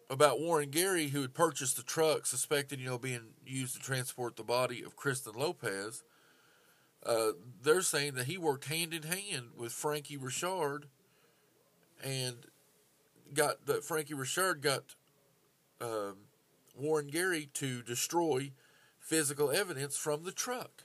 about 0.10 0.40
Warren 0.40 0.70
Gary, 0.70 1.08
who 1.08 1.22
had 1.22 1.34
purchased 1.34 1.76
the 1.78 1.84
truck 1.84 2.26
suspected, 2.26 2.80
you 2.80 2.86
know, 2.86 2.98
being 2.98 3.34
used 3.46 3.76
to 3.76 3.82
transport 3.82 4.36
the 4.36 4.44
body 4.44 4.84
of 4.84 4.96
Kristen 4.96 5.34
Lopez. 5.34 6.04
Uh, 7.06 7.34
they're 7.62 7.82
saying 7.82 8.16
that 8.16 8.26
he 8.26 8.38
worked 8.38 8.66
hand 8.66 8.94
in 8.94 9.04
hand 9.04 9.50
with 9.56 9.72
Frankie 9.72 10.18
Richard 10.18 10.88
and 12.04 12.38
got 13.34 13.66
that 13.68 13.84
Frankie 13.84 14.14
Richard 14.14 14.62
got 14.62 14.96
um, 15.80 16.16
Warren 16.76 17.08
Gary 17.08 17.50
to 17.54 17.82
destroy 17.82 18.52
physical 19.00 19.52
evidence 19.52 19.96
from 19.96 20.24
the 20.24 20.32
truck. 20.32 20.84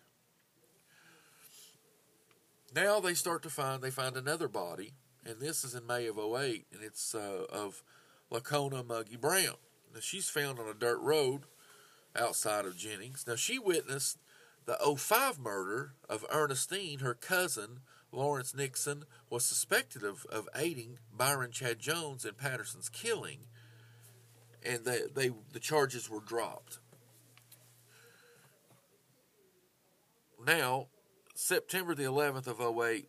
Now 2.75 3.01
they 3.01 3.15
start 3.15 3.43
to 3.43 3.51
find 3.51 3.83
they 3.83 3.91
find 3.91 4.17
another 4.17 4.47
body, 4.47 4.93
and 5.25 5.41
this 5.41 5.65
is 5.65 5.75
in 5.75 5.87
May 5.87 6.07
of 6.07 6.19
08, 6.19 6.67
and 6.73 6.83
it's 6.83 7.15
uh, 7.15 7.47
of 7.51 7.83
Lacona 8.31 8.87
Muggy 8.87 9.17
Brown. 9.17 9.57
Now 9.93 10.01
she's 10.01 10.29
found 10.29 10.59
on 10.59 10.69
a 10.69 10.75
dirt 10.75 11.01
road 11.01 11.43
outside 12.15 12.67
of 12.67 12.77
Jennings. 12.77 13.25
Now 13.27 13.37
she 13.37 13.59
witnessed 13.59 14.19
the 14.67 14.77
05 14.97 15.39
murder 15.39 15.95
of 16.09 16.25
Ernestine, 16.31 17.01
her 17.01 17.15
cousin, 17.15 17.81
Lawrence 18.13 18.55
Nixon, 18.55 19.05
was 19.29 19.45
suspected 19.45 20.05
of, 20.05 20.27
of 20.27 20.49
aiding 20.55 20.99
Byron 21.17 21.51
Chad 21.53 21.79
Jones 21.79 22.25
in 22.25 22.35
Patterson's 22.35 22.89
killing, 22.89 23.41
and 24.65 24.85
they, 24.85 25.03
they 25.15 25.31
the 25.53 25.61
charges 25.61 26.11
were 26.11 26.21
dropped. 26.21 26.79
Now, 30.47 30.87
September 31.35 31.95
the 31.95 32.05
11th 32.05 32.47
of 32.47 32.61
08, 32.61 33.07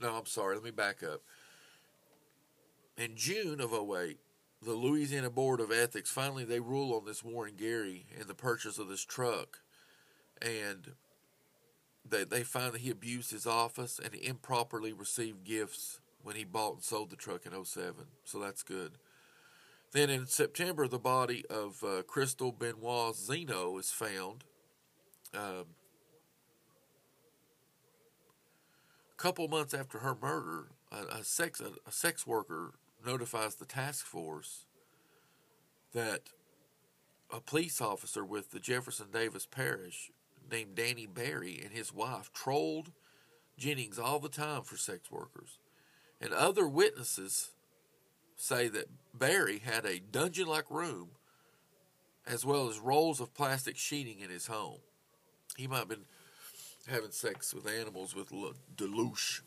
no, 0.00 0.14
I'm 0.14 0.26
sorry, 0.26 0.54
let 0.54 0.64
me 0.64 0.70
back 0.70 1.02
up. 1.02 1.20
In 2.96 3.16
June 3.16 3.60
of 3.60 3.72
08, 3.72 4.18
the 4.62 4.74
Louisiana 4.74 5.30
Board 5.30 5.60
of 5.60 5.70
Ethics 5.72 6.10
finally 6.10 6.44
they 6.44 6.60
rule 6.60 6.94
on 6.94 7.04
this 7.04 7.24
Warren 7.24 7.54
Gary 7.56 8.06
and 8.18 8.28
the 8.28 8.34
purchase 8.34 8.78
of 8.78 8.88
this 8.88 9.04
truck, 9.04 9.60
and 10.40 10.92
they 12.08 12.24
they 12.24 12.42
find 12.42 12.74
that 12.74 12.82
he 12.82 12.90
abused 12.90 13.30
his 13.30 13.46
office 13.46 14.00
and 14.02 14.14
he 14.14 14.26
improperly 14.26 14.92
received 14.92 15.44
gifts 15.44 16.00
when 16.22 16.36
he 16.36 16.44
bought 16.44 16.74
and 16.74 16.82
sold 16.82 17.10
the 17.10 17.16
truck 17.16 17.46
in 17.46 17.64
07. 17.64 17.94
So 18.24 18.38
that's 18.38 18.62
good. 18.62 18.92
Then 19.92 20.10
in 20.10 20.26
September, 20.26 20.86
the 20.86 20.98
body 20.98 21.44
of 21.50 21.82
uh, 21.82 22.02
Crystal 22.02 22.52
Benoit 22.52 23.16
Zeno 23.16 23.78
is 23.78 23.90
found. 23.90 24.44
Um, 25.34 25.64
a 29.12 29.16
couple 29.16 29.48
months 29.48 29.74
after 29.74 29.98
her 29.98 30.16
murder, 30.20 30.66
a, 30.92 31.18
a 31.18 31.24
sex 31.24 31.60
a, 31.60 31.72
a 31.88 31.92
sex 31.92 32.26
worker 32.26 32.74
notifies 33.04 33.56
the 33.56 33.66
task 33.66 34.04
force 34.04 34.64
that 35.92 36.20
a 37.32 37.40
police 37.40 37.80
officer 37.80 38.24
with 38.24 38.50
the 38.50 38.60
Jefferson 38.60 39.06
Davis 39.12 39.46
Parish 39.46 40.10
named 40.50 40.74
Danny 40.74 41.06
Barry 41.06 41.60
and 41.62 41.72
his 41.72 41.92
wife 41.92 42.32
trolled 42.32 42.90
Jennings 43.56 43.98
all 43.98 44.18
the 44.18 44.28
time 44.28 44.62
for 44.62 44.76
sex 44.76 45.10
workers. 45.10 45.58
And 46.20 46.32
other 46.32 46.66
witnesses 46.66 47.50
say 48.36 48.68
that 48.68 48.86
Barry 49.14 49.58
had 49.58 49.84
a 49.84 50.00
dungeon 50.00 50.46
like 50.46 50.70
room 50.70 51.10
as 52.26 52.44
well 52.44 52.68
as 52.68 52.78
rolls 52.78 53.20
of 53.20 53.34
plastic 53.34 53.76
sheeting 53.76 54.20
in 54.20 54.30
his 54.30 54.46
home. 54.46 54.78
He 55.56 55.66
might 55.66 55.78
have 55.78 55.88
been 55.88 56.04
having 56.88 57.10
sex 57.10 57.54
with 57.54 57.68
animals 57.68 58.14
with 58.14 58.30
Delouche. 58.76 59.42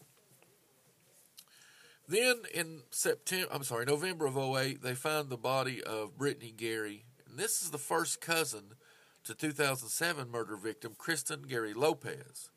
Then 2.07 2.41
in 2.53 2.81
September, 2.91 3.47
I'm 3.51 3.63
sorry, 3.63 3.85
November 3.85 4.25
of 4.25 4.37
08, 4.37 4.81
they 4.81 4.93
find 4.93 5.29
the 5.29 5.37
body 5.37 5.81
of 5.81 6.17
Brittany 6.17 6.53
Gary. 6.55 7.05
And 7.29 7.39
this 7.39 7.61
is 7.61 7.71
the 7.71 7.77
first 7.77 8.19
cousin 8.19 8.75
to 9.23 9.33
2007 9.33 10.29
murder 10.29 10.57
victim 10.57 10.95
Kristen 10.97 11.43
Gary 11.43 11.73
Lopez. 11.73 12.49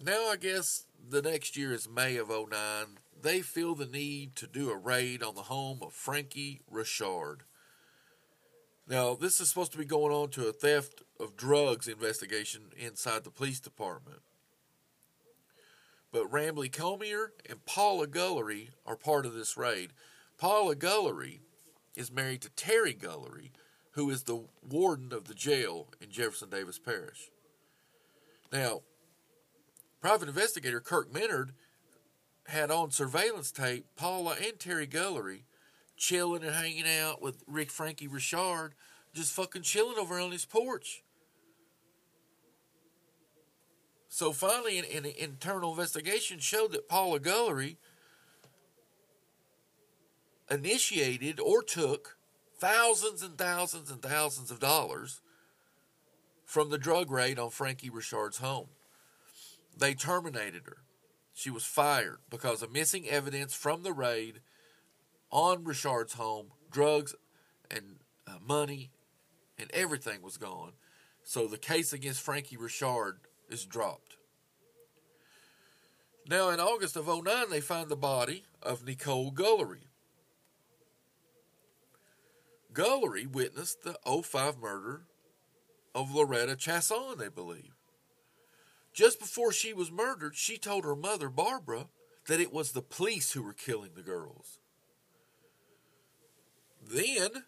Now, 0.00 0.28
I 0.28 0.36
guess 0.36 0.86
the 1.10 1.20
next 1.22 1.56
year 1.56 1.72
is 1.72 1.88
May 1.88 2.16
of 2.16 2.28
09. 2.28 2.52
They 3.20 3.40
feel 3.40 3.74
the 3.74 3.86
need 3.86 4.36
to 4.36 4.46
do 4.46 4.70
a 4.70 4.76
raid 4.76 5.24
on 5.24 5.34
the 5.34 5.42
home 5.42 5.80
of 5.82 5.92
Frankie 5.92 6.60
Richard. 6.70 7.42
Now, 8.88 9.14
this 9.14 9.40
is 9.40 9.48
supposed 9.48 9.72
to 9.72 9.78
be 9.78 9.84
going 9.84 10.12
on 10.12 10.28
to 10.30 10.46
a 10.46 10.52
theft 10.52 11.02
of 11.18 11.36
drugs 11.36 11.88
investigation 11.88 12.70
inside 12.76 13.24
the 13.24 13.30
police 13.30 13.58
department. 13.58 14.20
But 16.12 16.30
Rambly 16.30 16.72
Comier 16.72 17.32
and 17.48 17.64
Paula 17.66 18.06
Guillory 18.06 18.70
are 18.86 18.96
part 18.96 19.26
of 19.26 19.34
this 19.34 19.56
raid. 19.56 19.90
Paula 20.38 20.74
Guillory 20.74 21.40
is 21.94 22.10
married 22.10 22.42
to 22.42 22.50
Terry 22.50 22.94
Guillory, 22.94 23.50
who 23.92 24.08
is 24.10 24.22
the 24.22 24.44
warden 24.66 25.12
of 25.12 25.24
the 25.24 25.34
jail 25.34 25.88
in 26.00 26.10
Jefferson 26.10 26.48
Davis 26.48 26.78
Parish. 26.78 27.30
Now, 28.52 28.82
private 30.00 30.28
investigator 30.28 30.80
Kirk 30.80 31.12
Menard 31.12 31.52
had 32.46 32.70
on 32.70 32.90
surveillance 32.90 33.52
tape 33.52 33.84
Paula 33.96 34.36
and 34.42 34.58
Terry 34.58 34.86
Guillory 34.86 35.42
chilling 35.98 36.44
and 36.44 36.54
hanging 36.54 36.86
out 36.88 37.20
with 37.20 37.42
Rick 37.46 37.70
Frankie 37.70 38.08
Richard, 38.08 38.74
just 39.12 39.32
fucking 39.32 39.62
chilling 39.62 39.98
over 39.98 40.18
on 40.18 40.30
his 40.30 40.46
porch. 40.46 41.02
So 44.08 44.32
finally, 44.32 44.78
an, 44.78 44.84
an 44.86 45.12
internal 45.18 45.70
investigation 45.70 46.38
showed 46.38 46.72
that 46.72 46.88
Paula 46.88 47.20
Guillory 47.20 47.76
initiated 50.50 51.38
or 51.38 51.62
took 51.62 52.16
thousands 52.58 53.22
and 53.22 53.36
thousands 53.36 53.90
and 53.90 54.02
thousands 54.02 54.50
of 54.50 54.60
dollars 54.60 55.20
from 56.44 56.70
the 56.70 56.78
drug 56.78 57.10
raid 57.10 57.38
on 57.38 57.50
Frankie 57.50 57.90
Richard's 57.90 58.38
home. 58.38 58.68
They 59.76 59.94
terminated 59.94 60.62
her. 60.64 60.78
She 61.34 61.50
was 61.50 61.64
fired 61.64 62.18
because 62.30 62.62
of 62.62 62.72
missing 62.72 63.08
evidence 63.08 63.54
from 63.54 63.82
the 63.82 63.92
raid 63.92 64.40
on 65.30 65.62
Richard's 65.64 66.14
home. 66.14 66.48
Drugs 66.70 67.14
and 67.70 67.96
uh, 68.26 68.38
money 68.44 68.90
and 69.58 69.70
everything 69.72 70.22
was 70.22 70.36
gone. 70.36 70.72
So 71.22 71.46
the 71.46 71.58
case 71.58 71.92
against 71.92 72.22
Frankie 72.22 72.56
Richard 72.56 73.20
is 73.48 73.64
dropped. 73.64 74.16
Now, 76.28 76.50
in 76.50 76.60
August 76.60 76.96
of 76.96 77.06
09, 77.06 77.50
they 77.50 77.60
find 77.60 77.88
the 77.88 77.96
body 77.96 78.44
of 78.62 78.84
Nicole 78.84 79.32
Guillory. 79.32 79.86
Guillory 82.72 83.26
witnessed 83.26 83.82
the 83.82 83.96
05 84.22 84.58
murder 84.58 85.02
of 85.94 86.14
Loretta 86.14 86.54
Chaisson, 86.54 87.18
they 87.18 87.28
believe. 87.28 87.74
Just 88.92 89.18
before 89.18 89.52
she 89.52 89.72
was 89.72 89.90
murdered, 89.90 90.36
she 90.36 90.58
told 90.58 90.84
her 90.84 90.94
mother, 90.94 91.28
Barbara, 91.28 91.86
that 92.26 92.40
it 92.40 92.52
was 92.52 92.72
the 92.72 92.82
police 92.82 93.32
who 93.32 93.42
were 93.42 93.54
killing 93.54 93.92
the 93.94 94.02
girls. 94.02 94.58
Then, 96.86 97.44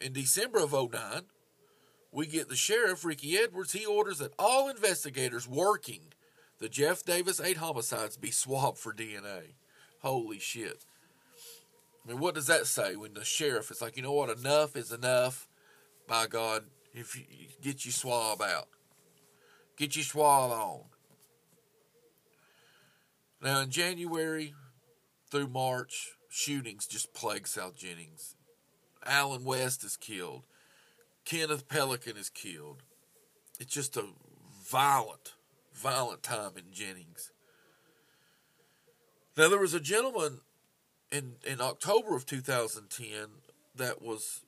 in 0.00 0.12
December 0.12 0.58
of 0.58 0.72
09, 0.72 1.22
we 2.12 2.26
get 2.26 2.48
the 2.48 2.56
sheriff, 2.56 3.04
Ricky 3.04 3.36
Edwards. 3.36 3.72
He 3.72 3.86
orders 3.86 4.18
that 4.18 4.34
all 4.38 4.68
investigators 4.68 5.48
working 5.48 6.12
the 6.58 6.68
Jeff 6.68 7.04
Davis 7.04 7.40
8 7.40 7.56
homicides 7.56 8.16
be 8.16 8.30
swabbed 8.30 8.78
for 8.78 8.92
DNA. 8.92 9.54
Holy 10.00 10.38
shit. 10.38 10.84
I 12.04 12.10
mean, 12.10 12.20
what 12.20 12.34
does 12.34 12.46
that 12.46 12.66
say 12.66 12.94
when 12.96 13.14
the 13.14 13.24
sheriff 13.24 13.70
is 13.70 13.80
like, 13.80 13.96
you 13.96 14.02
know 14.02 14.12
what, 14.12 14.30
enough 14.30 14.76
is 14.76 14.92
enough. 14.92 15.48
By 16.06 16.26
God, 16.26 16.64
if 16.92 17.16
you 17.16 17.24
get 17.62 17.84
your 17.84 17.92
swab 17.92 18.42
out, 18.42 18.68
get 19.76 19.96
your 19.96 20.04
swab 20.04 20.50
on. 20.50 20.80
Now, 23.40 23.60
in 23.60 23.70
January 23.70 24.54
through 25.30 25.48
March, 25.48 26.10
shootings 26.28 26.86
just 26.86 27.14
plague 27.14 27.48
South 27.48 27.76
Jennings. 27.76 28.36
Alan 29.04 29.44
West 29.44 29.82
is 29.82 29.96
killed. 29.96 30.44
Kenneth 31.24 31.68
Pelican 31.68 32.16
is 32.16 32.28
killed. 32.28 32.82
It's 33.60 33.72
just 33.72 33.96
a 33.96 34.06
violent, 34.64 35.34
violent 35.72 36.22
time 36.22 36.52
in 36.56 36.72
Jennings. 36.72 37.30
Now, 39.36 39.48
there 39.48 39.58
was 39.58 39.74
a 39.74 39.80
gentleman 39.80 40.40
in, 41.10 41.34
in 41.46 41.60
October 41.60 42.14
of 42.16 42.26
2010 42.26 43.06
that 43.76 44.02
was, 44.02 44.40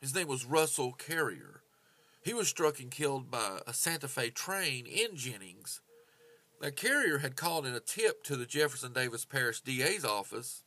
his 0.00 0.14
name 0.14 0.28
was 0.28 0.44
Russell 0.44 0.92
Carrier. 0.92 1.62
He 2.22 2.32
was 2.32 2.48
struck 2.48 2.80
and 2.80 2.90
killed 2.90 3.30
by 3.30 3.60
a 3.66 3.72
Santa 3.72 4.08
Fe 4.08 4.30
train 4.30 4.86
in 4.86 5.16
Jennings. 5.16 5.80
Now, 6.62 6.70
Carrier 6.70 7.18
had 7.18 7.36
called 7.36 7.66
in 7.66 7.74
a 7.74 7.80
tip 7.80 8.24
to 8.24 8.36
the 8.36 8.46
Jefferson 8.46 8.92
Davis 8.92 9.24
Parish 9.24 9.60
DA's 9.60 10.04
office 10.04 10.64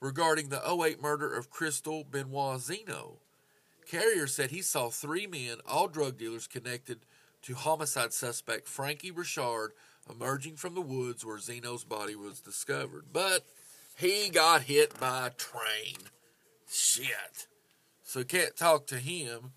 regarding 0.00 0.48
the 0.48 0.62
08 0.68 1.00
murder 1.00 1.32
of 1.32 1.50
Crystal 1.50 2.04
Benoit 2.04 2.60
Zeno. 2.60 3.18
Carrier 3.86 4.26
said 4.26 4.50
he 4.50 4.62
saw 4.62 4.88
three 4.88 5.26
men, 5.26 5.58
all 5.66 5.88
drug 5.88 6.16
dealers, 6.16 6.46
connected 6.46 7.00
to 7.42 7.54
homicide 7.54 8.12
suspect 8.12 8.66
Frankie 8.66 9.10
Richard 9.10 9.72
emerging 10.10 10.56
from 10.56 10.74
the 10.74 10.80
woods 10.80 11.24
where 11.24 11.38
Zeno's 11.38 11.84
body 11.84 12.14
was 12.14 12.40
discovered. 12.40 13.06
But 13.12 13.44
he 13.96 14.30
got 14.30 14.62
hit 14.62 14.98
by 14.98 15.26
a 15.26 15.30
train. 15.30 15.96
Shit. 16.70 17.46
So 18.02 18.24
can't 18.24 18.56
talk 18.56 18.86
to 18.88 18.96
him. 18.96 19.52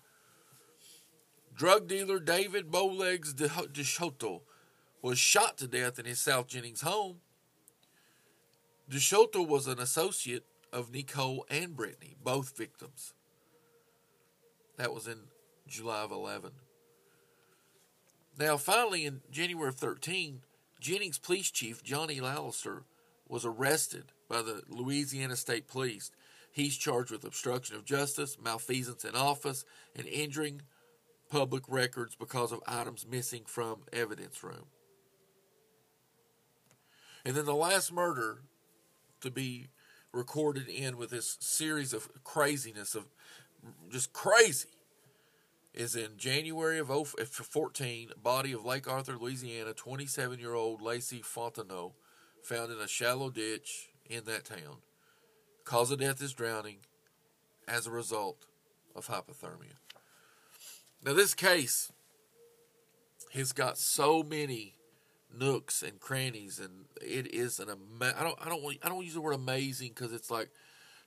Drug 1.54 1.88
dealer 1.88 2.20
David 2.20 2.70
Bowlegs 2.70 3.34
DeShoto 3.34 4.42
was 5.02 5.18
shot 5.18 5.58
to 5.58 5.66
death 5.66 5.98
in 5.98 6.06
his 6.06 6.20
South 6.20 6.46
Jennings 6.46 6.82
home. 6.82 7.16
DeShoto 8.90 9.46
was 9.46 9.66
an 9.66 9.78
associate 9.78 10.44
of 10.72 10.92
Nicole 10.92 11.44
and 11.50 11.76
Brittany, 11.76 12.16
both 12.22 12.56
victims. 12.56 13.12
That 14.78 14.94
was 14.94 15.06
in 15.06 15.18
July 15.66 16.02
of 16.02 16.12
11. 16.12 16.52
Now, 18.38 18.56
finally, 18.56 19.04
in 19.04 19.20
January 19.30 19.68
of 19.68 19.74
13, 19.74 20.40
Jennings 20.80 21.18
Police 21.18 21.50
Chief 21.50 21.82
Johnny 21.82 22.20
Lallister 22.20 22.84
was 23.28 23.44
arrested 23.44 24.12
by 24.28 24.42
the 24.42 24.62
Louisiana 24.68 25.36
State 25.36 25.68
Police. 25.68 26.10
He's 26.50 26.76
charged 26.76 27.10
with 27.10 27.24
obstruction 27.24 27.76
of 27.76 27.84
justice, 27.84 28.38
malfeasance 28.42 29.04
in 29.04 29.14
office, 29.14 29.64
and 29.94 30.06
injuring 30.06 30.62
public 31.28 31.64
records 31.68 32.16
because 32.16 32.52
of 32.52 32.62
items 32.66 33.06
missing 33.06 33.42
from 33.44 33.80
evidence 33.92 34.42
room. 34.42 34.66
And 37.24 37.36
then 37.36 37.44
the 37.44 37.54
last 37.54 37.92
murder 37.92 38.38
to 39.20 39.30
be 39.30 39.68
recorded 40.12 40.68
in 40.68 40.96
with 40.96 41.10
this 41.10 41.36
series 41.40 41.92
of 41.92 42.08
craziness 42.24 42.94
of 42.94 43.06
just 43.90 44.12
crazy 44.12 44.68
is 45.74 45.94
in 45.94 46.16
January 46.16 46.78
of 46.78 46.88
14, 46.88 48.10
body 48.20 48.52
of 48.52 48.64
Lake 48.64 48.88
Arthur, 48.88 49.16
Louisiana, 49.16 49.72
27 49.72 50.38
year 50.38 50.54
old 50.54 50.82
Lacey 50.82 51.20
Fontenot 51.20 51.92
found 52.42 52.72
in 52.72 52.78
a 52.78 52.88
shallow 52.88 53.30
ditch 53.30 53.88
in 54.06 54.24
that 54.24 54.44
town. 54.44 54.78
Cause 55.64 55.90
of 55.90 56.00
death 56.00 56.22
is 56.22 56.32
drowning 56.32 56.78
as 57.66 57.86
a 57.86 57.90
result 57.90 58.46
of 58.96 59.06
hypothermia. 59.06 59.76
Now, 61.04 61.12
this 61.12 61.34
case 61.34 61.92
has 63.34 63.52
got 63.52 63.78
so 63.78 64.22
many 64.22 64.77
nooks 65.36 65.82
and 65.82 66.00
crannies, 66.00 66.58
and 66.58 66.86
it 67.00 67.32
is 67.34 67.60
an 67.60 67.68
ama- 67.70 68.14
I 68.18 68.22
don't 68.22 68.38
I 68.44 68.48
don't 68.48 68.78
I 68.82 68.88
don't 68.88 69.04
use 69.04 69.14
the 69.14 69.20
word 69.20 69.34
amazing 69.34 69.90
because 69.90 70.12
it's 70.12 70.30
like 70.30 70.50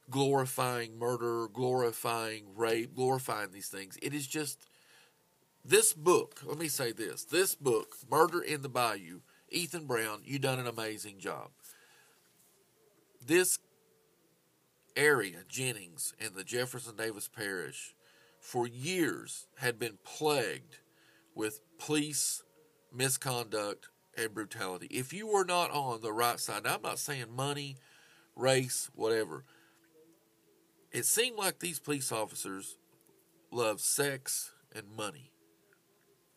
glorifying 0.10 0.98
murder, 0.98 1.48
glorifying 1.48 2.56
rape, 2.56 2.96
glorifying 2.96 3.52
these 3.52 3.70
things. 3.70 3.98
It 4.02 4.14
is 4.14 4.28
just 4.28 4.68
this 5.64 5.94
book. 5.94 6.42
Let 6.46 6.58
me 6.58 6.68
say 6.68 6.92
this: 6.92 7.24
this 7.24 7.56
book, 7.56 7.96
Murder 8.10 8.42
in 8.42 8.62
the 8.62 8.70
Bayou, 8.70 9.22
Ethan 9.50 9.86
Brown, 9.86 10.22
you 10.24 10.40
done 10.40 10.60
an 10.60 10.68
amazing 10.68 11.20
job. 11.20 11.50
This 13.26 13.60
area, 14.96 15.38
Jennings 15.48 16.14
and 16.20 16.36
the 16.36 16.44
Jefferson 16.44 16.96
Davis 16.96 17.28
Parish, 17.28 17.96
for 18.40 18.68
years 18.68 19.48
had 19.58 19.80
been 19.80 19.98
plagued 20.04 20.78
with 21.36 21.62
police 21.80 22.44
misconduct 22.94 23.88
and 24.18 24.34
brutality. 24.34 24.88
If 24.92 25.14
you 25.14 25.28
were 25.28 25.46
not 25.46 25.72
on 25.72 26.02
the 26.02 26.14
right 26.14 26.40
side, 26.40 26.66
I'm 26.66 26.82
not 26.82 27.00
saying 27.00 27.36
money, 27.36 27.78
race, 28.36 28.90
whatever 28.94 29.46
it 30.92 31.06
seemed 31.06 31.38
like 31.38 31.60
these 31.60 31.80
police 31.80 32.12
officers 32.12 32.78
loved 33.50 33.80
sex 33.80 34.52
and 34.76 34.86
money. 34.96 35.32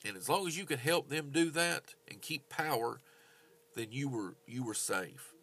And 0.05 0.17
as 0.17 0.29
long 0.29 0.47
as 0.47 0.57
you 0.57 0.65
could 0.65 0.79
help 0.79 1.09
them 1.09 1.31
do 1.33 1.51
that 1.51 1.95
and 2.09 2.21
keep 2.21 2.49
power, 2.49 3.01
then 3.75 3.89
you 3.91 4.09
were 4.09 4.37
you 4.47 4.65
were 4.65 4.75
safe. 4.75 5.35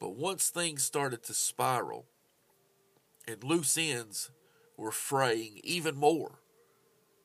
But 0.00 0.16
once 0.16 0.48
things 0.48 0.84
started 0.84 1.22
to 1.24 1.34
spiral 1.34 2.06
and 3.26 3.42
loose 3.42 3.76
ends 3.78 4.30
were 4.76 4.92
fraying 4.92 5.60
even 5.64 5.96
more, 5.96 6.40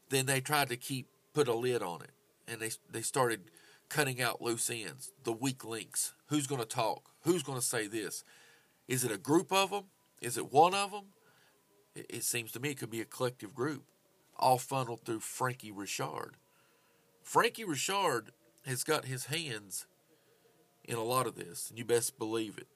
then 0.09 0.25
they 0.25 0.41
tried 0.41 0.69
to 0.69 0.77
keep 0.77 1.07
put 1.33 1.47
a 1.47 1.53
lid 1.53 1.83
on 1.83 2.01
it. 2.01 2.11
And 2.47 2.59
they 2.59 2.71
they 2.89 3.01
started 3.01 3.51
cutting 3.89 4.21
out 4.21 4.41
loose 4.41 4.69
ends, 4.69 5.11
the 5.23 5.33
weak 5.33 5.65
links. 5.65 6.13
Who's 6.27 6.47
going 6.47 6.61
to 6.61 6.67
talk? 6.67 7.09
Who's 7.23 7.43
going 7.43 7.59
to 7.59 7.65
say 7.65 7.87
this? 7.87 8.23
Is 8.87 9.03
it 9.03 9.11
a 9.11 9.17
group 9.17 9.51
of 9.51 9.71
them? 9.71 9.85
Is 10.21 10.37
it 10.37 10.51
one 10.51 10.73
of 10.73 10.91
them? 10.91 11.05
it, 11.99 12.05
it 12.09 12.23
seems 12.23 12.51
to 12.51 12.59
me 12.59 12.69
it 12.69 12.77
could 12.77 12.89
be 12.89 13.01
a 13.01 13.05
collective 13.05 13.53
group, 13.53 13.83
all 14.37 14.57
funneled 14.57 15.01
through 15.05 15.19
Frankie 15.19 15.71
Richard. 15.71 16.37
Frankie 17.23 17.65
Richard 17.65 18.31
has 18.65 18.83
got 18.83 19.05
his 19.05 19.25
hands 19.25 19.85
in 20.83 20.95
a 20.95 21.03
lot 21.03 21.27
of 21.27 21.35
this, 21.35 21.69
and 21.69 21.77
you 21.77 21.85
best 21.85 22.17
believe 22.17 22.57
it. 22.57 22.67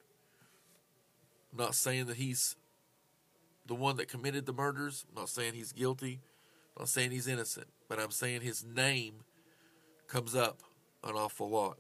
I'm 1.52 1.58
not 1.58 1.76
saying 1.76 2.06
that 2.08 2.18
he's 2.18 2.56
the 3.66 3.76
one 3.76 3.98
that 3.98 4.08
committed 4.08 4.46
the 4.46 4.54
murders. 4.54 5.06
I'm 5.10 5.22
not 5.22 5.30
saying 5.30 5.54
he's 5.54 5.72
guilty. 5.72 6.20
I'm 6.76 6.82
not 6.82 6.90
saying 6.90 7.12
he's 7.12 7.28
innocent. 7.28 7.68
But 7.88 8.00
I'm 8.00 8.12
saying 8.12 8.42
his 8.42 8.64
name 8.64 9.24
comes 10.08 10.36
up 10.36 10.62
an 11.04 11.16
awful 11.16 11.50
lot. 11.50 11.78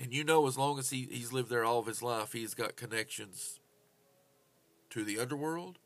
And 0.00 0.12
you 0.12 0.22
know, 0.22 0.46
as 0.46 0.56
long 0.56 0.78
as 0.78 0.90
he, 0.90 1.08
he's 1.10 1.32
lived 1.32 1.50
there 1.50 1.64
all 1.64 1.80
of 1.80 1.86
his 1.86 2.02
life, 2.02 2.32
he's 2.32 2.54
got 2.54 2.76
connections 2.76 3.58
to 4.90 5.04
the 5.04 5.18
underworld. 5.18 5.78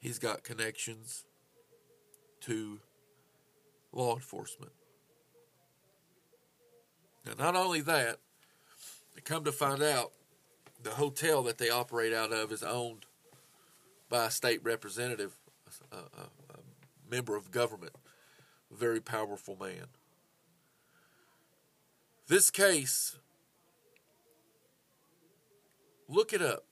He's 0.00 0.18
got 0.18 0.42
connections 0.42 1.24
to 2.40 2.80
law 3.92 4.16
enforcement. 4.16 4.72
Now, 7.24 7.34
not 7.38 7.54
only 7.54 7.80
that, 7.82 8.18
come 9.24 9.44
to 9.44 9.52
find 9.52 9.82
out, 9.82 10.12
the 10.82 10.90
hotel 10.90 11.44
that 11.44 11.58
they 11.58 11.70
operate 11.70 12.12
out 12.12 12.32
of 12.32 12.50
is 12.50 12.64
owned 12.64 13.06
by 14.08 14.26
a 14.26 14.30
state 14.30 14.64
representative, 14.64 15.32
a, 15.92 15.96
a, 15.96 16.24
a 16.54 17.08
member 17.08 17.36
of 17.36 17.52
government, 17.52 17.92
very 18.74 19.00
powerful 19.00 19.56
man. 19.60 19.86
This 22.28 22.50
case, 22.50 23.16
look 26.08 26.32
it 26.32 26.42
up. 26.42 26.64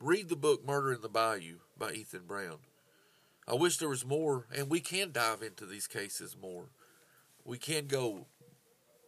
Read 0.00 0.28
the 0.28 0.36
book 0.36 0.66
Murder 0.66 0.92
in 0.92 1.00
the 1.00 1.08
Bayou 1.08 1.56
by 1.78 1.92
Ethan 1.92 2.26
Brown. 2.26 2.58
I 3.46 3.54
wish 3.54 3.76
there 3.76 3.88
was 3.88 4.04
more, 4.04 4.46
and 4.54 4.70
we 4.70 4.80
can 4.80 5.12
dive 5.12 5.42
into 5.42 5.66
these 5.66 5.86
cases 5.86 6.36
more. 6.40 6.66
We 7.44 7.58
can 7.58 7.86
go 7.86 8.26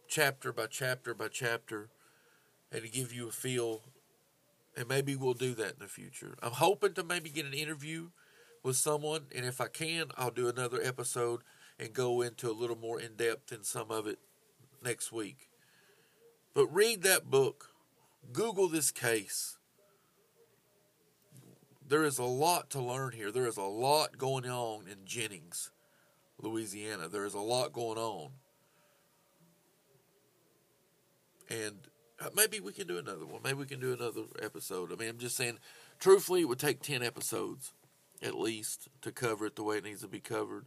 chapter 0.07 0.53
by 0.53 0.67
chapter 0.67 1.13
by 1.13 1.27
chapter 1.27 1.89
and 2.71 2.91
give 2.91 3.11
you 3.11 3.27
a 3.27 3.31
feel. 3.31 3.81
And 4.75 4.87
maybe 4.87 5.15
we'll 5.15 5.33
do 5.33 5.55
that 5.55 5.73
in 5.73 5.79
the 5.79 5.87
future. 5.87 6.35
I'm 6.43 6.51
hoping 6.51 6.93
to 6.93 7.03
maybe 7.03 7.29
get 7.29 7.45
an 7.45 7.53
interview 7.53 8.09
with 8.61 8.75
someone, 8.75 9.23
and 9.35 9.45
if 9.45 9.59
I 9.59 9.67
can, 9.67 10.11
I'll 10.17 10.29
do 10.29 10.49
another 10.49 10.79
episode 10.83 11.41
and 11.79 11.93
go 11.93 12.21
into 12.21 12.49
a 12.49 12.53
little 12.53 12.77
more 12.77 12.99
in 12.99 13.15
depth 13.15 13.51
in 13.51 13.63
some 13.63 13.91
of 13.91 14.07
it 14.07 14.19
next 14.83 15.11
week. 15.11 15.49
But 16.53 16.67
read 16.73 17.03
that 17.03 17.29
book, 17.29 17.71
Google 18.33 18.67
this 18.67 18.91
case. 18.91 19.57
There 21.87 22.03
is 22.03 22.17
a 22.17 22.23
lot 22.23 22.69
to 22.71 22.81
learn 22.81 23.13
here. 23.13 23.31
There 23.31 23.47
is 23.47 23.57
a 23.57 23.61
lot 23.61 24.17
going 24.17 24.45
on 24.49 24.87
in 24.87 25.05
Jennings, 25.05 25.71
Louisiana. 26.41 27.07
There 27.07 27.25
is 27.25 27.33
a 27.33 27.39
lot 27.39 27.71
going 27.71 27.97
on. 27.97 28.31
And 31.49 31.77
uh, 32.19 32.29
maybe 32.35 32.59
we 32.59 32.73
can 32.73 32.87
do 32.87 32.97
another 32.97 33.25
one. 33.25 33.41
Maybe 33.43 33.59
we 33.59 33.65
can 33.65 33.79
do 33.79 33.93
another 33.93 34.23
episode. 34.41 34.91
I 34.91 34.95
mean, 34.95 35.09
I'm 35.09 35.17
just 35.17 35.37
saying, 35.37 35.59
truthfully, 35.99 36.41
it 36.41 36.45
would 36.45 36.59
take 36.59 36.81
10 36.81 37.03
episodes 37.03 37.71
at 38.21 38.35
least 38.35 38.89
to 39.01 39.11
cover 39.11 39.45
it 39.45 39.55
the 39.55 39.63
way 39.63 39.77
it 39.77 39.83
needs 39.83 40.01
to 40.01 40.07
be 40.07 40.19
covered. 40.19 40.65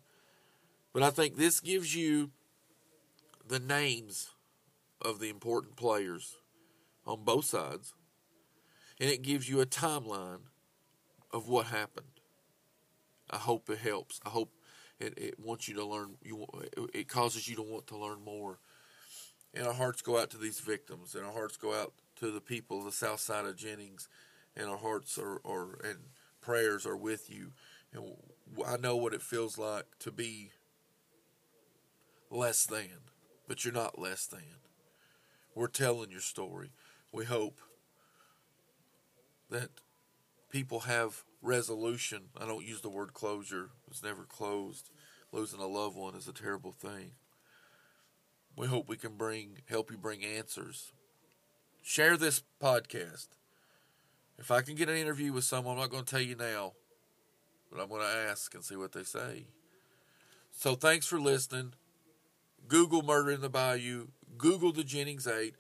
But 0.93 1.03
I 1.03 1.11
think 1.11 1.37
this 1.37 1.61
gives 1.61 1.95
you 1.95 2.31
the 3.47 3.61
names 3.61 4.31
of 5.01 5.21
the 5.21 5.29
important 5.29 5.77
players 5.77 6.37
on 7.07 7.25
both 7.25 7.45
sides, 7.45 7.95
and 9.01 9.09
it 9.09 9.23
gives 9.23 9.49
you 9.49 9.61
a 9.61 9.67
timeline 9.67 10.41
of 11.33 11.49
what 11.49 11.67
happened. 11.67 12.07
I 13.31 13.37
hope 13.37 13.71
it 13.71 13.79
helps. 13.79 14.21
I 14.27 14.31
hope 14.31 14.53
it, 14.99 15.17
it 15.17 15.41
wants 15.41 15.69
you 15.69 15.75
to 15.75 15.85
learn. 15.85 16.17
You 16.23 16.47
it 16.93 17.09
causes 17.09 17.49
you 17.49 17.57
to 17.57 17.63
want 17.63 17.87
to 17.89 17.97
learn 17.97 18.23
more. 18.25 18.59
And 19.55 19.67
our 19.67 19.73
hearts 19.73 20.03
go 20.03 20.19
out 20.19 20.31
to 20.31 20.39
these 20.39 20.61
victims, 20.61 21.15
and 21.15 21.25
our 21.25 21.33
hearts 21.33 21.57
go 21.57 21.75
out 21.75 21.93
to 22.17 22.31
the 22.31 22.41
people 22.41 22.79
of 22.79 22.85
the 22.85 22.93
south 22.93 23.21
side 23.21 23.47
of 23.47 23.57
Jennings, 23.57 24.09
and 24.57 24.69
our 24.69 24.77
hearts 24.77 25.19
are, 25.19 25.41
are 25.45 25.79
and 25.85 25.99
prayers 26.41 26.87
are 26.87 26.97
with 26.97 27.31
you. 27.31 27.53
And 27.93 28.17
I 28.67 28.77
know 28.77 28.97
what 28.97 29.15
it 29.15 29.23
feels 29.23 29.59
like 29.59 29.87
to 30.01 30.13
be 30.13 30.51
less 32.31 32.65
than, 32.65 33.11
but 33.49 33.65
you're 33.65 33.75
not 33.75 33.99
less 33.99 34.27
than. 34.27 34.57
We're 35.55 35.67
telling 35.67 36.11
your 36.11 36.21
story. 36.21 36.71
We 37.13 37.25
hope 37.25 37.61
that 39.51 39.71
people 40.49 40.81
have 40.81 41.25
resolution. 41.43 42.25
I 42.41 42.47
don't 42.47 42.65
use 42.65 42.81
the 42.81 42.89
word 42.89 43.13
closure, 43.13 43.71
it's 43.91 44.03
never 44.03 44.23
closed. 44.23 44.91
Losing 45.33 45.61
a 45.61 45.67
loved 45.67 45.97
one 45.97 46.17
is 46.17 46.27
a 46.27 46.33
terrible 46.33 46.73
thing. 46.73 47.13
We 48.57 48.67
hope 48.67 48.89
we 48.89 48.97
can 48.97 49.17
bring 49.17 49.59
help 49.69 49.91
you 49.91 49.97
bring 49.97 50.25
answers. 50.25 50.93
Share 51.83 52.17
this 52.17 52.43
podcast. 52.61 53.29
If 54.39 54.51
I 54.51 54.63
can 54.63 54.75
get 54.75 54.89
an 54.89 54.97
interview 54.97 55.33
with 55.33 55.45
someone, 55.45 55.75
I'm 55.75 55.83
not 55.83 55.91
going 55.91 56.05
to 56.05 56.11
tell 56.11 56.21
you 56.21 56.35
now, 56.35 56.73
but 57.71 57.81
I'm 57.81 57.89
going 57.89 58.01
to 58.03 58.31
ask 58.31 58.53
and 58.55 58.65
see 58.65 58.75
what 58.75 58.93
they 58.93 59.05
say. 59.05 59.47
So 60.53 60.75
thanks 60.75 61.07
for 61.07 61.21
listening. 61.21 61.75
Google 62.71 63.03
Murder 63.03 63.33
in 63.33 63.41
the 63.41 63.51
Bayou. 63.51 64.07
Google 64.39 64.73
the 64.73 64.85
Jennings 64.85 65.27
8. 65.27 65.55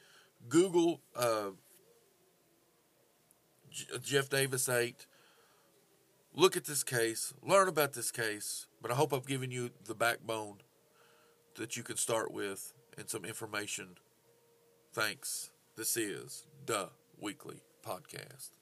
Google 0.48 1.02
uh, 1.16 1.50
Jeff 4.00 4.28
Davis 4.30 4.68
8. 4.68 5.06
Look 6.32 6.56
at 6.56 6.64
this 6.64 6.84
case. 6.84 7.34
Learn 7.42 7.66
about 7.66 7.94
this 7.94 8.12
case. 8.12 8.68
But 8.80 8.92
I 8.92 8.94
hope 8.94 9.12
I've 9.12 9.26
given 9.26 9.50
you 9.50 9.70
the 9.84 9.94
backbone 9.94 10.58
that 11.56 11.76
you 11.76 11.82
can 11.82 11.96
start 11.96 12.32
with 12.32 12.72
and 12.96 13.10
some 13.10 13.24
information. 13.24 13.96
Thanks. 14.92 15.50
This 15.76 15.96
is 15.96 16.46
the 16.64 16.90
Weekly 17.20 17.60
Podcast. 17.84 18.59